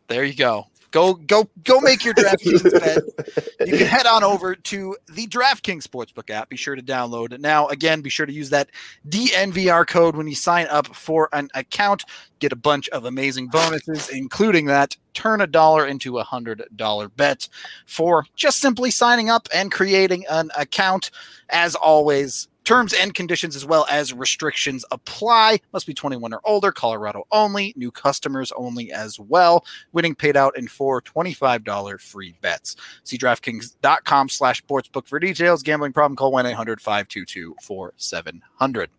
There 0.08 0.24
you 0.24 0.34
go. 0.34 0.68
Go 0.96 1.16
go 1.16 1.50
go 1.66 1.82
make 1.82 2.06
your 2.06 2.14
DraftKings 2.14 2.72
bet. 3.60 3.68
You 3.68 3.78
can 3.78 3.86
head 3.86 4.06
on 4.06 4.24
over 4.24 4.56
to 4.56 4.96
the 5.12 5.28
DraftKings 5.28 5.84
Sportsbook 5.86 6.30
app. 6.30 6.48
Be 6.48 6.56
sure 6.56 6.74
to 6.74 6.82
download 6.82 7.34
it 7.34 7.42
now. 7.42 7.68
Again, 7.68 8.00
be 8.00 8.10
sure 8.10 8.26
to 8.26 8.32
use 8.32 8.50
that 8.52 8.70
DNVR 9.10 9.86
code 9.86 10.16
when 10.16 10.26
you 10.26 10.36
sign 10.36 10.68
up 10.68 10.88
for 10.96 11.28
an 11.34 11.50
account. 11.54 12.06
Get 12.40 12.54
a 12.54 12.56
bunch 12.56 12.88
of 12.90 13.04
amazing 13.04 13.50
bonuses, 13.50 14.08
including 14.08 14.68
that 14.68 14.96
turn 15.14 15.42
a 15.42 15.48
dollar 15.48 15.86
into 15.86 16.18
a 16.18 16.24
hundred 16.24 16.64
dollar 16.78 17.10
bet 17.10 17.50
for 17.86 18.24
just 18.38 18.62
simply 18.62 18.90
signing 18.90 19.30
up 19.30 19.50
and 19.54 19.74
creating 19.74 20.24
an 20.30 20.50
account. 20.58 21.12
As 21.50 21.76
always, 21.76 22.48
terms 22.66 22.94
and 22.94 23.14
conditions 23.14 23.56
as 23.56 23.66
well 23.66 23.86
as 23.90 24.14
restrictions 24.14 24.84
apply. 24.92 25.60
Must 25.72 25.88
be 25.88 25.94
21 25.94 26.34
or 26.34 26.42
older, 26.44 26.72
Colorado 26.72 27.24
only, 27.32 27.74
new 27.78 27.92
customers 27.92 28.52
only 28.58 28.92
as 28.92 29.20
well. 29.20 29.66
Winning 29.94 30.16
paid 30.16 30.36
out 30.36 30.58
in 30.58 30.68
four 30.68 31.02
$25 31.02 32.02
free 32.02 32.36
bets. 32.42 32.76
See 33.04 33.18
DraftKings.com 33.18 34.30
slash 34.30 34.64
sportsbook 34.64 35.08
for 35.08 35.20
details. 35.20 35.64
Gambling 35.64 35.94
problem, 35.94 36.18
call 36.18 36.32
1 36.32 36.46
800 36.46 36.82
522 36.82 37.56
4700. 37.62 38.90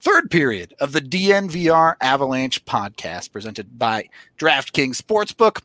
Third 0.00 0.32
period 0.32 0.74
of 0.80 0.90
the 0.90 1.00
DNVR 1.00 1.94
Avalanche 2.00 2.64
podcast 2.64 3.30
presented 3.30 3.78
by 3.78 4.08
DraftKings 4.36 5.00
Sportsbook. 5.00 5.60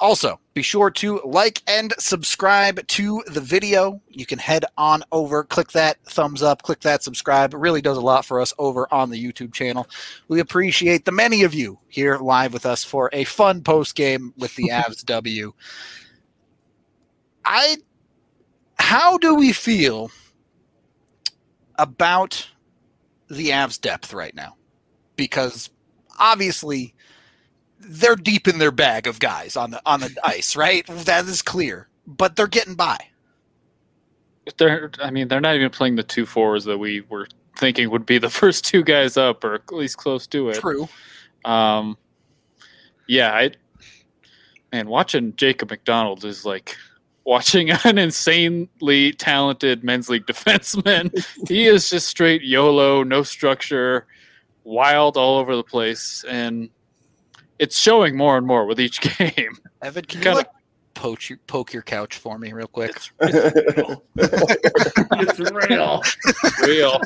Also, 0.00 0.40
be 0.54 0.62
sure 0.62 0.90
to 0.90 1.20
like 1.26 1.62
and 1.68 1.92
subscribe 1.98 2.86
to 2.86 3.22
the 3.26 3.40
video. 3.40 4.00
You 4.08 4.24
can 4.24 4.38
head 4.38 4.64
on 4.78 5.04
over, 5.12 5.44
click 5.44 5.72
that 5.72 6.02
thumbs 6.06 6.42
up, 6.42 6.62
click 6.62 6.80
that 6.80 7.02
subscribe. 7.02 7.52
It 7.52 7.58
really 7.58 7.82
does 7.82 7.98
a 7.98 8.00
lot 8.00 8.24
for 8.24 8.40
us 8.40 8.54
over 8.58 8.88
on 8.90 9.10
the 9.10 9.22
YouTube 9.22 9.52
channel. 9.52 9.86
We 10.28 10.40
appreciate 10.40 11.04
the 11.04 11.12
many 11.12 11.42
of 11.42 11.52
you 11.52 11.78
here 11.88 12.16
live 12.16 12.54
with 12.54 12.64
us 12.64 12.82
for 12.82 13.10
a 13.12 13.24
fun 13.24 13.62
post 13.62 13.94
game 13.94 14.32
with 14.38 14.56
the 14.56 14.68
Avs 14.72 15.04
W. 15.04 15.52
I 17.44 17.76
how 18.78 19.18
do 19.18 19.34
we 19.34 19.52
feel 19.52 20.10
about 21.78 22.48
the 23.28 23.50
Avs 23.50 23.78
depth 23.78 24.14
right 24.14 24.34
now? 24.34 24.56
Because 25.16 25.68
obviously 26.18 26.94
they're 27.80 28.16
deep 28.16 28.46
in 28.46 28.58
their 28.58 28.70
bag 28.70 29.06
of 29.06 29.18
guys 29.18 29.56
on 29.56 29.70
the 29.70 29.82
on 29.86 30.00
the 30.00 30.16
ice, 30.24 30.54
right? 30.56 30.86
That 30.86 31.26
is 31.26 31.42
clear. 31.42 31.88
But 32.06 32.36
they're 32.36 32.46
getting 32.46 32.74
by. 32.74 32.98
They're, 34.58 34.90
I 35.02 35.10
mean, 35.10 35.28
they're 35.28 35.40
not 35.40 35.54
even 35.54 35.70
playing 35.70 35.96
the 35.96 36.02
two 36.02 36.26
forwards 36.26 36.64
that 36.64 36.78
we 36.78 37.02
were 37.02 37.28
thinking 37.58 37.90
would 37.90 38.06
be 38.06 38.18
the 38.18 38.30
first 38.40 38.64
two 38.64 38.82
guys 38.82 39.16
up, 39.16 39.44
or 39.44 39.54
at 39.54 39.72
least 39.72 39.96
close 39.96 40.26
to 40.28 40.50
it. 40.50 40.56
True. 40.56 40.88
Um, 41.44 41.96
yeah, 43.06 43.32
I 43.32 43.52
man, 44.72 44.88
watching 44.88 45.34
Jacob 45.36 45.70
MacDonald 45.70 46.24
is 46.24 46.44
like 46.44 46.76
watching 47.24 47.70
an 47.84 47.98
insanely 47.98 49.12
talented 49.12 49.84
men's 49.84 50.08
league 50.08 50.26
defenseman. 50.26 51.24
he 51.48 51.66
is 51.66 51.90
just 51.90 52.08
straight 52.08 52.42
YOLO, 52.42 53.02
no 53.02 53.22
structure, 53.22 54.06
wild 54.64 55.16
all 55.16 55.38
over 55.38 55.56
the 55.56 55.64
place, 55.64 56.24
and 56.28 56.68
it's 57.60 57.78
showing 57.78 58.16
more 58.16 58.36
and 58.36 58.46
more 58.46 58.66
with 58.66 58.80
each 58.80 59.00
game. 59.18 59.56
Evan, 59.82 60.04
can 60.06 60.18
you 60.18 60.24
Kinda- 60.24 60.38
like 60.38 60.48
poke 60.94 61.28
your, 61.28 61.38
poke 61.46 61.72
your 61.72 61.82
couch 61.82 62.16
for 62.16 62.38
me 62.38 62.52
real 62.52 62.66
quick? 62.66 62.96
it's 63.20 64.00
real. 65.38 66.02
Real. 66.66 67.00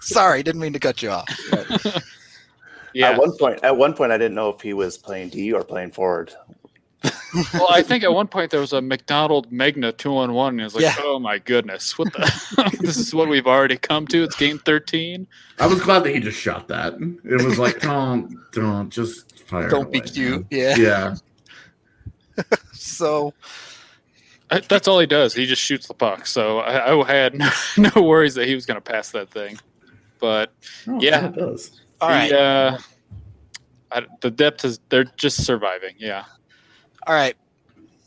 Sorry, 0.00 0.42
didn't 0.42 0.60
mean 0.60 0.72
to 0.74 0.78
cut 0.78 1.02
you 1.02 1.10
off. 1.10 1.28
Yeah. 2.94 3.12
At 3.12 3.18
one 3.18 3.34
point, 3.38 3.58
at 3.64 3.74
one 3.74 3.94
point, 3.94 4.12
I 4.12 4.18
didn't 4.18 4.34
know 4.34 4.50
if 4.50 4.60
he 4.60 4.74
was 4.74 4.98
playing 4.98 5.30
D 5.30 5.50
or 5.54 5.64
playing 5.64 5.92
forward. 5.92 6.30
Well, 7.54 7.68
I 7.70 7.82
think 7.82 8.04
at 8.04 8.12
one 8.12 8.28
point 8.28 8.50
there 8.50 8.60
was 8.60 8.72
a 8.72 8.82
MacDonald 8.82 9.50
Megna 9.50 9.96
two 9.96 10.16
on 10.16 10.32
one, 10.34 10.54
and 10.54 10.60
it 10.60 10.64
was 10.64 10.74
like, 10.74 10.82
Yeah. 10.82 10.96
oh 10.98 11.18
my 11.18 11.38
goodness, 11.38 11.96
what 11.98 12.12
the? 12.12 12.76
this 12.80 12.96
is 12.98 13.14
what 13.14 13.28
we've 13.28 13.46
already 13.46 13.76
come 13.78 14.06
to. 14.08 14.22
It's 14.22 14.36
game 14.36 14.58
thirteen. 14.58 15.26
I 15.58 15.66
was 15.66 15.80
glad 15.80 16.04
that 16.04 16.14
he 16.14 16.20
just 16.20 16.38
shot 16.38 16.68
that. 16.68 16.94
It 17.24 17.42
was 17.42 17.58
like, 17.58 17.80
don't, 17.80 18.36
don't, 18.52 18.90
just 18.90 19.38
fire. 19.46 19.68
Don't 19.68 19.90
be 19.90 20.00
cute. 20.00 20.40
man. 20.40 20.46
Yeah. 20.50 20.76
Yeah. 20.76 21.14
So 22.72 23.32
I- 24.50 24.60
That's 24.60 24.88
all 24.88 24.98
he 24.98 25.06
does. 25.06 25.34
He 25.34 25.46
just 25.46 25.62
shoots 25.62 25.86
the 25.86 25.94
puck. 25.94 26.26
So 26.26 26.58
I, 26.58 26.92
I 27.00 27.06
had 27.06 27.34
no, 27.38 27.48
no 27.94 28.02
worries 28.02 28.34
that 28.34 28.46
he 28.48 28.54
was 28.54 28.66
going 28.66 28.76
to 28.76 28.80
pass 28.82 29.10
that 29.12 29.30
thing. 29.30 29.58
But 30.18 30.52
No, 30.86 31.00
Yeah. 31.00 31.26
it 31.28 31.36
does. 31.36 31.80
all 32.00 32.08
right. 32.08 32.30
the, 32.30 32.38
uh, 32.40 32.78
I, 33.92 34.02
the 34.20 34.30
depth 34.30 34.64
is 34.64 34.80
they're 34.88 35.04
just 35.16 35.44
surviving. 35.44 35.94
Yeah. 35.98 36.24
All 37.06 37.14
right. 37.14 37.36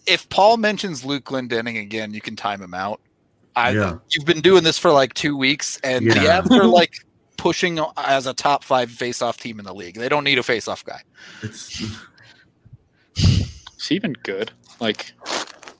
If 0.05 0.27
Paul 0.29 0.57
mentions 0.57 1.03
Luke 1.03 1.23
Glendening 1.25 1.81
again, 1.81 2.13
you 2.13 2.21
can 2.21 2.35
time 2.35 2.61
him 2.61 2.73
out. 2.73 3.01
I 3.55 3.71
Yeah. 3.71 3.97
you've 4.09 4.25
been 4.25 4.41
doing 4.41 4.63
this 4.63 4.77
for 4.77 4.91
like 4.91 5.13
two 5.13 5.35
weeks, 5.35 5.79
and 5.83 6.09
the 6.11 6.15
Yeah. 6.21 6.41
Avs 6.41 6.51
are 6.51 6.65
like 6.65 6.93
pushing 7.37 7.79
as 7.97 8.25
a 8.27 8.33
top 8.33 8.63
five 8.63 8.91
face-off 8.91 9.37
team 9.37 9.59
in 9.59 9.65
the 9.65 9.73
league. 9.73 9.95
They 9.95 10.09
don't 10.09 10.23
need 10.23 10.37
a 10.37 10.43
face-off 10.43 10.83
guy. 10.85 11.01
It's 11.41 11.81
Is 13.17 13.91
even 13.91 14.13
good? 14.23 14.51
Like, 14.79 15.13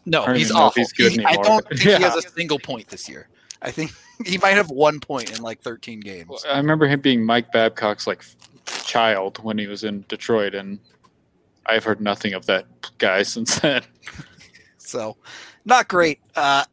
No, 0.05 0.25
he's 0.33 0.47
even 0.51 0.57
awful. 0.61 0.81
he's 0.81 0.93
good 0.93 1.11
He- 1.13 1.25
I 1.25 1.35
don't 1.37 1.67
think 1.67 1.81
he 1.81 1.89
has 1.91 2.15
a 2.25 2.29
single 2.29 2.59
point 2.59 2.87
this 2.89 3.09
year. 3.09 3.27
I 3.61 3.71
think 3.71 3.91
he 4.25 4.37
might 4.37 4.51
have 4.53 4.69
one 4.69 4.99
point 4.99 5.35
in 5.35 5.41
like 5.41 5.61
13 5.61 5.99
games. 5.99 6.45
I 6.49 6.57
remember 6.57 6.87
him 6.87 7.01
being 7.01 7.23
Mike 7.25 7.51
Babcock's 7.51 8.05
like 8.07 8.23
child 8.85 9.39
when 9.43 9.57
he 9.57 9.67
was 9.67 9.83
in 9.83 10.05
Detroit, 10.07 10.53
and 10.55 10.79
I've 11.65 11.83
heard 11.83 12.01
nothing 12.01 12.33
of 12.33 12.45
that 12.47 12.65
guy 12.97 13.23
since 13.33 13.59
then. 13.59 13.83
So, 14.77 15.17
not 15.65 15.87
great. 15.87 16.19
Uh, 16.35 16.63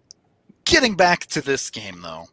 getting 0.64 0.94
back 0.96 1.26
to 1.26 1.40
this 1.40 1.70
game 1.70 2.00
though. 2.02 2.26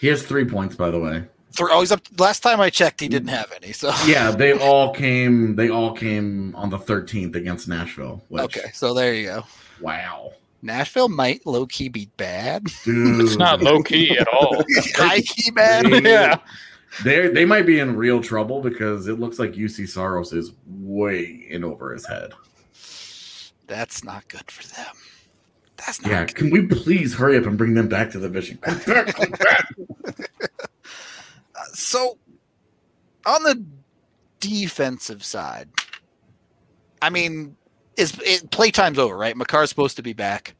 he 0.00 0.06
has 0.08 0.22
three 0.22 0.44
points, 0.44 0.74
by 0.76 0.90
the 0.90 0.98
way. 0.98 1.24
Th- 1.56 1.68
Oh, 1.70 1.80
he's 1.80 1.92
up. 1.92 2.00
Last 2.18 2.40
time 2.40 2.60
I 2.62 2.70
checked, 2.70 3.00
he 3.00 3.08
didn't 3.08 3.28
have 3.28 3.52
any. 3.54 3.72
So 3.72 3.92
Yeah, 4.06 4.30
they 4.36 4.52
all 4.58 4.94
came. 4.94 5.54
They 5.54 5.68
all 5.68 5.92
came 5.92 6.54
on 6.56 6.70
the 6.70 6.78
13th 6.78 7.36
against 7.36 7.68
Nashville. 7.68 8.22
Which, 8.28 8.42
okay, 8.44 8.70
so 8.72 8.94
there 8.94 9.12
you 9.12 9.26
go. 9.26 9.44
Wow, 9.80 10.32
Nashville 10.62 11.08
might 11.10 11.44
low 11.46 11.66
key 11.66 11.88
be 11.90 12.08
bad. 12.16 12.64
dude, 12.84 13.20
It's 13.20 13.36
not 13.36 13.60
low 13.62 13.82
key 13.82 14.16
at 14.18 14.28
all. 14.28 14.62
High 14.94 15.20
key 15.20 15.50
bad. 15.50 15.86
They- 15.86 16.10
yeah. 16.10 16.38
They 17.04 17.28
they 17.28 17.44
might 17.44 17.66
be 17.66 17.78
in 17.78 17.96
real 17.96 18.20
trouble 18.20 18.60
because 18.60 19.08
it 19.08 19.18
looks 19.18 19.38
like 19.38 19.52
Juuse 19.52 19.88
Saros 19.88 20.32
is 20.32 20.52
way 20.66 21.46
in 21.48 21.64
over 21.64 21.92
his 21.92 22.06
head. 22.06 22.32
That's 23.66 24.04
not 24.04 24.28
good 24.28 24.50
for 24.50 24.66
them. 24.74 24.94
That's 25.78 26.02
not 26.02 26.10
Yeah, 26.10 26.24
good. 26.26 26.34
can 26.36 26.50
we 26.50 26.66
please 26.66 27.14
hurry 27.14 27.38
up 27.38 27.46
and 27.46 27.56
bring 27.56 27.74
them 27.74 27.88
back 27.88 28.10
to 28.10 28.18
the 28.18 28.28
vision? 28.28 28.58
Come 28.58 28.78
back, 28.80 29.06
come 29.14 29.30
back. 29.30 29.74
So, 31.72 32.18
on 33.24 33.42
the 33.44 33.64
defensive 34.40 35.24
side, 35.24 35.68
I 37.00 37.08
mean, 37.10 37.56
is 37.96 38.18
it, 38.20 38.50
playtime's 38.50 38.98
over, 38.98 39.16
right? 39.16 39.36
Makar's 39.36 39.70
supposed 39.70 39.96
to 39.96 40.02
be 40.02 40.12
back. 40.12 40.54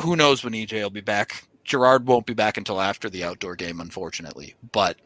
Who 0.00 0.16
knows 0.16 0.44
when 0.44 0.52
EJ 0.54 0.82
will 0.82 0.90
be 0.90 1.00
back? 1.00 1.44
Girard 1.68 2.06
won't 2.06 2.26
be 2.26 2.34
back 2.34 2.56
until 2.56 2.80
after 2.80 3.08
the 3.08 3.24
outdoor 3.24 3.54
game, 3.54 3.80
unfortunately. 3.80 4.54
But 4.72 4.96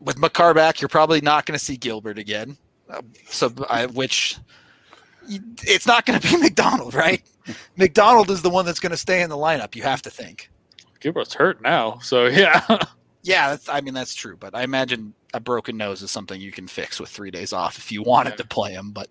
with 0.00 0.18
Makar 0.18 0.54
back, 0.54 0.80
you're 0.80 0.88
probably 0.88 1.20
not 1.20 1.44
going 1.44 1.58
to 1.58 1.64
see 1.64 1.76
Gilbert 1.76 2.18
again. 2.18 2.56
Uh, 2.88 3.02
so, 3.28 3.52
I, 3.68 3.86
which 3.86 4.36
it's 5.28 5.86
not 5.86 6.06
going 6.06 6.18
to 6.20 6.26
be 6.28 6.36
MacDonald, 6.40 6.94
right? 6.94 7.22
MacDonald 7.76 8.30
is 8.30 8.42
the 8.42 8.50
one 8.50 8.64
that's 8.64 8.80
going 8.80 8.92
to 8.92 8.96
stay 8.96 9.22
in 9.22 9.28
the 9.30 9.36
lineup. 9.36 9.74
You 9.74 9.82
have 9.82 10.02
to 10.02 10.10
think. 10.10 10.50
Gilbert's 11.00 11.34
hurt 11.34 11.60
now, 11.62 11.98
so 11.98 12.26
yeah. 12.28 12.60
Yeah, 13.22 13.50
that's, 13.50 13.68
I 13.68 13.80
mean 13.80 13.94
that's 13.94 14.14
true, 14.14 14.36
but 14.36 14.54
I 14.54 14.62
imagine 14.62 15.14
a 15.34 15.40
broken 15.40 15.76
nose 15.76 16.02
is 16.02 16.10
something 16.10 16.40
you 16.40 16.52
can 16.52 16.66
fix 16.66 16.98
with 16.98 17.08
three 17.10 17.30
days 17.30 17.52
off 17.52 17.76
if 17.76 17.92
you 17.92 18.02
wanted 18.02 18.30
Yeah. 18.30 18.36
to 18.36 18.46
play 18.46 18.72
him. 18.72 18.90
But 18.92 19.08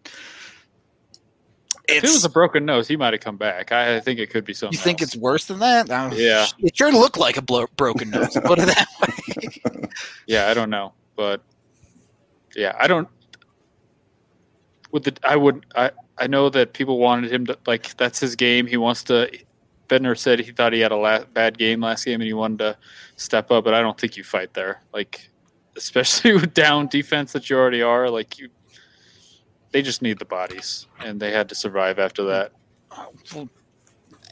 if 1.87 2.03
it 2.03 2.09
was 2.09 2.25
a 2.25 2.29
broken 2.29 2.65
nose, 2.65 2.87
he 2.87 2.97
might 2.97 3.13
have 3.13 3.21
come 3.21 3.37
back. 3.37 3.71
I 3.71 3.99
think 3.99 4.19
it 4.19 4.29
could 4.29 4.43
be 4.45 4.53
something. 4.53 4.77
you 4.77 4.83
think 4.83 5.01
else. 5.01 5.13
it's 5.13 5.21
worse 5.21 5.45
than 5.45 5.59
that? 5.59 5.87
Yeah. 6.15 6.45
it 6.59 6.75
sure 6.75 6.91
looked 6.91 7.17
like 7.17 7.37
a 7.37 7.41
blo- 7.41 7.67
broken 7.77 8.09
nose. 8.09 8.37
Put 8.43 8.59
it 8.59 8.65
that 8.67 8.87
way. 9.01 9.87
Yeah, 10.27 10.47
I 10.49 10.53
don't 10.53 10.69
know, 10.69 10.93
but 11.15 11.41
yeah, 12.55 12.75
I 12.79 12.87
don't. 12.87 13.07
With 14.91 15.05
the, 15.05 15.17
I 15.23 15.35
would, 15.35 15.65
I, 15.75 15.91
I 16.17 16.27
know 16.27 16.49
that 16.49 16.73
people 16.73 16.99
wanted 16.99 17.31
him 17.31 17.45
to 17.47 17.57
like. 17.65 17.95
That's 17.97 18.19
his 18.19 18.35
game. 18.35 18.67
He 18.67 18.77
wants 18.77 19.03
to. 19.05 19.31
Bednar 19.87 20.17
said 20.17 20.39
he 20.39 20.51
thought 20.51 20.73
he 20.73 20.81
had 20.81 20.91
a 20.91 20.97
la- 20.97 21.23
bad 21.23 21.57
game 21.57 21.81
last 21.81 22.03
game 22.05 22.19
and 22.19 22.27
he 22.27 22.33
wanted 22.33 22.59
to 22.59 22.77
step 23.15 23.49
up, 23.51 23.63
but 23.63 23.73
I 23.73 23.81
don't 23.81 23.97
think 23.97 24.17
you 24.17 24.23
fight 24.23 24.53
there. 24.53 24.81
Like, 24.93 25.29
especially 25.77 26.33
with 26.41 26.53
down 26.53 26.87
defense 26.87 27.31
that 27.31 27.49
you 27.49 27.57
already 27.57 27.81
are. 27.81 28.09
Like 28.09 28.37
you, 28.37 28.49
they 29.71 29.81
just 29.81 30.01
need 30.01 30.19
the 30.19 30.25
bodies, 30.25 30.87
and 30.99 31.19
they 31.19 31.31
had 31.31 31.49
to 31.49 31.55
survive 31.55 31.99
after 31.99 32.23
that. 32.25 32.51
Uh, 32.91 33.05
well, 33.35 33.49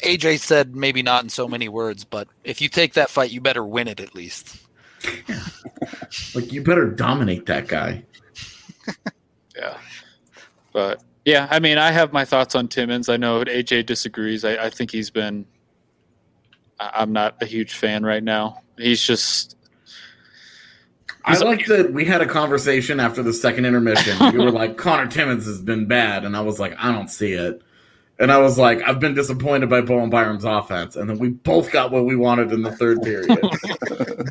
AJ 0.03 0.39
said 0.39 0.75
maybe 0.75 1.01
not 1.03 1.23
in 1.23 1.29
so 1.29 1.47
many 1.47 1.69
words, 1.69 2.03
but 2.03 2.27
if 2.43 2.61
you 2.61 2.69
take 2.69 2.93
that 2.93 3.09
fight, 3.09 3.31
you 3.31 3.41
better 3.41 3.63
win 3.65 3.87
it 3.87 3.99
at 3.99 4.15
least. 4.15 4.57
Like 6.33 6.51
you 6.51 6.61
better 6.63 6.85
dominate 6.89 7.45
that 7.47 7.67
guy. 7.67 8.03
Yeah. 9.55 9.77
But 10.73 11.01
yeah, 11.23 11.47
I 11.49 11.59
mean, 11.59 11.77
I 11.77 11.91
have 11.91 12.11
my 12.11 12.25
thoughts 12.25 12.55
on 12.55 12.67
Timmins. 12.67 13.07
I 13.07 13.15
know 13.17 13.43
AJ 13.45 13.85
disagrees. 13.85 14.43
I, 14.43 14.65
I 14.65 14.69
think 14.69 14.91
he's 14.91 15.09
been. 15.09 15.45
I- 16.79 16.91
I'm 16.95 17.13
not 17.13 17.37
a 17.41 17.45
huge 17.45 17.73
fan 17.75 18.03
right 18.03 18.23
now. 18.23 18.61
He's 18.77 19.01
just. 19.01 19.54
I 21.25 21.31
He's- 21.31 21.43
like 21.43 21.65
that 21.65 21.91
we 21.91 22.05
had 22.05 22.21
a 22.21 22.25
conversation 22.27 22.99
after 22.99 23.23
the 23.23 23.33
second 23.33 23.65
intermission. 23.65 24.31
you 24.33 24.39
were 24.43 24.51
like, 24.51 24.77
Conor 24.77 25.07
Timmins 25.07 25.45
has 25.45 25.59
been 25.61 25.85
bad, 25.87 26.23
and 26.23 26.37
I 26.37 26.41
was 26.41 26.59
like, 26.59 26.75
I 26.77 26.91
don't 26.91 27.09
see 27.09 27.33
it. 27.33 27.61
And 28.19 28.31
I 28.31 28.37
was 28.37 28.57
like, 28.57 28.81
I've 28.87 28.99
been 28.99 29.13
disappointed 29.13 29.69
by 29.69 29.81
Bowen 29.81 30.09
Byram's 30.09 30.45
offense, 30.45 30.95
and 30.95 31.09
then 31.09 31.17
we 31.19 31.29
both 31.29 31.71
got 31.71 31.91
what 31.91 32.05
we 32.05 32.15
wanted 32.15 32.51
in 32.53 32.61
the 32.61 32.71
third 32.71 33.01
period. 33.01 33.27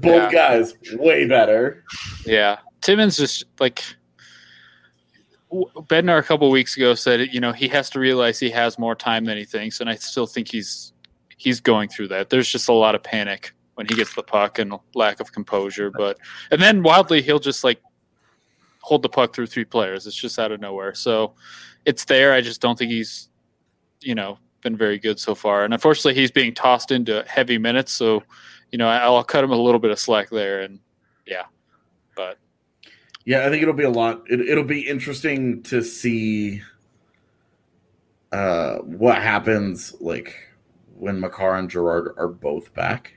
both 0.01 0.03
Yeah. 0.05 0.31
guys 0.33 0.75
way 0.95 1.27
better. 1.29 1.85
Yeah, 2.25 2.59
Timmins 2.81 3.17
just 3.19 3.45
like. 3.61 3.83
w- 5.51 5.69
Bednar 5.87 6.19
a 6.19 6.23
couple 6.23 6.51
weeks 6.51 6.77
ago 6.77 6.95
said, 6.95 7.29
you 7.33 7.41
know, 7.41 7.53
he 7.53 7.69
has 7.69 7.91
to 7.91 7.99
realize 8.01 8.39
he 8.39 8.51
has 8.51 8.79
more 8.79 8.95
time 8.95 9.25
than 9.25 9.37
he 9.37 9.45
thinks, 9.45 9.81
and 9.81 9.91
I 9.91 9.97
still 9.97 10.27
think 10.27 10.51
he's 10.51 10.93
he's 11.37 11.61
going 11.61 11.89
through 11.89 12.09
that. 12.09 12.31
There's 12.31 12.49
just 12.49 12.69
a 12.69 12.73
lot 12.73 12.95
of 12.95 13.03
panic 13.03 13.53
when 13.75 13.87
he 13.87 13.95
gets 13.95 14.15
the 14.15 14.23
puck 14.23 14.59
and 14.59 14.75
lack 14.95 15.21
of 15.21 15.33
composure, 15.33 15.91
but 15.91 16.19
and 16.51 16.61
then 16.61 16.83
wildly 16.83 17.23
he'll 17.23 17.41
just 17.41 17.65
like 17.65 17.81
hold 18.81 19.03
the 19.03 19.09
puck 19.09 19.35
through 19.35 19.47
three 19.47 19.65
players. 19.65 20.07
It's 20.07 20.15
just 20.15 20.39
out 20.39 20.53
of 20.53 20.61
nowhere. 20.61 20.95
So 20.95 21.35
it's 21.87 22.05
there. 22.05 22.35
I 22.35 22.43
just 22.43 22.61
don't 22.61 22.79
think 22.79 22.91
he's, 22.91 23.31
you 24.01 24.15
know, 24.15 24.39
been 24.61 24.77
very 24.77 24.99
good 24.99 25.19
so 25.19 25.35
far. 25.35 25.65
And 25.65 25.73
unfortunately, 25.73 26.15
he's 26.15 26.31
being 26.31 26.53
tossed 26.53 26.91
into 26.91 27.25
heavy 27.27 27.57
minutes. 27.57 27.93
So, 27.93 28.23
you 28.73 28.79
know, 28.79 28.89
I'll 28.89 29.25
cut 29.25 29.43
him 29.43 29.53
a 29.53 29.57
little 29.57 29.81
bit 29.81 29.91
of 29.91 29.99
slack 29.99 30.29
there. 30.31 30.61
And 30.61 30.81
yeah, 31.27 31.45
but 32.15 32.39
Yeah, 33.25 33.47
I 33.47 33.51
think 33.51 33.63
it'll 33.63 33.75
be 33.75 33.85
a 33.85 33.91
lot. 33.91 34.25
It, 34.29 34.41
it'll 34.41 34.65
be 34.65 34.87
interesting 34.87 35.63
to 35.65 35.83
see 35.83 36.61
uh, 38.33 38.77
what 38.79 39.23
happens, 39.23 39.95
like 40.01 40.35
when 40.95 41.21
Makar 41.21 41.57
and 41.57 41.71
Girard 41.71 42.15
are 42.19 42.29
both 42.29 42.73
back. 42.75 43.15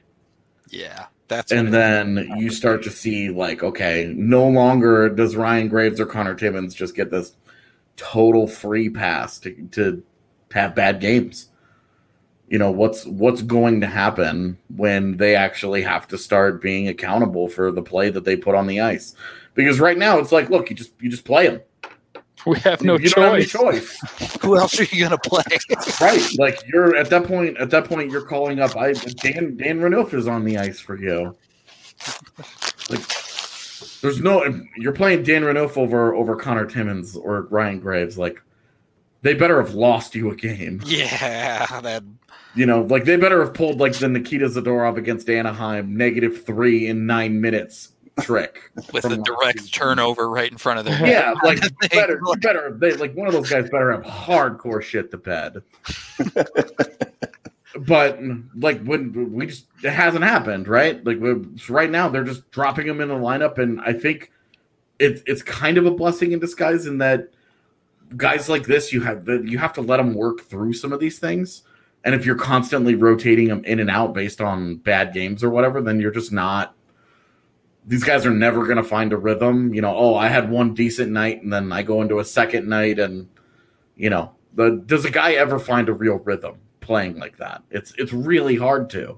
Yeah, 0.69 1.07
that's 1.27 1.51
and 1.51 1.73
then 1.73 2.29
you 2.37 2.49
start 2.49 2.83
to 2.83 2.91
see 2.91 3.29
like 3.29 3.63
okay 3.63 4.13
no 4.15 4.47
longer 4.47 5.09
does 5.09 5.35
ryan 5.35 5.67
graves 5.67 5.99
or 5.99 6.05
conor 6.05 6.35
Timmins 6.35 6.73
just 6.73 6.95
get 6.95 7.11
this 7.11 7.35
total 7.97 8.47
free 8.47 8.89
pass 8.89 9.39
to, 9.39 9.51
to 9.71 10.03
have 10.53 10.75
bad 10.75 11.01
games. 11.01 11.49
You 12.47 12.59
know 12.59 12.71
what's 12.71 13.05
what's 13.05 13.41
going 13.41 13.81
to 13.81 13.87
happen 13.87 14.57
when 14.73 15.17
they 15.17 15.35
actually 15.35 15.81
have 15.81 16.07
to 16.09 16.17
start 16.17 16.61
being 16.61 16.87
accountable 16.87 17.49
for 17.49 17.71
the 17.73 17.81
play 17.81 18.09
that 18.09 18.23
they 18.23 18.37
put 18.37 18.55
on 18.55 18.67
the 18.67 18.79
ice? 18.79 19.15
Because 19.53 19.81
right 19.81 19.97
now 19.97 20.17
it's 20.19 20.31
like 20.31 20.49
look 20.49 20.69
you 20.69 20.75
just 20.75 20.93
you 21.01 21.09
just 21.09 21.25
play 21.25 21.47
them 21.47 21.61
we 22.47 22.59
have 22.59 22.81
no 22.81 22.97
you 22.97 23.09
don't 23.09 23.23
have 23.23 23.33
any 23.35 23.45
choice. 23.45 23.99
choice 23.99 24.35
who 24.41 24.57
else 24.57 24.79
are 24.79 24.83
you 24.85 25.03
gonna 25.03 25.17
play? 25.17 25.43
right 26.01 26.27
like 26.39 26.57
you're 26.67 26.95
at 26.95 27.09
that 27.09 27.25
point 27.25 27.57
at 27.57 27.69
that 27.69 27.85
point 27.85 28.09
you're 28.09 28.25
calling 28.25 28.59
up 28.59 28.75
i 28.75 28.93
dan 28.93 29.55
dan 29.57 29.79
Renouf 29.79 30.13
is 30.13 30.27
on 30.27 30.43
the 30.45 30.57
ice 30.57 30.79
for 30.79 30.97
you 30.97 31.35
like 32.89 33.01
There's 34.01 34.21
no 34.21 34.43
you're 34.75 34.93
playing 34.93 35.23
Dan 35.23 35.43
Renouf 35.43 35.77
over 35.77 36.13
over 36.13 36.35
Conor 36.35 36.65
Timmins 36.65 37.15
or 37.15 37.43
Ryan 37.43 37.79
Graves. 37.79 38.17
Like 38.17 38.41
they 39.21 39.33
better 39.33 39.61
have 39.61 39.73
lost 39.73 40.15
you 40.15 40.31
a 40.31 40.35
game. 40.35 40.81
Yeah, 40.85 41.81
that 41.81 42.03
You 42.55 42.65
know, 42.65 42.83
like 42.83 43.05
they 43.05 43.17
better 43.17 43.43
have 43.43 43.53
pulled 43.53 43.79
like 43.79 43.93
the 43.93 44.07
Nikita 44.07 44.47
Zadorov 44.47 44.97
against 44.97 45.29
Anaheim 45.29 45.97
negative 45.97 46.45
three 46.45 46.87
in 46.87 47.05
nine 47.05 47.41
minutes 47.41 47.89
trick. 48.21 48.59
with 48.93 49.03
from 49.03 49.13
a 49.13 49.17
direct 49.17 49.59
season. 49.59 49.71
turnover 49.71 50.29
right 50.29 50.51
in 50.51 50.57
front 50.57 50.79
of 50.79 50.85
their 50.85 50.99
Yeah, 51.07 51.33
like 51.43 51.59
better, 51.91 52.21
better. 52.39 52.71
They 52.77 52.93
like 52.93 53.13
one 53.13 53.27
of 53.27 53.33
those 53.33 53.49
guys 53.49 53.69
better 53.69 53.91
have 53.91 54.03
hardcore 54.03 54.81
shit 54.81 55.11
to 55.11 55.17
bed. 55.17 55.61
but 57.79 58.19
like 58.55 58.83
when 58.83 59.33
we 59.33 59.47
just 59.47 59.65
it 59.83 59.91
hasn't 59.91 60.23
happened, 60.23 60.67
right? 60.67 61.03
Like 61.05 61.19
we- 61.19 61.45
right 61.69 61.89
now 61.89 62.09
they're 62.09 62.23
just 62.23 62.49
dropping 62.51 62.87
him 62.87 63.01
in 63.01 63.09
the 63.09 63.15
lineup, 63.15 63.57
and 63.57 63.79
I 63.81 63.93
think 63.93 64.31
it's 64.99 65.21
it's 65.27 65.43
kind 65.43 65.77
of 65.77 65.85
a 65.85 65.91
blessing 65.91 66.31
in 66.31 66.39
disguise 66.39 66.85
in 66.87 66.97
that 66.99 67.29
guys 68.15 68.47
like 68.47 68.65
this 68.65 68.93
you 68.93 69.01
have 69.01 69.25
the, 69.25 69.43
you 69.45 69.57
have 69.57 69.73
to 69.73 69.81
let 69.81 69.97
them 69.97 70.13
work 70.13 70.41
through 70.41 70.73
some 70.73 70.93
of 70.93 70.99
these 70.99 71.19
things. 71.19 71.63
And 72.03 72.15
if 72.15 72.25
you're 72.25 72.35
constantly 72.35 72.95
rotating 72.95 73.49
them 73.49 73.65
in 73.65 73.79
and 73.79 73.89
out 73.89 74.13
based 74.13 74.39
on 74.39 74.77
bad 74.77 75.13
games 75.13 75.43
or 75.43 75.49
whatever, 75.49 75.81
then 75.81 75.99
you're 75.99 76.11
just 76.11 76.31
not 76.31 76.73
these 77.87 78.03
guys 78.03 78.25
are 78.25 78.31
never 78.31 78.65
going 78.65 78.77
to 78.77 78.83
find 78.83 79.13
a 79.13 79.17
rhythm. 79.17 79.73
You 79.73 79.81
know, 79.81 79.95
oh, 79.95 80.15
I 80.15 80.27
had 80.27 80.51
one 80.51 80.73
decent 80.73 81.11
night 81.11 81.41
and 81.41 81.51
then 81.51 81.71
I 81.71 81.83
go 81.83 82.01
into 82.01 82.19
a 82.19 82.25
second 82.25 82.67
night 82.67 82.99
and 82.99 83.27
you 83.95 84.09
know, 84.09 84.33
the 84.53 84.83
does 84.85 85.05
a 85.05 85.09
guy 85.09 85.33
ever 85.33 85.57
find 85.57 85.89
a 85.89 85.93
real 85.93 86.17
rhythm 86.17 86.57
playing 86.81 87.17
like 87.17 87.37
that? 87.37 87.63
It's 87.71 87.93
it's 87.97 88.13
really 88.13 88.57
hard 88.57 88.89
to. 88.91 89.17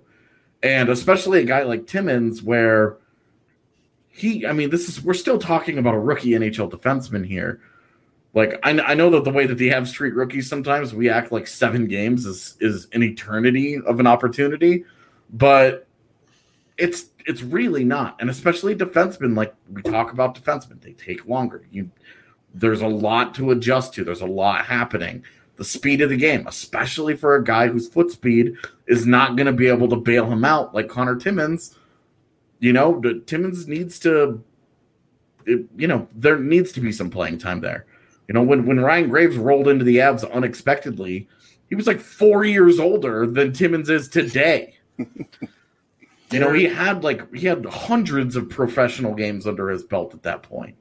And 0.61 0.89
especially 0.89 1.39
a 1.39 1.45
guy 1.45 1.63
like 1.63 1.87
Timmins 1.87 2.43
where 2.43 2.97
he 4.09 4.45
I 4.45 4.53
mean, 4.53 4.69
this 4.69 4.87
is 4.87 5.03
we're 5.03 5.13
still 5.15 5.39
talking 5.39 5.79
about 5.79 5.95
a 5.95 5.99
rookie 5.99 6.29
NHL 6.29 6.71
defenseman 6.71 7.25
here. 7.25 7.61
Like 8.35 8.59
I, 8.61 8.71
I 8.79 8.93
know 8.93 9.09
that 9.09 9.23
the 9.23 9.31
way 9.31 9.47
that 9.47 9.55
the 9.55 9.69
Habs 9.69 9.91
treat 9.91 10.13
rookies 10.13 10.47
sometimes 10.47 10.93
we 10.93 11.09
act 11.09 11.31
like 11.31 11.47
seven 11.47 11.87
games 11.87 12.27
is 12.27 12.55
is 12.59 12.87
an 12.93 13.01
eternity 13.01 13.79
of 13.87 13.99
an 13.99 14.05
opportunity, 14.05 14.85
but 15.31 15.87
it's 16.77 17.07
it's 17.29 17.43
really 17.43 17.83
not, 17.83 18.19
and 18.19 18.27
especially 18.27 18.75
defensemen. 18.75 19.37
Like 19.37 19.53
we 19.71 19.83
talk 19.83 20.11
about 20.11 20.33
defensemen, 20.33 20.81
they 20.81 20.93
take 20.93 21.27
longer. 21.27 21.63
You 21.71 21.91
there's 22.55 22.81
a 22.81 22.87
lot 22.87 23.35
to 23.35 23.51
adjust 23.51 23.93
to. 23.93 24.03
There's 24.03 24.21
a 24.21 24.25
lot 24.25 24.65
happening. 24.65 25.23
The 25.57 25.63
speed 25.63 26.01
of 26.01 26.09
the 26.09 26.17
game, 26.17 26.47
especially 26.47 27.15
for 27.15 27.35
a 27.35 27.43
guy 27.43 27.67
whose 27.67 27.87
foot 27.87 28.09
speed 28.09 28.55
is 28.87 29.05
not 29.05 29.35
going 29.35 29.45
to 29.45 29.53
be 29.53 29.67
able 29.67 29.87
to 29.89 29.95
bail 29.95 30.25
him 30.25 30.43
out 30.43 30.73
like 30.73 30.89
Conor 30.89 31.17
Timmins. 31.17 31.77
You 32.61 32.73
know, 32.73 32.99
Timmins 33.27 33.67
needs 33.67 33.99
to. 33.99 34.43
you 35.45 35.87
know, 35.87 36.07
there 36.15 36.39
needs 36.39 36.71
to 36.71 36.81
be 36.81 36.91
some 36.91 37.11
playing 37.11 37.37
time 37.37 37.61
there. 37.61 37.85
You 38.27 38.33
know, 38.33 38.41
when 38.41 38.65
when 38.65 38.79
Ryan 38.79 39.07
Graves 39.07 39.37
rolled 39.37 39.67
into 39.67 39.85
the 39.85 39.97
Avs 39.97 40.29
unexpectedly, 40.31 41.27
he 41.69 41.75
was 41.75 41.85
like 41.85 41.99
four 41.99 42.43
years 42.43 42.79
older 42.79 43.27
than 43.27 43.53
Timmins 43.53 43.91
is 43.91 44.09
today. 44.09 44.73
You 46.31 46.39
know, 46.39 46.53
he 46.53 46.65
had 46.65 47.03
like 47.03 47.33
he 47.33 47.47
had 47.47 47.65
hundreds 47.65 48.35
of 48.35 48.49
professional 48.49 49.13
games 49.15 49.47
under 49.47 49.69
his 49.69 49.83
belt 49.83 50.13
at 50.13 50.23
that 50.23 50.43
point. 50.43 50.75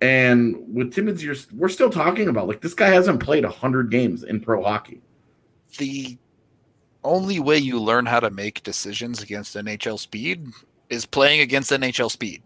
And 0.00 0.56
with 0.72 0.94
Timmins, 0.94 1.22
you're, 1.24 1.34
we're 1.52 1.68
still 1.68 1.90
talking 1.90 2.28
about 2.28 2.46
like 2.48 2.60
this 2.60 2.74
guy 2.74 2.88
hasn't 2.88 3.20
played 3.20 3.44
hundred 3.44 3.90
games 3.90 4.22
in 4.22 4.40
pro 4.40 4.62
hockey. 4.62 5.00
the 5.78 6.16
only 7.04 7.38
way 7.38 7.56
you 7.56 7.80
learn 7.80 8.06
how 8.06 8.18
to 8.20 8.30
make 8.30 8.62
decisions 8.64 9.22
against 9.22 9.54
NHL 9.56 9.98
speed 9.98 10.46
is 10.90 11.06
playing 11.06 11.40
against 11.40 11.70
NHL 11.70 12.10
speed. 12.10 12.42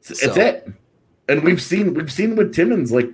It's, 0.00 0.20
So- 0.22 0.34
it. 0.40 0.68
And 1.28 1.42
we've 1.42 1.60
seen 1.60 1.94
we've 1.94 2.12
seen 2.12 2.36
with 2.36 2.54
Timmins 2.54 2.92
like 2.92 3.10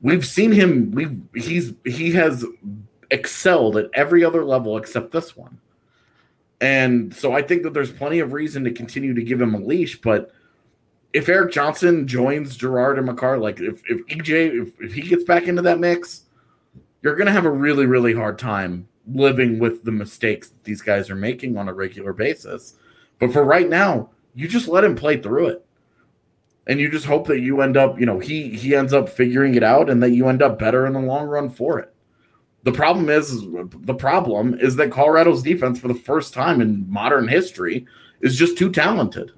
we've 0.00 0.26
seen 0.26 0.50
him 0.50 0.90
we 0.92 1.18
he's 1.38 1.74
he 1.84 2.10
has 2.12 2.44
excelled 3.10 3.76
at 3.76 3.90
every 3.92 4.24
other 4.24 4.44
level 4.44 4.78
except 4.78 5.12
this 5.12 5.36
one. 5.36 5.58
And 6.60 7.14
so 7.14 7.32
I 7.32 7.42
think 7.42 7.62
that 7.62 7.74
there's 7.74 7.92
plenty 7.92 8.18
of 8.18 8.32
reason 8.32 8.64
to 8.64 8.72
continue 8.72 9.14
to 9.14 9.22
give 9.22 9.40
him 9.40 9.54
a 9.54 9.58
leash, 9.58 10.00
but 10.00 10.32
if 11.12 11.28
Erik 11.28 11.52
Johnson 11.52 12.06
joins 12.06 12.56
Girard 12.56 12.98
and 12.98 13.06
Makar, 13.06 13.38
like 13.38 13.60
if, 13.60 13.80
if 13.88 14.06
EJ, 14.06 14.62
if, 14.62 14.80
if 14.80 14.92
he 14.92 15.02
gets 15.02 15.24
back 15.24 15.44
into 15.44 15.62
that 15.62 15.78
mix, 15.78 16.24
you're 17.02 17.16
going 17.16 17.26
to 17.26 17.32
have 17.32 17.46
a 17.46 17.50
really, 17.50 17.86
really 17.86 18.12
hard 18.12 18.38
time 18.38 18.88
living 19.06 19.58
with 19.58 19.84
the 19.84 19.92
mistakes 19.92 20.48
that 20.48 20.64
these 20.64 20.82
guys 20.82 21.08
are 21.08 21.16
making 21.16 21.56
on 21.56 21.68
a 21.68 21.72
regular 21.72 22.12
basis. 22.12 22.74
But 23.18 23.32
for 23.32 23.44
right 23.44 23.68
now, 23.68 24.10
you 24.34 24.48
just 24.48 24.68
let 24.68 24.84
him 24.84 24.94
play 24.94 25.20
through 25.20 25.48
it. 25.48 25.64
And 26.66 26.78
you 26.78 26.90
just 26.90 27.06
hope 27.06 27.26
that 27.28 27.40
you 27.40 27.62
end 27.62 27.78
up, 27.78 27.98
you 27.98 28.04
know, 28.04 28.18
he 28.18 28.50
he 28.50 28.74
ends 28.74 28.92
up 28.92 29.08
figuring 29.08 29.54
it 29.54 29.62
out 29.62 29.88
and 29.88 30.02
that 30.02 30.10
you 30.10 30.28
end 30.28 30.42
up 30.42 30.58
better 30.58 30.86
in 30.86 30.92
the 30.92 31.00
long 31.00 31.26
run 31.26 31.48
for 31.48 31.78
it. 31.78 31.94
The 32.68 32.76
problem 32.76 33.08
is, 33.08 33.30
is 33.30 33.46
the 33.80 33.94
problem 33.94 34.52
is 34.60 34.76
that 34.76 34.90
Colorado's 34.90 35.42
defense 35.42 35.80
for 35.80 35.88
the 35.88 35.94
first 35.94 36.34
time 36.34 36.60
in 36.60 36.84
modern 36.86 37.26
history 37.26 37.86
is 38.20 38.36
just 38.36 38.58
too 38.58 38.70
talented. 38.70 39.30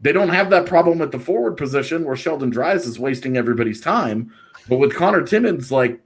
They 0.00 0.10
don't 0.10 0.30
have 0.30 0.48
that 0.48 0.64
problem 0.64 1.02
at 1.02 1.12
the 1.12 1.18
forward 1.18 1.58
position 1.58 2.06
where 2.06 2.16
Sheldon 2.16 2.48
Dries 2.48 2.86
is 2.86 2.98
wasting 2.98 3.36
everybody's 3.36 3.82
time. 3.82 4.32
But 4.70 4.78
with 4.78 4.94
Conor 4.94 5.20
Timmins, 5.20 5.70
like 5.70 6.00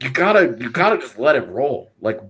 you 0.00 0.10
gotta 0.10 0.56
you 0.60 0.70
gotta 0.70 0.98
just 0.98 1.18
let 1.18 1.34
it 1.34 1.48
roll. 1.48 1.90
Like 2.00 2.20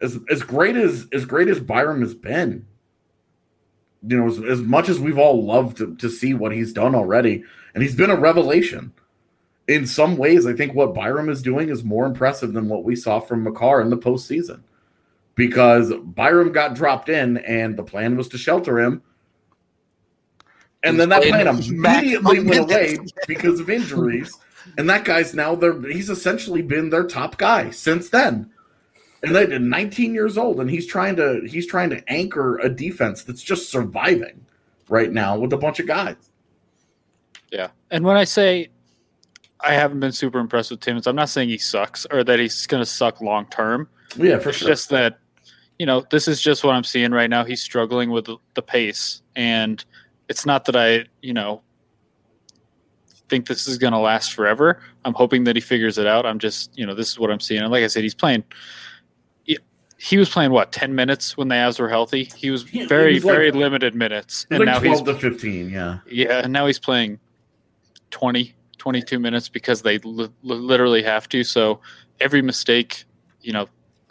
as 0.00 0.18
as 0.28 0.42
great 0.42 0.74
as 0.74 1.06
as 1.12 1.24
great 1.24 1.46
as 1.46 1.60
Byram 1.60 2.00
has 2.00 2.16
been, 2.16 2.66
you 4.08 4.16
know, 4.16 4.26
as, 4.26 4.40
as 4.40 4.60
much 4.60 4.88
as 4.88 4.98
we've 4.98 5.18
all 5.18 5.44
loved 5.44 5.76
to, 5.76 5.94
to 5.94 6.10
see 6.10 6.34
what 6.34 6.50
he's 6.50 6.72
done 6.72 6.96
already, 6.96 7.44
and 7.74 7.84
he's 7.84 7.94
been 7.94 8.10
a 8.10 8.16
revelation. 8.16 8.92
In 9.68 9.86
some 9.86 10.16
ways, 10.16 10.46
I 10.46 10.52
think 10.52 10.74
what 10.74 10.94
Byram 10.94 11.28
is 11.28 11.40
doing 11.40 11.68
is 11.68 11.84
more 11.84 12.06
impressive 12.06 12.52
than 12.52 12.68
what 12.68 12.84
we 12.84 12.96
saw 12.96 13.20
from 13.20 13.44
Makar 13.44 13.80
in 13.80 13.90
the 13.90 13.96
postseason. 13.96 14.62
Because 15.34 15.92
Byram 16.02 16.52
got 16.52 16.74
dropped 16.74 17.08
in 17.08 17.38
and 17.38 17.76
the 17.76 17.82
plan 17.82 18.16
was 18.16 18.28
to 18.28 18.38
shelter 18.38 18.80
him. 18.80 19.02
And 20.82 20.98
then 20.98 21.08
that 21.10 21.22
plan 21.22 21.46
immediately 21.46 22.40
maximum 22.40 22.46
went 22.46 22.70
away 22.70 22.98
because 23.28 23.60
of 23.60 23.70
injuries. 23.70 24.36
And 24.78 24.88
that 24.90 25.04
guy's 25.04 25.34
now 25.34 25.54
there. 25.54 25.80
he's 25.82 26.10
essentially 26.10 26.62
been 26.62 26.90
their 26.90 27.04
top 27.04 27.38
guy 27.38 27.70
since 27.70 28.10
then. 28.10 28.50
And 29.22 29.34
they're 29.34 29.58
19 29.58 30.14
years 30.14 30.36
old, 30.36 30.58
and 30.58 30.68
he's 30.68 30.86
trying 30.86 31.14
to 31.16 31.42
he's 31.46 31.66
trying 31.66 31.90
to 31.90 32.02
anchor 32.10 32.58
a 32.58 32.68
defense 32.68 33.22
that's 33.22 33.42
just 33.42 33.70
surviving 33.70 34.44
right 34.88 35.12
now 35.12 35.38
with 35.38 35.52
a 35.52 35.56
bunch 35.56 35.78
of 35.78 35.86
guys. 35.86 36.30
Yeah. 37.52 37.68
And 37.92 38.04
when 38.04 38.16
I 38.16 38.24
say 38.24 38.70
I 39.64 39.74
haven't 39.74 40.00
been 40.00 40.12
super 40.12 40.38
impressed 40.38 40.70
with 40.70 40.80
Timmins. 40.80 41.06
I'm 41.06 41.16
not 41.16 41.28
saying 41.28 41.48
he 41.48 41.58
sucks 41.58 42.06
or 42.10 42.24
that 42.24 42.38
he's 42.38 42.66
going 42.66 42.80
to 42.82 42.86
suck 42.88 43.20
long 43.20 43.46
term. 43.46 43.88
Yeah, 44.16 44.38
for 44.38 44.50
It's 44.50 44.58
sure. 44.58 44.68
just 44.68 44.90
that, 44.90 45.18
you 45.78 45.86
know, 45.86 46.04
this 46.10 46.26
is 46.28 46.40
just 46.42 46.64
what 46.64 46.74
I'm 46.74 46.84
seeing 46.84 47.12
right 47.12 47.30
now. 47.30 47.44
He's 47.44 47.62
struggling 47.62 48.10
with 48.10 48.26
the, 48.54 48.62
pace. 48.62 49.22
And 49.36 49.84
it's 50.28 50.44
not 50.44 50.64
that 50.66 50.76
I, 50.76 51.06
you 51.22 51.32
know, 51.32 51.62
think 53.28 53.46
this 53.46 53.66
is 53.66 53.78
going 53.78 53.92
to 53.92 53.98
last 53.98 54.32
forever. 54.34 54.80
I'm 55.04 55.14
hoping 55.14 55.44
that 55.44 55.56
he 55.56 55.60
figures 55.62 55.96
it 55.98 56.06
out. 56.06 56.26
I'm 56.26 56.38
just, 56.38 56.76
you 56.78 56.84
know, 56.86 56.94
this 56.94 57.10
is 57.10 57.18
what 57.18 57.30
I'm 57.30 57.40
seeing. 57.40 57.62
And 57.62 57.70
like 57.70 57.84
I 57.84 57.86
said, 57.86 58.02
he's 58.02 58.14
playing. 58.14 58.44
he- 59.44 59.58
He 59.96 60.18
was 60.18 60.28
playing 60.28 60.50
what 60.52 60.72
ten 60.72 60.94
minutes 60.94 61.36
when 61.36 61.48
the 61.48 61.54
Avs 61.54 61.78
were 61.78 61.88
healthy. 61.88 62.24
He 62.36 62.50
was 62.50 62.62
very, 62.64 63.14
was 63.14 63.24
like- 63.24 63.34
very 63.34 63.50
limited 63.52 63.94
minutes, 63.94 64.46
and 64.50 64.58
like 64.60 64.66
now 64.66 64.80
he's 64.80 65.00
12 65.00 65.20
to 65.20 65.30
15, 65.30 65.70
yeah. 65.70 65.98
yeah, 66.10 66.40
and 66.44 66.52
now 66.52 66.66
he's 66.66 66.78
playing 66.80 67.18
20, 68.10 68.52
22 68.82 69.20
minutes 69.20 69.48
because 69.48 69.82
they 69.82 69.98
li- 69.98 70.28
li- 70.42 70.56
literally 70.56 71.04
have 71.04 71.28
to. 71.28 71.44
So 71.44 71.78
every 72.18 72.42
mistake, 72.42 73.04
you 73.40 73.52
know, 73.52 73.68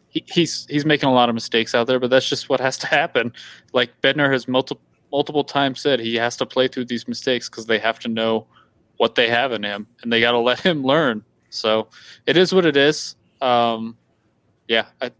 he, 0.07 0.23
he's 0.29 0.65
he's 0.69 0.85
making 0.85 1.09
a 1.09 1.13
lot 1.13 1.27
of 1.27 1.35
mistakes 1.35 1.75
out 1.75 1.87
there, 1.87 1.99
but 1.99 2.09
that's 2.09 2.29
just 2.29 2.47
what 2.47 2.61
has 2.61 2.77
to 2.77 2.87
happen. 2.87 3.33
Like 3.73 3.89
Bednar 4.01 4.31
has 4.31 4.47
multiple 4.47 4.81
multiple 5.11 5.43
times 5.43 5.81
said, 5.81 5.99
he 5.99 6.15
has 6.15 6.37
to 6.37 6.45
play 6.45 6.69
through 6.69 6.85
these 6.85 7.05
mistakes 7.05 7.49
because 7.49 7.65
they 7.65 7.79
have 7.79 7.99
to 7.99 8.07
know 8.07 8.47
what 8.95 9.15
they 9.15 9.27
have 9.27 9.51
in 9.51 9.61
him, 9.61 9.87
and 10.01 10.13
they 10.13 10.21
got 10.21 10.31
to 10.31 10.39
let 10.39 10.61
him 10.61 10.83
learn. 10.93 11.21
So 11.49 11.89
it 12.25 12.37
is 12.37 12.53
what 12.53 12.65
it 12.65 12.77
is. 12.77 13.17
Um, 13.41 13.97
yeah, 14.69 14.85
I, 15.01 15.11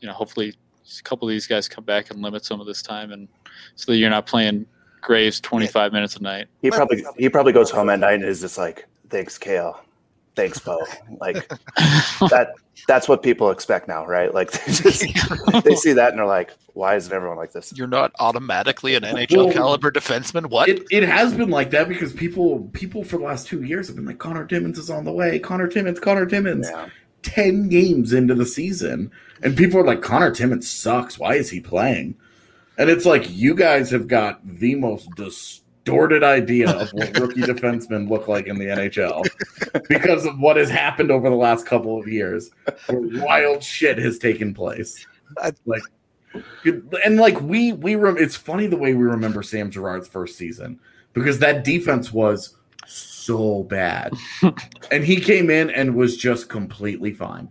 you 0.00 0.08
know, 0.08 0.14
hopefully 0.14 0.54
a 0.98 1.02
couple 1.02 1.28
of 1.28 1.32
these 1.32 1.46
guys 1.46 1.68
come 1.68 1.84
back 1.84 2.10
and 2.10 2.22
limit 2.22 2.46
some 2.46 2.62
of 2.62 2.66
this 2.66 2.80
time, 2.80 3.12
and 3.12 3.28
so 3.74 3.92
that 3.92 3.98
you're 3.98 4.08
not 4.08 4.24
playing 4.24 4.64
Graves 5.00 5.40
25 5.40 5.92
minutes 5.92 6.16
a 6.16 6.22
night. 6.22 6.48
He 6.62 6.70
probably 6.70 7.04
he 7.16 7.28
probably 7.28 7.52
goes 7.52 7.70
home 7.70 7.90
at 7.90 7.98
night 7.98 8.14
and 8.14 8.24
is 8.24 8.40
just 8.40 8.58
like, 8.58 8.86
"Thanks, 9.08 9.38
Cale. 9.38 9.80
Thanks, 10.36 10.58
Bo." 10.58 10.78
Like 11.20 11.48
that. 11.76 12.52
That's 12.88 13.08
what 13.08 13.22
people 13.22 13.50
expect 13.50 13.88
now, 13.88 14.06
right? 14.06 14.32
Like 14.32 14.52
they 14.52 14.72
just 14.72 15.00
they 15.64 15.74
see 15.74 15.92
that 15.92 16.10
and 16.10 16.18
they're 16.18 16.26
like, 16.26 16.52
"Why 16.72 16.96
isn't 16.96 17.12
everyone 17.12 17.36
like 17.36 17.52
this?" 17.52 17.72
You're 17.76 17.86
not 17.86 18.10
automatically 18.18 18.94
an 18.94 19.02
NHL 19.02 19.36
Well, 19.36 19.52
caliber 19.52 19.92
defenseman. 19.92 20.46
What? 20.46 20.68
It, 20.68 20.82
it 20.90 21.02
has 21.02 21.34
been 21.34 21.50
like 21.50 21.70
that 21.72 21.88
because 21.88 22.12
people 22.14 22.70
people 22.72 23.04
for 23.04 23.18
the 23.18 23.24
last 23.24 23.46
two 23.46 23.62
years 23.62 23.86
have 23.88 23.96
been 23.96 24.06
like 24.06 24.18
Conor 24.18 24.46
Timmins 24.46 24.78
is 24.78 24.88
on 24.88 25.04
the 25.04 25.12
way. 25.12 25.38
Conor 25.38 25.68
Timmins, 25.68 26.00
Conor 26.00 26.24
Timmins. 26.26 26.68
Yeah. 26.70 26.88
Ten 27.22 27.68
games 27.68 28.14
into 28.14 28.34
the 28.34 28.46
season, 28.46 29.10
and 29.42 29.54
people 29.54 29.78
are 29.78 29.84
like, 29.84 30.00
Conor 30.00 30.30
Timmins 30.30 30.70
sucks. 30.70 31.18
Why 31.18 31.34
is 31.34 31.50
he 31.50 31.60
playing? 31.60 32.16
And 32.80 32.88
it's 32.88 33.04
like 33.04 33.28
you 33.30 33.54
guys 33.54 33.90
have 33.90 34.08
got 34.08 34.40
the 34.58 34.74
most 34.74 35.14
distorted 35.14 36.24
idea 36.24 36.70
of 36.70 36.88
what 36.94 37.16
rookie 37.20 37.42
defensemen 37.42 38.08
look 38.08 38.26
like 38.26 38.46
in 38.46 38.58
the 38.58 38.64
NHL 38.64 39.22
because 39.86 40.24
of 40.24 40.38
what 40.40 40.56
has 40.56 40.70
happened 40.70 41.10
over 41.10 41.28
the 41.28 41.36
last 41.36 41.66
couple 41.66 42.00
of 42.00 42.08
years. 42.08 42.50
Where 42.86 43.00
wild 43.22 43.62
shit 43.62 43.98
has 43.98 44.18
taken 44.18 44.54
place. 44.54 45.06
I- 45.38 45.52
Like 45.66 45.82
and 47.04 47.16
like 47.18 47.38
we 47.42 47.72
we 47.74 47.96
rem- 47.96 48.16
it's 48.16 48.36
funny 48.36 48.66
the 48.66 48.76
way 48.78 48.94
we 48.94 49.04
remember 49.04 49.42
Sam 49.42 49.70
Girard's 49.70 50.08
first 50.08 50.38
season 50.38 50.80
because 51.12 51.38
that 51.40 51.64
defense 51.64 52.12
was 52.12 52.56
so 52.86 53.64
bad. 53.64 54.14
and 54.90 55.04
he 55.04 55.16
came 55.20 55.50
in 55.50 55.68
and 55.70 55.94
was 55.94 56.16
just 56.16 56.48
completely 56.48 57.12
fine. 57.12 57.50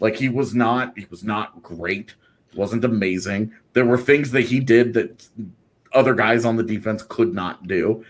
Like 0.00 0.16
he 0.16 0.28
was 0.28 0.54
not 0.54 0.98
he 0.98 1.06
was 1.08 1.24
not 1.24 1.62
great, 1.62 2.14
wasn't 2.54 2.84
amazing. 2.84 3.52
There 3.72 3.84
were 3.84 3.98
things 3.98 4.30
that 4.32 4.42
he 4.42 4.60
did 4.60 4.94
that 4.94 5.28
other 5.92 6.14
guys 6.14 6.44
on 6.44 6.56
the 6.56 6.62
defense 6.62 7.02
could 7.08 7.34
not 7.34 7.66
do. 7.66 8.04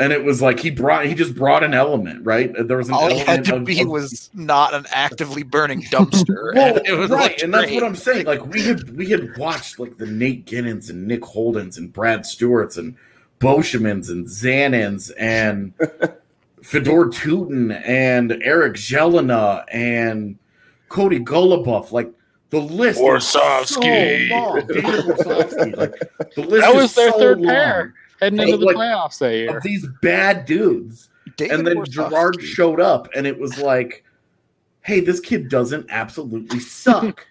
And 0.00 0.12
it 0.12 0.24
was 0.24 0.42
like 0.42 0.58
he 0.58 0.70
brought 0.70 1.06
he 1.06 1.14
just 1.14 1.36
brought 1.36 1.62
an 1.62 1.72
element, 1.72 2.26
right? 2.26 2.52
There 2.66 2.76
was 2.76 2.88
an 2.88 2.94
All 2.94 3.08
he 3.08 3.18
had 3.20 3.44
to 3.44 3.56
of- 3.56 3.64
be 3.64 3.80
of- 3.80 3.86
was 3.88 4.28
not 4.34 4.74
an 4.74 4.86
actively 4.90 5.44
burning 5.44 5.82
dumpster. 5.82 6.52
well, 6.54 6.78
and 6.78 6.86
it 6.86 6.94
was 6.94 7.10
right, 7.10 7.40
and 7.40 7.54
that's 7.54 7.70
what 7.70 7.84
I'm 7.84 7.94
saying. 7.94 8.26
Like 8.26 8.44
we 8.46 8.62
had 8.62 8.96
we 8.96 9.06
had 9.08 9.36
watched 9.38 9.78
like 9.78 9.96
the 9.96 10.06
Nate 10.06 10.46
Guenins 10.46 10.90
and 10.90 11.06
Nick 11.06 11.22
Holdens 11.22 11.78
and 11.78 11.92
Brad 11.92 12.26
Stuarts 12.26 12.76
and 12.76 12.96
Beauchemins 13.38 14.10
and 14.10 14.26
Zanins 14.26 15.12
and 15.16 15.74
Fedor 16.62 17.06
Tyutin 17.10 17.80
and 17.86 18.32
Eric 18.42 18.74
Gelinas 18.74 19.64
and 19.70 20.36
Cody 20.88 21.20
Goloubef. 21.20 21.92
Like 21.92 22.10
the 22.54 22.60
list 22.60 22.98
is 23.00 23.04
Warsofsky. 23.04 24.28
so 24.28 24.34
long. 24.34 24.60
Warsofsky. 24.68 25.76
Like 25.76 26.34
the 26.34 26.42
list 26.42 26.62
That 26.62 26.74
is 26.76 26.82
was 26.82 26.94
their 26.94 27.10
so 27.12 27.18
third 27.18 27.40
long 27.40 27.48
pair 27.48 27.94
heading 28.20 28.36
But, 28.38 28.44
into 28.48 28.56
the 28.58 28.66
like, 28.66 28.76
playoffs 28.76 29.18
that 29.18 29.34
year. 29.34 29.56
of 29.56 29.62
these 29.62 29.86
bad 30.02 30.46
dudes 30.46 31.08
David 31.36 31.58
and 31.58 31.66
then 31.66 31.76
Warsofsky. 31.78 31.90
Gerard 32.10 32.42
showed 32.42 32.80
up, 32.80 33.08
and 33.16 33.26
it 33.26 33.36
was 33.38 33.58
like, 33.58 34.04
"Hey, 34.82 35.00
this 35.00 35.18
kid 35.18 35.48
doesn't 35.48 35.86
absolutely 35.90 36.60
suck." 36.60 37.26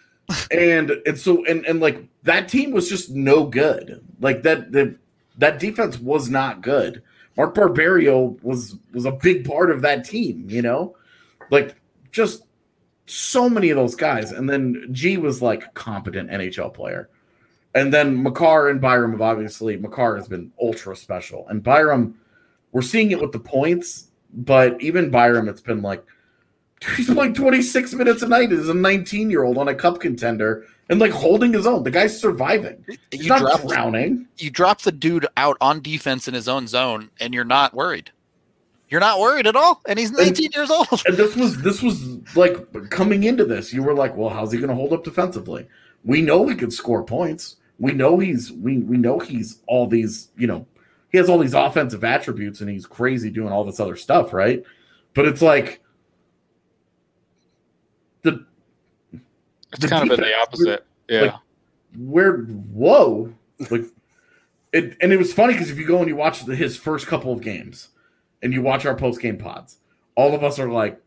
and 0.52 0.90
and 1.06 1.18
so 1.18 1.44
and 1.46 1.64
and 1.66 1.80
like 1.80 2.04
that 2.22 2.48
team 2.48 2.70
was 2.70 2.88
just 2.88 3.10
no 3.10 3.44
good. 3.44 4.00
Like 4.20 4.42
that 4.42 4.70
the 4.70 4.94
that 5.38 5.58
defense 5.58 5.98
was 5.98 6.28
not 6.30 6.60
good. 6.62 7.02
Mark 7.36 7.54
Barberio 7.54 8.36
was 8.42 8.76
was 8.92 9.06
a 9.06 9.12
big 9.12 9.44
part 9.44 9.70
of 9.72 9.82
that 9.82 10.04
team. 10.04 10.44
You 10.48 10.62
know, 10.62 10.94
like 11.50 11.74
just 12.12 12.44
so 13.08 13.48
many 13.48 13.70
of 13.70 13.76
those 13.76 13.94
guys. 13.94 14.32
And 14.32 14.48
then 14.48 14.88
G 14.92 15.16
was 15.16 15.42
like 15.42 15.64
a 15.64 15.70
competent 15.70 16.30
NHL 16.30 16.72
player. 16.74 17.08
And 17.74 17.92
then 17.92 18.22
Makar 18.22 18.68
and 18.68 18.80
Byram 18.80 19.12
have 19.12 19.20
obviously 19.20 19.76
Makar 19.76 20.16
has 20.16 20.26
been 20.26 20.52
ultra 20.60 20.96
special, 20.96 21.46
and 21.48 21.62
Byram 21.62 22.18
we're 22.72 22.82
seeing 22.82 23.10
it 23.10 23.20
with 23.20 23.32
the 23.32 23.38
points, 23.38 24.08
but 24.32 24.80
even 24.80 25.10
Byram, 25.10 25.48
it's 25.48 25.60
been 25.60 25.82
like 25.82 26.04
he's 26.96 27.12
playing 27.12 27.34
26 27.34 27.94
minutes 27.94 28.22
a 28.22 28.28
night 28.28 28.52
as 28.52 28.68
a 28.68 28.74
19 28.74 29.30
year 29.30 29.44
old 29.44 29.58
on 29.58 29.68
a 29.68 29.74
cup 29.74 30.00
contender 30.00 30.64
and 30.88 31.00
like 31.00 31.10
holding 31.10 31.52
his 31.52 31.66
own. 31.66 31.82
The 31.82 31.90
guy's 31.90 32.18
surviving. 32.18 32.84
He's 33.10 33.24
you 33.24 33.28
not 33.28 33.66
drowning. 33.66 34.26
you 34.38 34.50
drop 34.50 34.82
the 34.82 34.92
dude 34.92 35.26
out 35.36 35.56
on 35.60 35.80
defense 35.80 36.28
in 36.28 36.34
his 36.34 36.48
own 36.48 36.66
zone, 36.66 37.10
and 37.20 37.34
you're 37.34 37.44
not 37.44 37.74
worried. 37.74 38.10
You're 38.90 39.00
not 39.00 39.20
worried 39.20 39.46
at 39.46 39.54
all, 39.54 39.82
and 39.86 39.98
he's 39.98 40.10
19 40.12 40.50
years 40.54 40.70
old. 40.70 41.02
And 41.06 41.16
this 41.16 41.36
was 41.36 41.60
this 41.60 41.82
was 41.82 42.18
like 42.34 42.56
coming 42.90 43.24
into 43.24 43.44
this, 43.44 43.72
you 43.72 43.82
were 43.82 43.94
like, 43.94 44.16
well, 44.16 44.30
how's 44.30 44.50
he 44.50 44.58
going 44.58 44.70
to 44.70 44.74
hold 44.74 44.92
up 44.92 45.04
defensively? 45.04 45.68
We 46.04 46.22
know 46.22 46.46
he 46.48 46.54
can 46.54 46.70
score 46.70 47.04
points. 47.04 47.56
We 47.78 47.92
know 47.92 48.18
he's 48.18 48.50
we 48.50 48.78
we 48.78 48.96
know 48.96 49.18
he's 49.18 49.60
all 49.66 49.86
these 49.86 50.30
you 50.36 50.46
know 50.46 50.66
he 51.10 51.18
has 51.18 51.28
all 51.28 51.38
these 51.38 51.54
offensive 51.54 52.02
attributes 52.02 52.60
and 52.60 52.70
he's 52.70 52.86
crazy 52.86 53.30
doing 53.30 53.52
all 53.52 53.64
this 53.64 53.80
other 53.80 53.96
stuff, 53.96 54.32
right? 54.32 54.62
But 55.14 55.26
it's 55.26 55.42
like 55.42 55.82
the 58.22 58.44
it's 59.12 59.82
the 59.82 59.88
kind 59.88 60.10
of 60.10 60.16
been 60.16 60.26
the 60.26 60.38
opposite. 60.38 60.86
Yeah. 61.08 61.20
like, 61.20 61.34
where 61.96 62.38
whoa 62.42 63.32
like 63.70 63.84
it 64.72 64.96
and 65.00 65.12
it 65.12 65.18
was 65.18 65.32
funny 65.32 65.54
because 65.54 65.70
if 65.70 65.78
you 65.78 65.86
go 65.86 65.98
and 65.98 66.08
you 66.08 66.16
watch 66.16 66.44
the, 66.44 66.54
his 66.54 66.76
first 66.76 67.06
couple 67.06 67.32
of 67.32 67.40
games 67.40 67.88
and 68.42 68.52
you 68.52 68.62
watch 68.62 68.86
our 68.86 68.94
post 68.94 69.20
game 69.20 69.38
pods. 69.38 69.78
All 70.14 70.34
of 70.34 70.44
us 70.44 70.58
are 70.58 70.70
like 70.70 71.00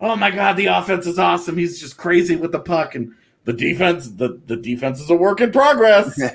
oh 0.00 0.16
my 0.16 0.30
god 0.30 0.54
the 0.56 0.66
offense 0.66 1.06
is 1.06 1.18
awesome. 1.18 1.56
He's 1.56 1.80
just 1.80 1.96
crazy 1.96 2.36
with 2.36 2.52
the 2.52 2.60
puck 2.60 2.94
and 2.94 3.14
the 3.44 3.52
defense 3.52 4.08
the, 4.10 4.40
the 4.46 4.56
defense 4.56 5.00
is 5.00 5.10
a 5.10 5.14
work 5.14 5.40
in 5.40 5.52
progress. 5.52 6.18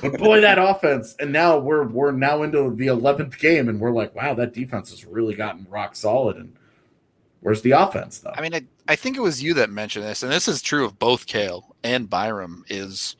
But 0.00 0.18
boy 0.18 0.40
that 0.40 0.58
offense 0.58 1.14
and 1.18 1.32
now 1.32 1.58
we're 1.58 1.86
we're 1.86 2.12
now 2.12 2.42
into 2.42 2.74
the 2.74 2.86
11th 2.86 3.38
game 3.38 3.68
and 3.68 3.78
we're 3.78 3.92
like 3.92 4.14
wow 4.14 4.34
that 4.34 4.54
defense 4.54 4.90
has 4.90 5.04
really 5.04 5.34
gotten 5.34 5.66
rock 5.68 5.94
solid. 5.94 6.36
And 6.36 6.54
where's 7.40 7.62
the 7.62 7.72
offense 7.72 8.18
though? 8.18 8.32
I 8.34 8.40
mean, 8.40 8.54
I, 8.54 8.64
I 8.88 8.96
think 8.96 9.16
it 9.16 9.20
was 9.20 9.42
you 9.42 9.54
that 9.54 9.70
mentioned 9.70 10.04
this, 10.04 10.22
and 10.22 10.32
this 10.32 10.48
is 10.48 10.62
true 10.62 10.84
of 10.84 10.98
both 10.98 11.26
Cale 11.26 11.76
and 11.84 12.08
Byram. 12.08 12.64
Is 12.68 13.16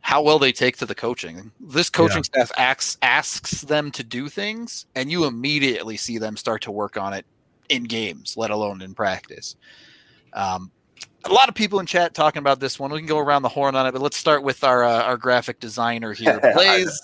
how 0.00 0.22
well 0.22 0.38
they 0.38 0.52
take 0.52 0.76
to 0.78 0.86
the 0.86 0.94
coaching. 0.94 1.50
This 1.60 1.90
coaching 1.90 2.24
staff 2.24 2.50
asks 2.56 2.96
asks 3.02 3.62
them 3.62 3.90
to 3.92 4.02
do 4.02 4.28
things, 4.28 4.86
and 4.94 5.10
you 5.10 5.24
immediately 5.24 5.96
see 5.96 6.18
them 6.18 6.36
start 6.36 6.62
to 6.62 6.70
work 6.70 6.96
on 6.96 7.12
it 7.12 7.26
in 7.68 7.84
games, 7.84 8.36
let 8.36 8.50
alone 8.50 8.80
in 8.80 8.94
practice. 8.94 9.56
Um, 10.32 10.70
a 11.24 11.32
lot 11.32 11.48
of 11.48 11.54
people 11.54 11.80
in 11.80 11.86
chat 11.86 12.14
talking 12.14 12.40
about 12.40 12.60
this 12.60 12.78
one. 12.78 12.90
We 12.90 12.98
can 12.98 13.06
go 13.06 13.18
around 13.18 13.42
the 13.42 13.48
horn 13.48 13.74
on 13.74 13.86
it, 13.86 13.92
but 13.92 14.00
let's 14.00 14.16
start 14.16 14.42
with 14.42 14.64
our 14.64 14.84
uh, 14.84 15.02
our 15.02 15.16
graphic 15.16 15.60
designer 15.60 16.12
here. 16.12 16.40
Plays 16.52 17.00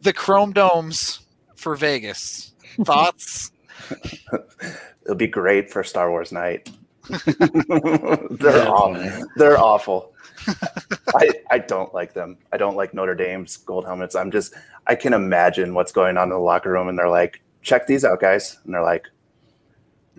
the 0.00 0.12
Chrome 0.12 0.52
Domes 0.52 1.20
for 1.54 1.76
Vegas. 1.76 2.52
Thoughts? 2.84 3.50
It'll 5.02 5.16
be 5.16 5.26
great 5.26 5.70
for 5.70 5.82
Star 5.82 6.10
Wars 6.10 6.32
night. 6.32 6.70
They're 7.08 8.68
awful. 8.68 9.26
They're 9.36 9.58
awful. 9.58 10.12
I 11.14 11.30
I 11.50 11.58
don't 11.58 11.92
like 11.94 12.12
them. 12.14 12.38
I 12.52 12.56
don't 12.56 12.76
like 12.76 12.94
Notre 12.94 13.14
Dame's 13.14 13.56
gold 13.56 13.84
helmets. 13.84 14.14
I'm 14.14 14.30
just 14.30 14.54
I 14.86 14.94
can 14.94 15.12
imagine 15.12 15.74
what's 15.74 15.92
going 15.92 16.16
on 16.16 16.24
in 16.24 16.30
the 16.30 16.38
locker 16.38 16.70
room, 16.70 16.88
and 16.88 16.98
they're 16.98 17.08
like, 17.08 17.42
"Check 17.62 17.86
these 17.86 18.04
out, 18.04 18.20
guys," 18.20 18.58
and 18.64 18.74
they're 18.74 18.82
like, 18.82 19.06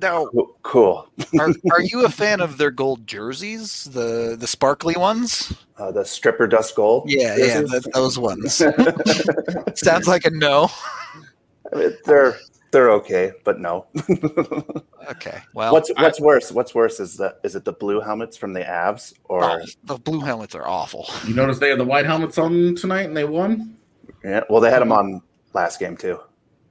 No. 0.02 0.30
"Cool." 0.64 1.10
are, 1.40 1.50
are 1.72 1.82
you 1.82 2.06
a 2.06 2.10
fan 2.10 2.42
of 2.42 2.58
their 2.58 2.72
gold 2.72 3.06
jerseys, 3.08 3.86
the 3.86 4.36
the 4.40 4.48
sparkly 4.48 4.96
ones? 4.96 5.54
Uh, 5.78 5.92
the 5.92 6.04
stripper 6.06 6.48
dust 6.48 6.76
gold. 6.76 7.10
Yeah, 7.10 7.36
yeah, 7.38 7.62
jerseys? 7.62 7.72
th- 7.72 7.94
those 7.94 8.20
ones. 8.20 8.56
Sounds 9.76 10.08
like 10.08 10.26
a 10.26 10.30
no. 10.30 10.70
I 11.74 11.76
mean, 11.78 11.98
they're 12.06 12.38
they're 12.72 12.92
okay, 12.92 13.32
but 13.44 13.60
no. 13.60 13.88
Okay, 15.10 15.42
well, 15.56 15.74
what's 15.74 15.90
what's 15.98 16.22
worse? 16.22 16.52
What's 16.52 16.76
worse 16.76 17.00
is 17.00 17.18
that 17.18 17.40
is 17.44 17.56
it 17.56 17.66
the 17.66 17.74
blue 17.74 18.00
helmets 18.00 18.38
from 18.38 18.54
the 18.54 18.60
Avs 18.60 19.12
or 19.24 19.44
oh, 19.44 19.66
the 19.86 19.98
blue 19.98 20.20
helmets 20.20 20.54
are 20.54 20.68
awful. 20.68 21.08
you 21.26 21.34
notice 21.34 21.58
they 21.58 21.70
had 21.70 21.80
the 21.80 21.86
white 21.86 22.06
helmets 22.06 22.38
on 22.38 22.76
tonight 22.76 23.08
and 23.08 23.18
they 23.18 23.24
won 23.24 23.76
yeah? 24.24 24.42
Well, 24.50 24.62
they 24.62 24.70
had 24.70 24.82
them 24.82 24.92
on 24.92 25.22
last 25.54 25.80
game 25.80 25.98
too. 25.98 26.20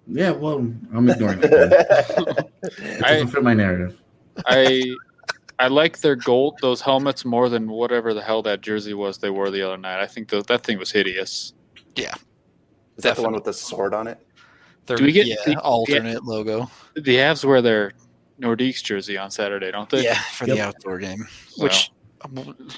Yeah, 0.07 0.31
well, 0.31 0.57
I'm 0.95 1.09
ignoring 1.09 1.41
that. 1.41 2.49
It 2.63 3.05
I, 3.05 3.13
doesn't 3.13 3.29
fit 3.29 3.43
my 3.43 3.55
narrative. 3.55 4.01
I 4.47 4.83
I 5.59 5.69
like 5.69 6.01
their 6.01 6.17
gold 6.17 6.59
those 6.61 6.81
helmets 6.81 7.25
more 7.25 7.49
than 7.49 7.69
whatever 7.69 8.13
the 8.13 8.23
hell 8.23 8.43
that 8.43 8.61
jersey 8.61 8.95
was 8.95 9.19
they 9.19 9.31
wore 9.31 9.51
the 9.51 9.63
other 9.63 9.77
night. 9.77 10.01
I 10.01 10.07
think 10.07 10.29
the, 10.29 10.43
that 10.43 10.65
thing 10.65 10.79
was 10.79 10.91
hideous. 10.91 11.55
Yeah. 11.95 12.15
Is 12.97 13.05
that 13.05 13.17
the 13.17 13.23
one 13.23 13.33
with 13.33 13.45
the 13.45 13.53
sword 13.53 13.95
on 13.95 14.07
it? 14.07 14.19
Their 14.89 14.97
Do 14.97 15.05
we 15.05 15.12
get- 15.12 15.26
yeah, 15.26 15.36
do 15.45 15.51
we 15.51 15.55
get- 15.55 15.62
alternate 15.64 16.24
logo? 16.24 16.68
The 16.95 17.16
Avs 17.16 17.45
wear 17.45 17.62
their 17.62 17.93
Nordiques 18.41 18.82
jersey 18.82 19.16
on 19.16 19.30
Saturday, 19.30 19.70
don't 19.70 19.89
they? 19.89 20.03
Yeah, 20.03 20.18
for 20.32 20.47
the 20.47 20.61
outdoor 20.61 20.99
game. 20.99 21.26
So, 21.51 21.62
Which 21.64 21.91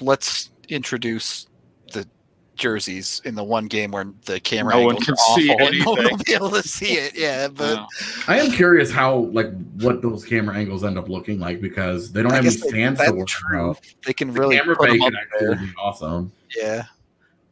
let's 0.01 0.51
introduce 0.69 1.47
the 1.93 2.07
jerseys 2.55 3.21
in 3.25 3.33
the 3.35 3.43
one 3.43 3.65
game 3.67 3.91
where 3.91 4.05
the 4.25 4.39
camera 4.39 4.75
No 4.75 4.81
one 4.85 4.97
can 4.97 5.13
are 5.13 5.35
see 5.35 5.49
awful 5.49 5.67
and 5.67 5.79
no 5.79 5.85
one 5.91 5.95
will 5.99 6.07
anything. 6.07 6.23
be 6.25 6.33
able 6.33 6.49
to 6.51 6.63
see 6.67 6.93
it. 6.93 7.13
Yeah, 7.17 7.47
but 7.53 7.75
no. 7.75 7.87
I 8.27 8.39
am 8.39 8.51
curious 8.51 8.91
how, 8.91 9.15
like, 9.33 9.51
what 9.79 10.01
those 10.01 10.25
camera 10.25 10.55
angles 10.55 10.83
end 10.83 10.97
up 10.97 11.09
looking 11.09 11.39
like 11.39 11.61
because 11.61 12.11
they 12.11 12.21
don't 12.21 12.31
I 12.31 12.35
have 12.35 12.45
any 12.45 12.53
guess 12.53 12.63
they- 12.63 12.69
stands 12.69 12.99
to 12.99 13.05
that's 13.05 13.17
work 13.17 13.27
true. 13.27 13.75
they 14.05 14.13
can 14.13 14.33
The 14.33 14.39
really 14.39 14.57
camera 14.57 14.75
put 14.75 14.89
bay 14.89 14.97
them 14.97 15.01
up 15.03 15.09
could 15.13 15.19
actually 15.19 15.47
there. 15.47 15.55
be 15.55 15.71
awesome. 15.81 16.31
Yeah, 16.55 16.83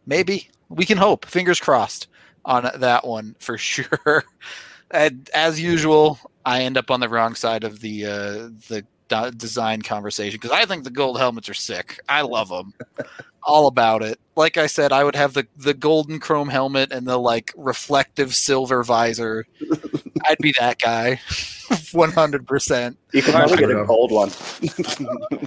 maybe 0.05 0.49
we 0.69 0.85
can 0.85 0.97
hope. 0.97 1.25
Fingers 1.25 1.59
crossed 1.59 2.07
on 2.45 2.69
that 2.77 3.05
one 3.05 3.35
for 3.39 3.57
sure. 3.59 4.23
And 4.91 5.29
as 5.33 5.59
usual, 5.59 6.19
I 6.45 6.63
end 6.63 6.77
up 6.77 6.89
on 6.89 6.99
the 6.99 7.09
wrong 7.09 7.35
side 7.35 7.63
of 7.63 7.79
the 7.79 8.05
uh, 8.05 8.49
the 8.67 8.85
d- 9.09 9.31
design 9.35 9.81
conversation 9.81 10.39
because 10.39 10.51
I 10.51 10.65
think 10.65 10.83
the 10.83 10.89
gold 10.89 11.19
helmets 11.19 11.49
are 11.49 11.53
sick. 11.53 11.99
I 12.09 12.21
love 12.21 12.49
them, 12.49 12.73
all 13.43 13.67
about 13.67 14.01
it. 14.01 14.19
Like 14.35 14.57
I 14.57 14.67
said, 14.67 14.91
I 14.91 15.03
would 15.03 15.15
have 15.15 15.33
the 15.33 15.45
the 15.57 15.73
golden 15.73 16.19
chrome 16.19 16.49
helmet 16.49 16.91
and 16.91 17.05
the 17.05 17.17
like 17.17 17.53
reflective 17.55 18.33
silver 18.33 18.83
visor. 18.83 19.45
I'd 20.25 20.37
be 20.39 20.53
that 20.59 20.79
guy, 20.79 21.19
one 21.91 22.11
hundred 22.11 22.47
percent. 22.47 22.97
You 23.13 23.21
can 23.21 23.35
I 23.35 23.45
probably 23.45 23.57
get 23.57 23.71
a 23.71 23.85
gold 23.85 24.11
one. 24.11 24.31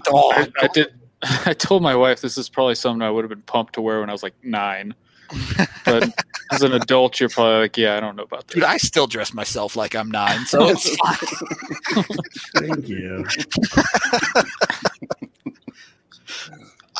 Oh, 0.08 0.32
I, 0.32 0.48
I 0.60 0.68
did. 0.68 0.88
I 1.46 1.54
told 1.54 1.82
my 1.82 1.94
wife 1.94 2.20
this 2.20 2.36
is 2.36 2.48
probably 2.48 2.74
something 2.74 3.02
I 3.02 3.10
would 3.10 3.24
have 3.24 3.28
been 3.30 3.42
pumped 3.42 3.74
to 3.74 3.80
wear 3.80 4.00
when 4.00 4.08
I 4.08 4.12
was 4.12 4.22
like 4.22 4.34
nine. 4.42 4.94
But 5.84 6.12
as 6.52 6.62
an 6.62 6.72
adult, 6.72 7.18
you're 7.20 7.28
probably 7.28 7.60
like, 7.62 7.76
yeah, 7.76 7.96
I 7.96 8.00
don't 8.00 8.16
know 8.16 8.22
about 8.24 8.46
that. 8.48 8.54
Dude. 8.54 8.64
I 8.64 8.76
still 8.76 9.06
dress 9.06 9.32
myself 9.34 9.74
like 9.76 9.94
I'm 9.94 10.10
nine, 10.10 10.44
so 10.46 10.68
it's 10.68 10.94
fine. 10.96 12.06
Thank 12.58 12.88
you. 12.88 13.24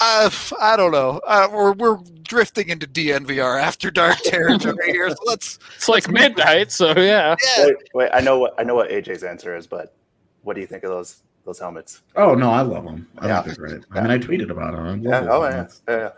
Uh, 0.00 0.30
I 0.60 0.76
don't 0.76 0.90
know. 0.92 1.20
Uh, 1.26 1.48
we're 1.52 1.72
we're 1.72 1.98
drifting 2.22 2.70
into 2.70 2.86
DNVR 2.86 3.60
after 3.60 3.90
dark 3.90 4.16
territory 4.24 4.90
here. 4.90 5.10
So 5.10 5.16
let's 5.26 5.58
It's 5.76 5.88
like 5.88 6.08
midnight, 6.10 6.72
so 6.72 6.88
yeah. 6.98 7.36
yeah. 7.58 7.66
Wait, 7.66 7.76
wait, 7.94 8.10
I 8.14 8.20
know 8.20 8.38
what 8.38 8.54
I 8.58 8.62
know 8.64 8.74
what 8.74 8.90
AJ's 8.90 9.22
answer 9.22 9.54
is, 9.54 9.66
but 9.66 9.94
what 10.42 10.54
do 10.54 10.60
you 10.60 10.66
think 10.66 10.82
of 10.84 10.90
those 10.90 11.22
those 11.44 11.58
helmets? 11.58 12.02
Oh 12.16 12.34
no, 12.34 12.50
I 12.50 12.62
love 12.62 12.84
them. 12.84 13.06
I 13.18 13.28
Yeah. 13.28 13.42
think 13.42 13.56
they're 13.58 13.68
great. 13.68 13.84
I 13.92 14.00
mean, 14.00 14.10
I 14.10 14.18
tweeted 14.18 14.50
about 14.50 14.72
them. 14.74 15.02
Yeah, 15.02 15.26
oh 15.30 15.44
yeah, 15.44 15.66
yeah, 15.88 15.96
yeah. 15.96 16.10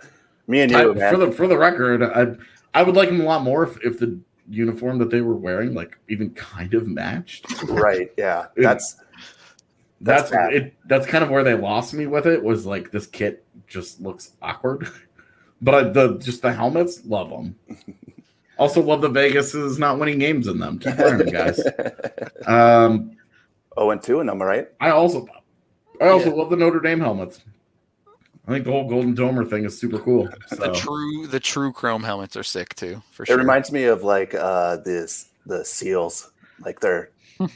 Me 0.46 0.60
and 0.60 0.74
I- 0.76 0.82
you, 0.82 0.94
man. 0.94 1.12
for 1.12 1.18
the 1.18 1.32
for 1.32 1.46
the 1.48 1.58
record, 1.58 2.02
I 2.02 2.26
I 2.74 2.82
would 2.82 2.96
like 2.96 3.08
them 3.08 3.20
a 3.20 3.24
lot 3.24 3.42
more 3.42 3.62
if, 3.64 3.76
if 3.84 3.98
the 3.98 4.18
uniform 4.50 4.98
that 4.98 5.10
they 5.10 5.20
were 5.22 5.36
wearing 5.36 5.72
like 5.74 5.96
even 6.08 6.30
kind 6.30 6.74
of 6.74 6.86
matched. 6.86 7.46
right, 7.68 8.10
yeah. 8.18 8.46
That's 8.56 8.96
That's 10.00 10.30
That's 10.30 10.54
it. 10.54 10.74
That's 10.86 11.06
kind 11.06 11.24
of 11.24 11.30
where 11.30 11.44
they 11.44 11.54
lost 11.54 11.94
me 11.94 12.06
with 12.06 12.26
it. 12.26 12.42
Was 12.42 12.66
like 12.66 12.90
this 12.90 13.06
kit 13.06 13.44
just 13.66 14.00
looks 14.00 14.32
awkward, 14.42 14.88
but 15.62 15.74
I, 15.74 15.82
the 15.84 16.18
just 16.18 16.42
the 16.42 16.52
helmets, 16.52 17.04
love 17.06 17.30
them. 17.30 17.56
Also, 18.56 18.80
love 18.80 19.00
the 19.00 19.08
Vegas 19.08 19.52
is 19.52 19.80
not 19.80 19.98
winning 19.98 20.20
games 20.20 20.46
in 20.46 20.60
them. 20.60 20.78
Keep 20.78 20.96
wearing 20.98 21.18
them, 21.18 21.30
guys. 21.30 21.60
Um, 22.46 23.16
oh 23.76 23.90
and 23.90 24.00
two 24.00 24.20
in 24.20 24.28
them, 24.28 24.40
right? 24.40 24.68
I 24.80 24.90
also, 24.90 25.26
I 26.00 26.06
also 26.06 26.28
Yeah. 26.28 26.36
love 26.36 26.50
the 26.50 26.56
Notre 26.56 26.78
Dame 26.78 27.00
helmets. 27.00 27.40
I 28.46 28.52
think 28.52 28.64
the 28.66 28.72
whole 28.72 28.88
Golden 28.88 29.16
Domer 29.16 29.48
thing 29.48 29.64
is 29.64 29.78
super 29.78 29.98
cool. 29.98 30.28
The 30.50 30.72
true 30.72 31.26
the 31.26 31.40
true 31.40 31.72
chrome 31.72 32.02
helmets 32.02 32.36
are 32.36 32.42
sick 32.42 32.74
too, 32.74 33.02
for 33.10 33.22
It 33.22 33.26
sure. 33.26 33.36
It 33.36 33.38
reminds 33.40 33.72
me 33.72 33.84
of 33.84 34.02
like 34.02 34.34
uh 34.34 34.76
this 34.78 35.28
the 35.46 35.64
seals. 35.64 36.30
Like 36.60 36.80
they're, 36.80 37.10
they're 37.38 37.48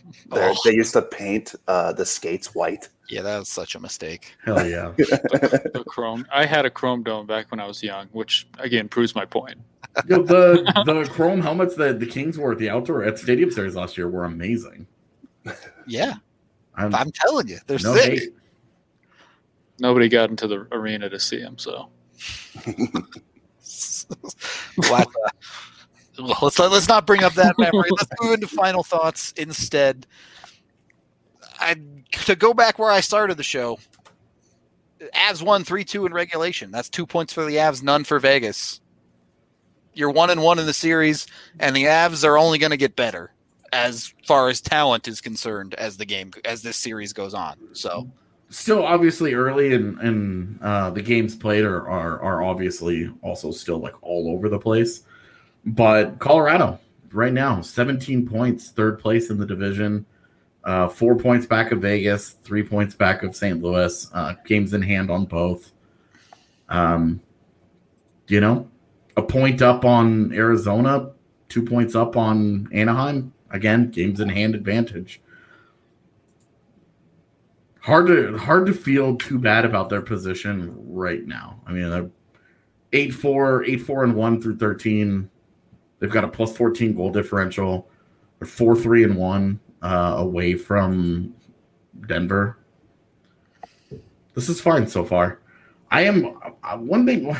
Oh. 0.51 0.57
they 0.65 0.73
used 0.75 0.93
to 0.95 1.03
paint 1.03 1.55
uh 1.69 1.93
the 1.93 2.07
skates 2.07 2.55
white. 2.55 2.89
yeah, 3.11 3.23
that 3.23 3.39
was 3.39 3.49
such 3.49 3.75
a 3.75 3.81
mistake. 3.81 4.35
hell 4.45 4.67
yeah. 4.77 4.93
The 4.97 5.85
chrome. 5.87 6.27
I 6.33 6.47
had 6.47 6.65
a 6.67 6.71
chrome 6.71 7.03
dome 7.03 7.27
back 7.27 7.51
when 7.51 7.61
I 7.61 7.67
was 7.67 7.83
young, 7.83 8.09
which 8.13 8.47
again 8.59 8.89
proves 8.89 9.15
my 9.15 9.25
point. 9.27 9.59
Yo, 10.07 10.23
the 10.23 10.63
the 10.87 11.05
chrome 11.11 11.41
helmets 11.41 11.75
that 11.77 12.01
the 12.01 12.07
Kings 12.07 12.39
wore 12.39 12.53
at 12.53 12.59
the 12.59 12.71
outdoor 12.71 13.05
at 13.05 13.19
Stadium 13.19 13.51
Series 13.51 13.75
last 13.77 13.97
year 13.99 14.09
were 14.09 14.25
amazing. 14.25 14.87
Yeah, 15.87 16.15
I'm, 16.77 16.95
I'm 16.95 17.11
telling 17.11 17.49
you, 17.49 17.59
they're 17.67 17.79
no 17.83 17.95
sick. 17.95 18.19
hate. 18.19 18.33
Nobody 19.81 20.09
got 20.09 20.31
into 20.31 20.49
the 20.49 20.67
arena 20.73 21.09
to 21.09 21.21
see 21.21 21.39
him, 21.39 21.57
so 21.59 21.89
Well, 26.19 26.37
let's 26.43 26.59
let's 26.59 26.89
not 26.89 27.07
bring 27.07 27.23
up 27.23 27.35
that 27.35 27.57
memory. 27.59 27.91
Let's 27.91 28.11
move 28.21 28.35
into 28.35 28.49
final 28.49 28.83
thoughts 28.83 29.33
instead. 29.37 30.07
I 31.61 31.77
to 32.11 32.35
go 32.35 32.53
back 32.53 32.79
where 32.79 32.91
I 32.91 33.01
started 33.01 33.37
the 33.37 33.45
show. 33.45 33.79
Avs 35.15 35.43
won 35.43 35.63
three 35.63 35.85
two 35.85 36.07
in 36.07 36.13
regulation. 36.13 36.73
That's 36.73 36.89
two 36.89 37.07
points 37.07 37.33
for 37.33 37.45
the 37.45 37.57
Avs, 37.57 37.83
none 37.83 38.03
for 38.03 38.19
Vegas. 38.19 38.81
You're 39.95 40.11
one 40.11 40.31
and 40.31 40.43
one 40.43 40.59
in 40.59 40.67
the 40.67 40.73
series, 40.73 41.27
and 41.61 41.75
the 41.75 41.85
Avs 41.85 42.25
are 42.25 42.37
only 42.37 42.59
going 42.59 42.71
to 42.71 42.77
get 42.77 42.97
better 42.97 43.33
as 43.73 44.13
far 44.27 44.49
as 44.49 44.61
talent 44.61 45.07
is 45.07 45.21
concerned 45.21 45.75
as 45.75 45.99
the 45.99 46.05
game 46.05 46.33
as 46.45 46.63
this 46.63 46.77
series 46.77 47.13
goes 47.13 47.35
on. 47.35 47.59
So 47.75 48.09
Still, 48.51 48.85
obviously, 48.85 49.35
early 49.35 49.75
and 49.75 49.99
and 50.01 50.63
uh, 50.63 50.91
the 50.91 51.03
games 51.03 51.37
played 51.37 51.65
are, 51.65 51.89
are 51.89 52.21
are 52.21 52.43
obviously 52.43 53.13
also 53.23 53.51
still 53.51 53.79
like 53.79 53.95
all 54.03 54.31
over 54.33 54.49
the 54.49 54.59
place. 54.59 55.03
But 55.65 56.19
Colorado 56.19 56.81
right 57.13 57.33
now, 57.33 57.61
17 57.61 58.27
points, 58.27 58.71
third 58.71 58.99
place 58.99 59.31
in 59.31 59.39
the 59.39 59.47
division, 59.47 60.07
uh, 60.65 60.89
four 60.89 61.17
points 61.17 61.47
back 61.47 61.73
of 61.73 61.81
Vegas, 61.81 62.37
three 62.43 62.63
points 62.63 62.95
back 62.95 63.23
of 63.23 63.35
St. 63.35 63.63
Louis. 63.63 64.09
Uh, 64.13 64.35
games 64.47 64.75
in 64.75 64.83
hand 64.83 65.11
on 65.11 65.25
both. 65.25 65.73
Um, 66.69 67.21
you 68.29 68.41
know, 68.41 68.69
a 69.17 69.23
point 69.23 69.63
up 69.63 69.85
on 69.85 70.33
Arizona, 70.33 71.11
two 71.49 71.63
points 71.63 71.95
up 71.95 72.17
on 72.17 72.69
Anaheim. 72.73 73.33
Again, 73.51 73.91
games 73.91 74.21
in 74.21 74.29
hand 74.29 74.55
advantage. 74.55 75.21
Hard 77.89 78.07
to 78.09 78.37
hard 78.37 78.67
to 78.67 78.75
feel 78.75 79.17
too 79.17 79.39
bad 79.39 79.65
about 79.65 79.89
their 79.89 80.03
position 80.03 80.75
right 80.77 81.27
now. 81.27 81.59
I 81.67 81.73
mean, 81.73 81.89
they're 81.89 82.11
eight 82.93 83.15
four, 83.15 83.65
eight 83.65 83.79
four 83.79 84.05
and 84.05 84.15
one 84.15 84.43
through 84.43 84.59
thirteen. 84.59 85.31
They've 85.99 86.11
got 86.11 86.23
a 86.23 86.29
plus 86.29 86.55
fourteen 86.55 86.95
goal 86.95 87.11
differential. 87.11 87.89
They're 88.39 88.47
four 88.49 88.77
three 88.77 89.05
and 89.05 89.17
one 89.17 89.59
uh, 89.81 90.17
away 90.19 90.55
from 90.55 91.35
Denver. 92.07 92.59
This 94.35 94.51
is 94.51 94.61
fine 94.61 94.87
so 94.87 95.03
far. 95.03 95.41
I 95.91 96.03
am 96.03 96.37
uh, 96.63 96.77
one 96.77 97.07
thing, 97.07 97.35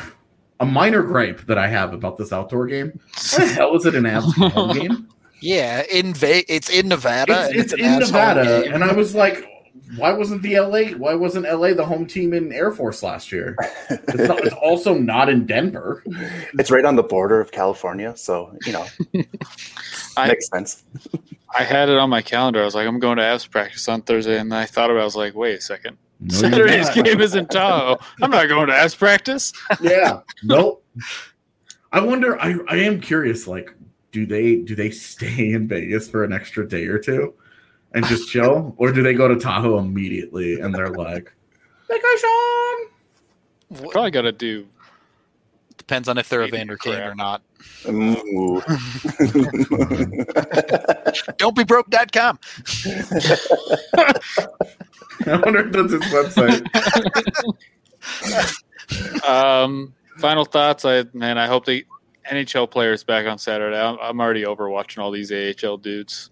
a 0.59 0.65
minor 0.65 1.03
gripe 1.03 1.45
that 1.45 1.59
I 1.59 1.67
have 1.67 1.93
about 1.93 2.17
this 2.17 2.33
outdoor 2.33 2.65
game. 2.65 2.99
Why 3.37 3.45
the 3.45 3.53
hell 3.53 3.75
is 3.75 3.85
it 3.85 3.93
an 3.93 4.03
Avs 4.05 4.73
game? 4.73 5.07
yeah, 5.41 5.83
in 5.91 6.15
Ve- 6.15 6.45
it's 6.49 6.69
in 6.69 6.87
Nevada. 6.87 7.49
It's, 7.51 7.51
and 7.51 7.59
it's 7.59 7.73
in 7.73 7.99
Nevada, 7.99 8.63
game. 8.63 8.73
and 8.73 8.83
I 8.83 8.93
was 8.93 9.13
like, 9.13 9.45
why 9.95 10.11
wasn't 10.13 10.41
the 10.41 10.59
LA? 10.59 10.91
Why 10.97 11.13
wasn't 11.15 11.45
LA 11.45 11.73
the 11.73 11.85
home 11.85 12.05
team 12.05 12.33
in 12.33 12.51
Air 12.53 12.71
Force 12.71 13.01
last 13.03 13.31
year? 13.31 13.55
It's, 13.89 14.27
not, 14.27 14.45
it's 14.45 14.55
also 14.55 14.93
not 14.95 15.29
in 15.29 15.45
Denver. 15.45 16.03
It's 16.53 16.69
right 16.71 16.85
on 16.85 16.95
the 16.95 17.03
border 17.03 17.39
of 17.41 17.51
California, 17.51 18.15
so 18.15 18.55
you 18.65 18.73
know 18.73 18.85
I- 20.17 20.27
makes 20.27 20.47
sense. 20.49 20.83
I 21.57 21.63
had 21.63 21.89
it 21.89 21.97
on 21.97 22.11
my 22.11 22.21
calendar. 22.21 22.61
I 22.61 22.65
was 22.65 22.75
like, 22.75 22.87
I'm 22.87 22.99
going 22.99 23.17
to 23.17 23.23
Avs 23.23 23.49
practice 23.49 23.87
on 23.89 24.03
Thursday, 24.03 24.37
and 24.37 24.53
I 24.53 24.65
thought 24.65 24.91
about. 24.91 24.99
it. 24.99 25.01
I 25.01 25.05
was 25.05 25.15
like, 25.15 25.33
wait 25.33 25.57
a 25.57 25.61
second, 25.61 25.97
No, 26.19 26.35
Saturday's 26.35 26.91
game 26.91 27.19
is 27.19 27.33
in 27.33 27.47
Tahoe. 27.47 27.97
I'm 28.21 28.29
not 28.29 28.47
going 28.49 28.67
to 28.67 28.73
Avs 28.73 28.95
practice. 28.95 29.51
Yeah, 29.81 30.19
nope. 30.43 30.85
I 31.91 32.01
wonder. 32.01 32.39
I 32.39 32.55
I 32.67 32.75
am 32.77 33.01
curious. 33.01 33.47
Like, 33.47 33.73
do 34.11 34.27
they 34.27 34.57
do 34.57 34.75
they 34.75 34.91
stay 34.91 35.53
in 35.53 35.67
Vegas 35.67 36.07
for 36.07 36.23
an 36.23 36.31
extra 36.33 36.67
day 36.67 36.85
or 36.85 36.99
two 36.99 37.33
and 37.93 38.05
just 38.05 38.29
chill, 38.29 38.73
or 38.77 38.91
do 38.91 39.01
they 39.03 39.13
go 39.13 39.27
to 39.27 39.35
Tahoe 39.35 39.77
immediately 39.79 40.59
and 40.59 40.73
they're 40.73 40.89
like, 40.89 41.33
vacation? 41.87 42.29
Wh- 43.75 43.89
Probably 43.91 44.11
got 44.11 44.21
to 44.23 44.31
do. 44.31 44.67
depends 45.77 46.07
on 46.07 46.17
if 46.17 46.29
they're 46.29 46.41
a 46.43 46.47
Evander 46.47 46.77
Kane 46.77 46.99
or 46.99 47.15
not. 47.15 47.41
Don't 51.37 51.55
be 51.55 51.63
broke.com. 51.63 52.39
I 55.25 55.35
wonder 55.43 55.67
if 55.67 55.71
that's 55.71 55.91
his 55.91 56.01
website. 56.13 56.65
Um, 59.27 59.93
final 60.17 60.45
thoughts. 60.45 60.83
I 60.83 61.03
man, 61.13 61.37
I 61.37 61.45
hope 61.45 61.63
the 61.65 61.85
NHL 62.31 62.71
players 62.71 63.03
back 63.03 63.27
on 63.27 63.37
Saturday. 63.37 63.77
I'm, 63.79 63.99
I'm 64.01 64.19
already 64.19 64.47
over 64.47 64.67
watching 64.67 65.03
all 65.03 65.11
these 65.11 65.31
AHL 65.31 65.77
dudes, 65.77 66.31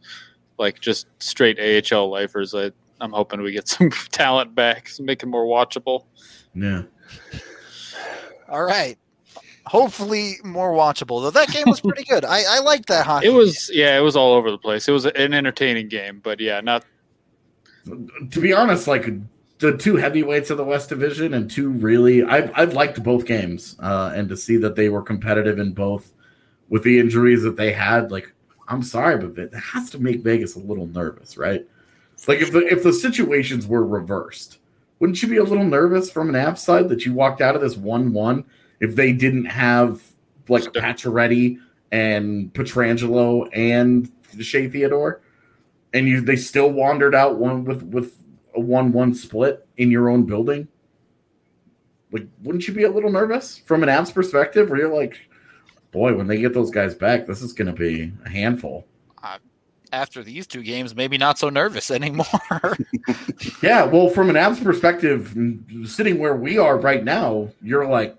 like 0.58 0.80
just 0.80 1.08
straight 1.20 1.60
AHL 1.60 2.10
lifers. 2.10 2.54
I, 2.54 2.72
I'm 3.00 3.12
hoping 3.12 3.42
we 3.42 3.52
get 3.52 3.68
some 3.68 3.90
talent 4.12 4.56
back, 4.56 4.90
make 5.00 5.24
it 5.24 5.28
more 5.28 5.46
watchable. 5.46 6.06
Yeah. 6.54 6.84
All 8.50 8.64
right. 8.64 8.98
Hopefully 9.66 10.36
more 10.46 10.72
watchable. 10.72 11.22
Though 11.22 11.32
that 11.32 11.50
game 11.50 11.66
was 11.68 11.82
pretty 11.82 12.06
good. 12.06 12.24
I, 12.24 12.44
I 12.48 12.60
liked 12.60 12.88
that 12.88 13.06
hockey. 13.06 13.28
It 13.28 13.32
was 13.32 13.70
yeah, 13.74 13.98
it 13.98 14.02
was 14.02 14.16
all 14.16 14.34
over 14.34 14.50
the 14.50 14.58
place. 14.58 14.88
It 14.88 14.94
was 14.94 15.06
an 15.06 15.34
entertaining 15.34 15.90
game, 15.90 16.22
but 16.24 16.40
yeah, 16.40 16.62
not 16.62 16.86
to 18.32 18.42
be 18.42 18.54
honest, 18.54 18.88
like 18.88 19.08
the 19.60 19.76
two 19.78 19.96
heavyweights 19.96 20.50
of 20.50 20.58
the 20.58 20.64
West 20.64 20.90
Division 20.90 21.34
and 21.34 21.50
two 21.50 21.70
really, 21.70 22.24
I've 22.24 22.52
I've 22.56 22.74
liked 22.74 23.02
both 23.04 23.26
games, 23.26 23.76
uh, 23.80 24.14
and 24.16 24.30
to 24.30 24.38
see 24.38 24.58
that 24.58 24.76
they 24.76 24.90
were 24.90 25.02
competitive 25.02 25.60
in 25.60 25.74
both, 25.74 26.14
with 26.70 26.84
the 26.84 27.00
injuries 27.00 27.44
that 27.44 27.58
they 27.58 27.72
had, 27.72 28.12
like 28.12 28.32
I'm 28.68 28.84
sorry, 28.84 29.18
but 29.18 29.42
it 29.42 29.54
has 29.54 29.90
to 29.92 30.00
make 30.00 30.22
Vegas 30.22 30.56
a 30.56 30.60
little 30.60 30.88
nervous, 30.88 31.38
right? 31.38 31.66
Like 32.28 32.40
if 32.40 32.52
the 32.52 32.66
if 32.68 32.84
the 32.84 32.94
situations 32.94 33.68
were 33.68 33.86
reversed, 33.86 34.60
wouldn't 35.00 35.22
you 35.22 35.30
be 35.30 35.38
a 35.38 35.44
little 35.44 35.64
nervous 35.64 36.10
from 36.10 36.30
an 36.30 36.36
Avs 36.36 36.60
side 36.60 36.90
that 36.90 37.06
you 37.06 37.14
walked 37.14 37.42
out 37.42 37.56
of 37.56 37.62
this 37.62 37.78
one 37.78 38.12
one 38.14 38.44
if 38.80 38.96
they 38.96 39.14
didn't 39.14 39.46
have 39.46 40.02
like 40.50 40.64
Pacioretty 40.64 41.60
and 41.92 42.52
Pietrangelo 42.54 43.50
and 43.54 44.12
Shea 44.40 44.68
Theodore? 44.68 45.22
and 45.94 46.08
you 46.08 46.22
they 46.22 46.36
still 46.36 46.70
wandered 46.72 47.16
out 47.16 47.38
one 47.38 47.64
with 47.64 47.84
with 47.84 48.16
a 48.56 48.60
one 48.60 48.92
one 48.92 49.14
split 49.14 49.66
in 49.78 49.92
your 49.92 50.10
own 50.10 50.24
building. 50.24 50.68
Like, 52.12 52.28
wouldn't 52.42 52.68
you 52.68 52.74
be 52.74 52.84
a 52.84 52.90
little 52.90 53.12
nervous 53.12 53.58
from 53.58 53.84
an 53.84 53.90
Avs 53.90 54.14
perspective? 54.14 54.70
Where 54.70 54.80
you're 54.80 54.96
like, 54.96 55.27
boy, 55.92 56.16
when 56.16 56.28
they 56.28 56.38
get 56.38 56.54
those 56.54 56.72
guys 56.72 56.96
back, 56.96 57.26
this 57.26 57.42
is 57.42 57.54
going 57.54 57.68
to 57.68 57.74
be 57.74 58.12
a 58.26 58.30
handful. 58.30 58.86
Uh, 59.24 59.38
after 59.92 60.24
these 60.24 60.46
two 60.48 60.64
games, 60.64 60.96
maybe 60.96 61.18
not 61.18 61.40
so 61.40 61.50
nervous 61.50 61.92
anymore. 61.92 62.26
Yeah, 63.62 63.86
well, 63.86 64.10
from 64.10 64.30
an 64.30 64.36
Avs 64.36 64.64
perspective, 64.64 65.36
sitting 65.86 66.20
where 66.20 66.36
we 66.36 66.58
are 66.58 66.78
right 66.78 67.04
now, 67.04 67.50
you're 67.62 67.88
like, 67.88 68.16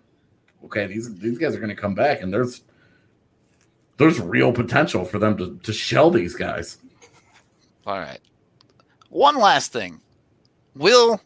okay, 0.64 0.86
these 0.86 1.16
these 1.18 1.38
guys 1.38 1.54
are 1.54 1.60
going 1.60 1.74
to 1.74 1.80
come 1.80 1.94
back, 1.94 2.22
and 2.22 2.32
there's 2.32 2.62
there's 3.98 4.20
real 4.20 4.52
potential 4.52 5.04
for 5.04 5.18
them 5.18 5.36
to 5.38 5.58
to 5.62 5.72
shell 5.72 6.10
these 6.10 6.34
guys. 6.34 6.78
All 7.86 7.98
right. 7.98 8.20
One 9.10 9.36
last 9.36 9.72
thing. 9.72 10.00
Will 10.74 11.20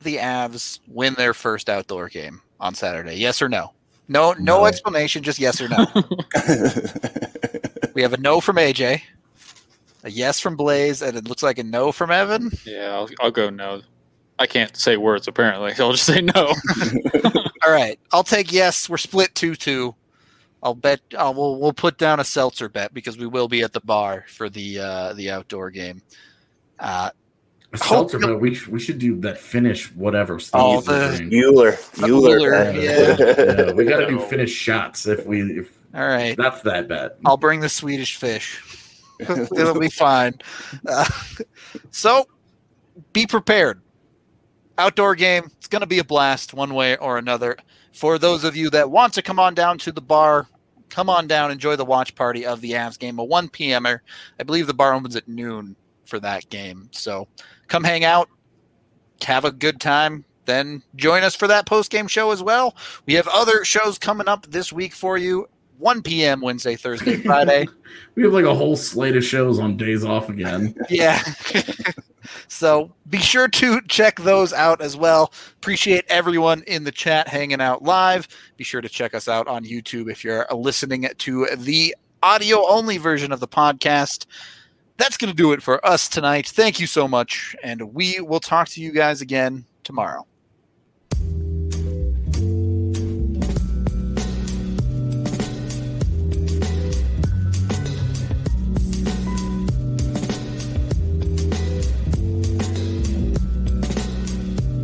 the 0.00 0.16
Avs 0.16 0.80
win 0.88 1.14
their 1.14 1.34
first 1.34 1.68
outdoor 1.68 2.08
game 2.08 2.40
on 2.60 2.74
Saturday? 2.74 3.14
Yes 3.14 3.42
or 3.42 3.48
no? 3.48 3.72
No, 4.08 4.32
no, 4.32 4.58
No. 4.58 4.64
explanation, 4.66 5.22
just 5.22 5.38
yes 5.38 5.60
or 5.60 5.68
no. 5.68 5.86
we 7.94 8.02
have 8.02 8.12
a 8.12 8.16
no 8.18 8.40
from 8.40 8.56
AJ, 8.56 9.02
a 10.04 10.10
yes 10.10 10.40
from 10.40 10.56
Blaze, 10.56 11.02
and 11.02 11.16
it 11.16 11.26
looks 11.28 11.42
like 11.42 11.58
a 11.58 11.64
no 11.64 11.92
from 11.92 12.10
Evan. 12.10 12.50
Yeah, 12.66 12.92
I'll, 12.94 13.08
I'll 13.20 13.30
go 13.30 13.50
no. 13.50 13.82
I 14.38 14.46
can't 14.46 14.76
say 14.76 14.96
words 14.96 15.28
apparently. 15.28 15.72
I'll 15.78 15.92
just 15.92 16.04
say 16.04 16.20
no. 16.20 16.32
All 17.64 17.70
right, 17.72 17.98
I'll 18.12 18.24
take 18.24 18.52
yes. 18.52 18.88
We're 18.88 18.96
split 18.96 19.34
two 19.34 19.54
two. 19.54 19.94
I'll 20.62 20.74
bet. 20.74 21.00
Uh, 21.16 21.32
we'll 21.34 21.58
we'll 21.58 21.72
put 21.72 21.98
down 21.98 22.20
a 22.20 22.24
seltzer 22.24 22.68
bet 22.68 22.94
because 22.94 23.18
we 23.18 23.26
will 23.26 23.48
be 23.48 23.62
at 23.62 23.72
the 23.72 23.80
bar 23.80 24.24
for 24.28 24.48
the 24.48 24.78
uh, 24.78 25.12
the 25.14 25.30
outdoor 25.30 25.70
game. 25.70 26.02
Uh, 26.78 27.10
A 27.10 27.10
Hope 27.10 27.14
seltzer, 27.78 28.18
but 28.18 28.40
we 28.40 28.58
we 28.68 28.78
should 28.80 28.98
do 28.98 29.18
that 29.20 29.38
finish 29.38 29.92
whatever. 29.94 30.38
Steve 30.38 30.60
Oh, 30.60 30.80
the- 30.80 31.16
doing. 31.18 31.34
Euler, 31.44 31.76
Euler, 32.02 32.38
Euler. 32.38 32.70
Yeah, 32.72 33.72
we 33.72 33.84
got 33.84 34.00
to 34.00 34.06
do 34.06 34.16
No. 34.16 34.22
finish 34.22 34.50
shots 34.52 35.06
if 35.06 35.24
we 35.26 35.42
if 35.58 35.70
all 35.94 36.06
right, 36.06 36.36
that's 36.36 36.62
that 36.62 36.88
bad. 36.88 37.12
I'll 37.24 37.36
bring 37.36 37.60
the 37.60 37.68
Swedish 37.68 38.16
fish. 38.16 38.62
It'll 39.20 39.78
be 39.78 39.90
fine. 39.90 40.34
Uh, 40.86 41.04
so, 41.90 42.26
be 43.12 43.26
prepared. 43.26 43.82
Outdoor 44.78 45.14
game. 45.14 45.50
It's 45.58 45.68
going 45.68 45.80
to 45.82 45.86
be 45.86 45.98
a 45.98 46.04
blast, 46.04 46.54
one 46.54 46.74
way 46.74 46.96
or 46.96 47.18
another. 47.18 47.56
For 47.92 48.18
those 48.18 48.42
of 48.42 48.56
you 48.56 48.70
that 48.70 48.90
want 48.90 49.12
to 49.14 49.22
come 49.22 49.38
on 49.38 49.54
down 49.54 49.76
to 49.78 49.92
the 49.92 50.00
bar, 50.00 50.48
come 50.88 51.10
on 51.10 51.26
down, 51.26 51.50
enjoy 51.50 51.76
the 51.76 51.84
watch 51.84 52.14
party 52.14 52.46
of 52.46 52.62
the 52.62 52.72
Avs 52.72 52.98
game, 52.98 53.18
a 53.18 53.24
1 53.24 53.50
p.m.er. 53.50 54.02
I 54.40 54.42
believe 54.44 54.66
the 54.66 54.74
bar 54.74 54.94
opens 54.94 55.14
at 55.14 55.28
noon 55.28 55.76
for 56.06 56.18
that 56.20 56.48
game. 56.48 56.88
So, 56.92 57.28
come 57.72 57.84
hang 57.84 58.04
out, 58.04 58.28
have 59.24 59.46
a 59.46 59.50
good 59.50 59.80
time. 59.80 60.26
Then 60.44 60.82
join 60.94 61.22
us 61.22 61.34
for 61.34 61.48
that 61.48 61.64
post 61.64 61.90
game 61.90 62.06
show 62.06 62.30
as 62.30 62.42
well. 62.42 62.76
We 63.06 63.14
have 63.14 63.26
other 63.28 63.64
shows 63.64 63.98
coming 63.98 64.28
up 64.28 64.46
this 64.46 64.72
week 64.72 64.92
for 64.92 65.16
you. 65.16 65.48
1 65.78 66.02
p.m. 66.02 66.42
Wednesday, 66.42 66.76
Thursday, 66.76 67.16
Friday. 67.22 67.66
We 68.14 68.24
have 68.24 68.34
like 68.34 68.44
a 68.44 68.54
whole 68.54 68.76
slate 68.76 69.16
of 69.16 69.24
shows 69.24 69.58
on 69.58 69.78
days 69.78 70.04
off 70.04 70.28
again. 70.28 70.74
Yeah. 70.90 71.22
so 72.48 72.92
be 73.08 73.18
sure 73.18 73.48
to 73.48 73.80
check 73.88 74.20
those 74.20 74.52
out 74.52 74.82
as 74.82 74.94
well. 74.94 75.32
Appreciate 75.56 76.04
everyone 76.08 76.62
in 76.66 76.84
the 76.84 76.92
chat 76.92 77.26
hanging 77.26 77.62
out 77.62 77.82
live. 77.82 78.28
Be 78.58 78.64
sure 78.64 78.82
to 78.82 78.88
check 78.88 79.14
us 79.14 79.28
out 79.28 79.48
on 79.48 79.64
YouTube 79.64 80.10
if 80.10 80.22
you're 80.22 80.46
listening 80.54 81.08
to 81.16 81.46
the 81.56 81.96
audio 82.22 82.68
only 82.68 82.98
version 82.98 83.32
of 83.32 83.40
the 83.40 83.48
podcast. 83.48 84.26
That's 84.96 85.16
going 85.16 85.30
to 85.30 85.36
do 85.36 85.52
it 85.52 85.62
for 85.62 85.84
us 85.86 86.08
tonight. 86.08 86.46
Thank 86.46 86.78
you 86.78 86.86
so 86.86 87.08
much. 87.08 87.56
And 87.62 87.94
we 87.94 88.20
will 88.20 88.40
talk 88.40 88.68
to 88.70 88.80
you 88.80 88.92
guys 88.92 89.20
again 89.20 89.64
tomorrow. 89.84 90.26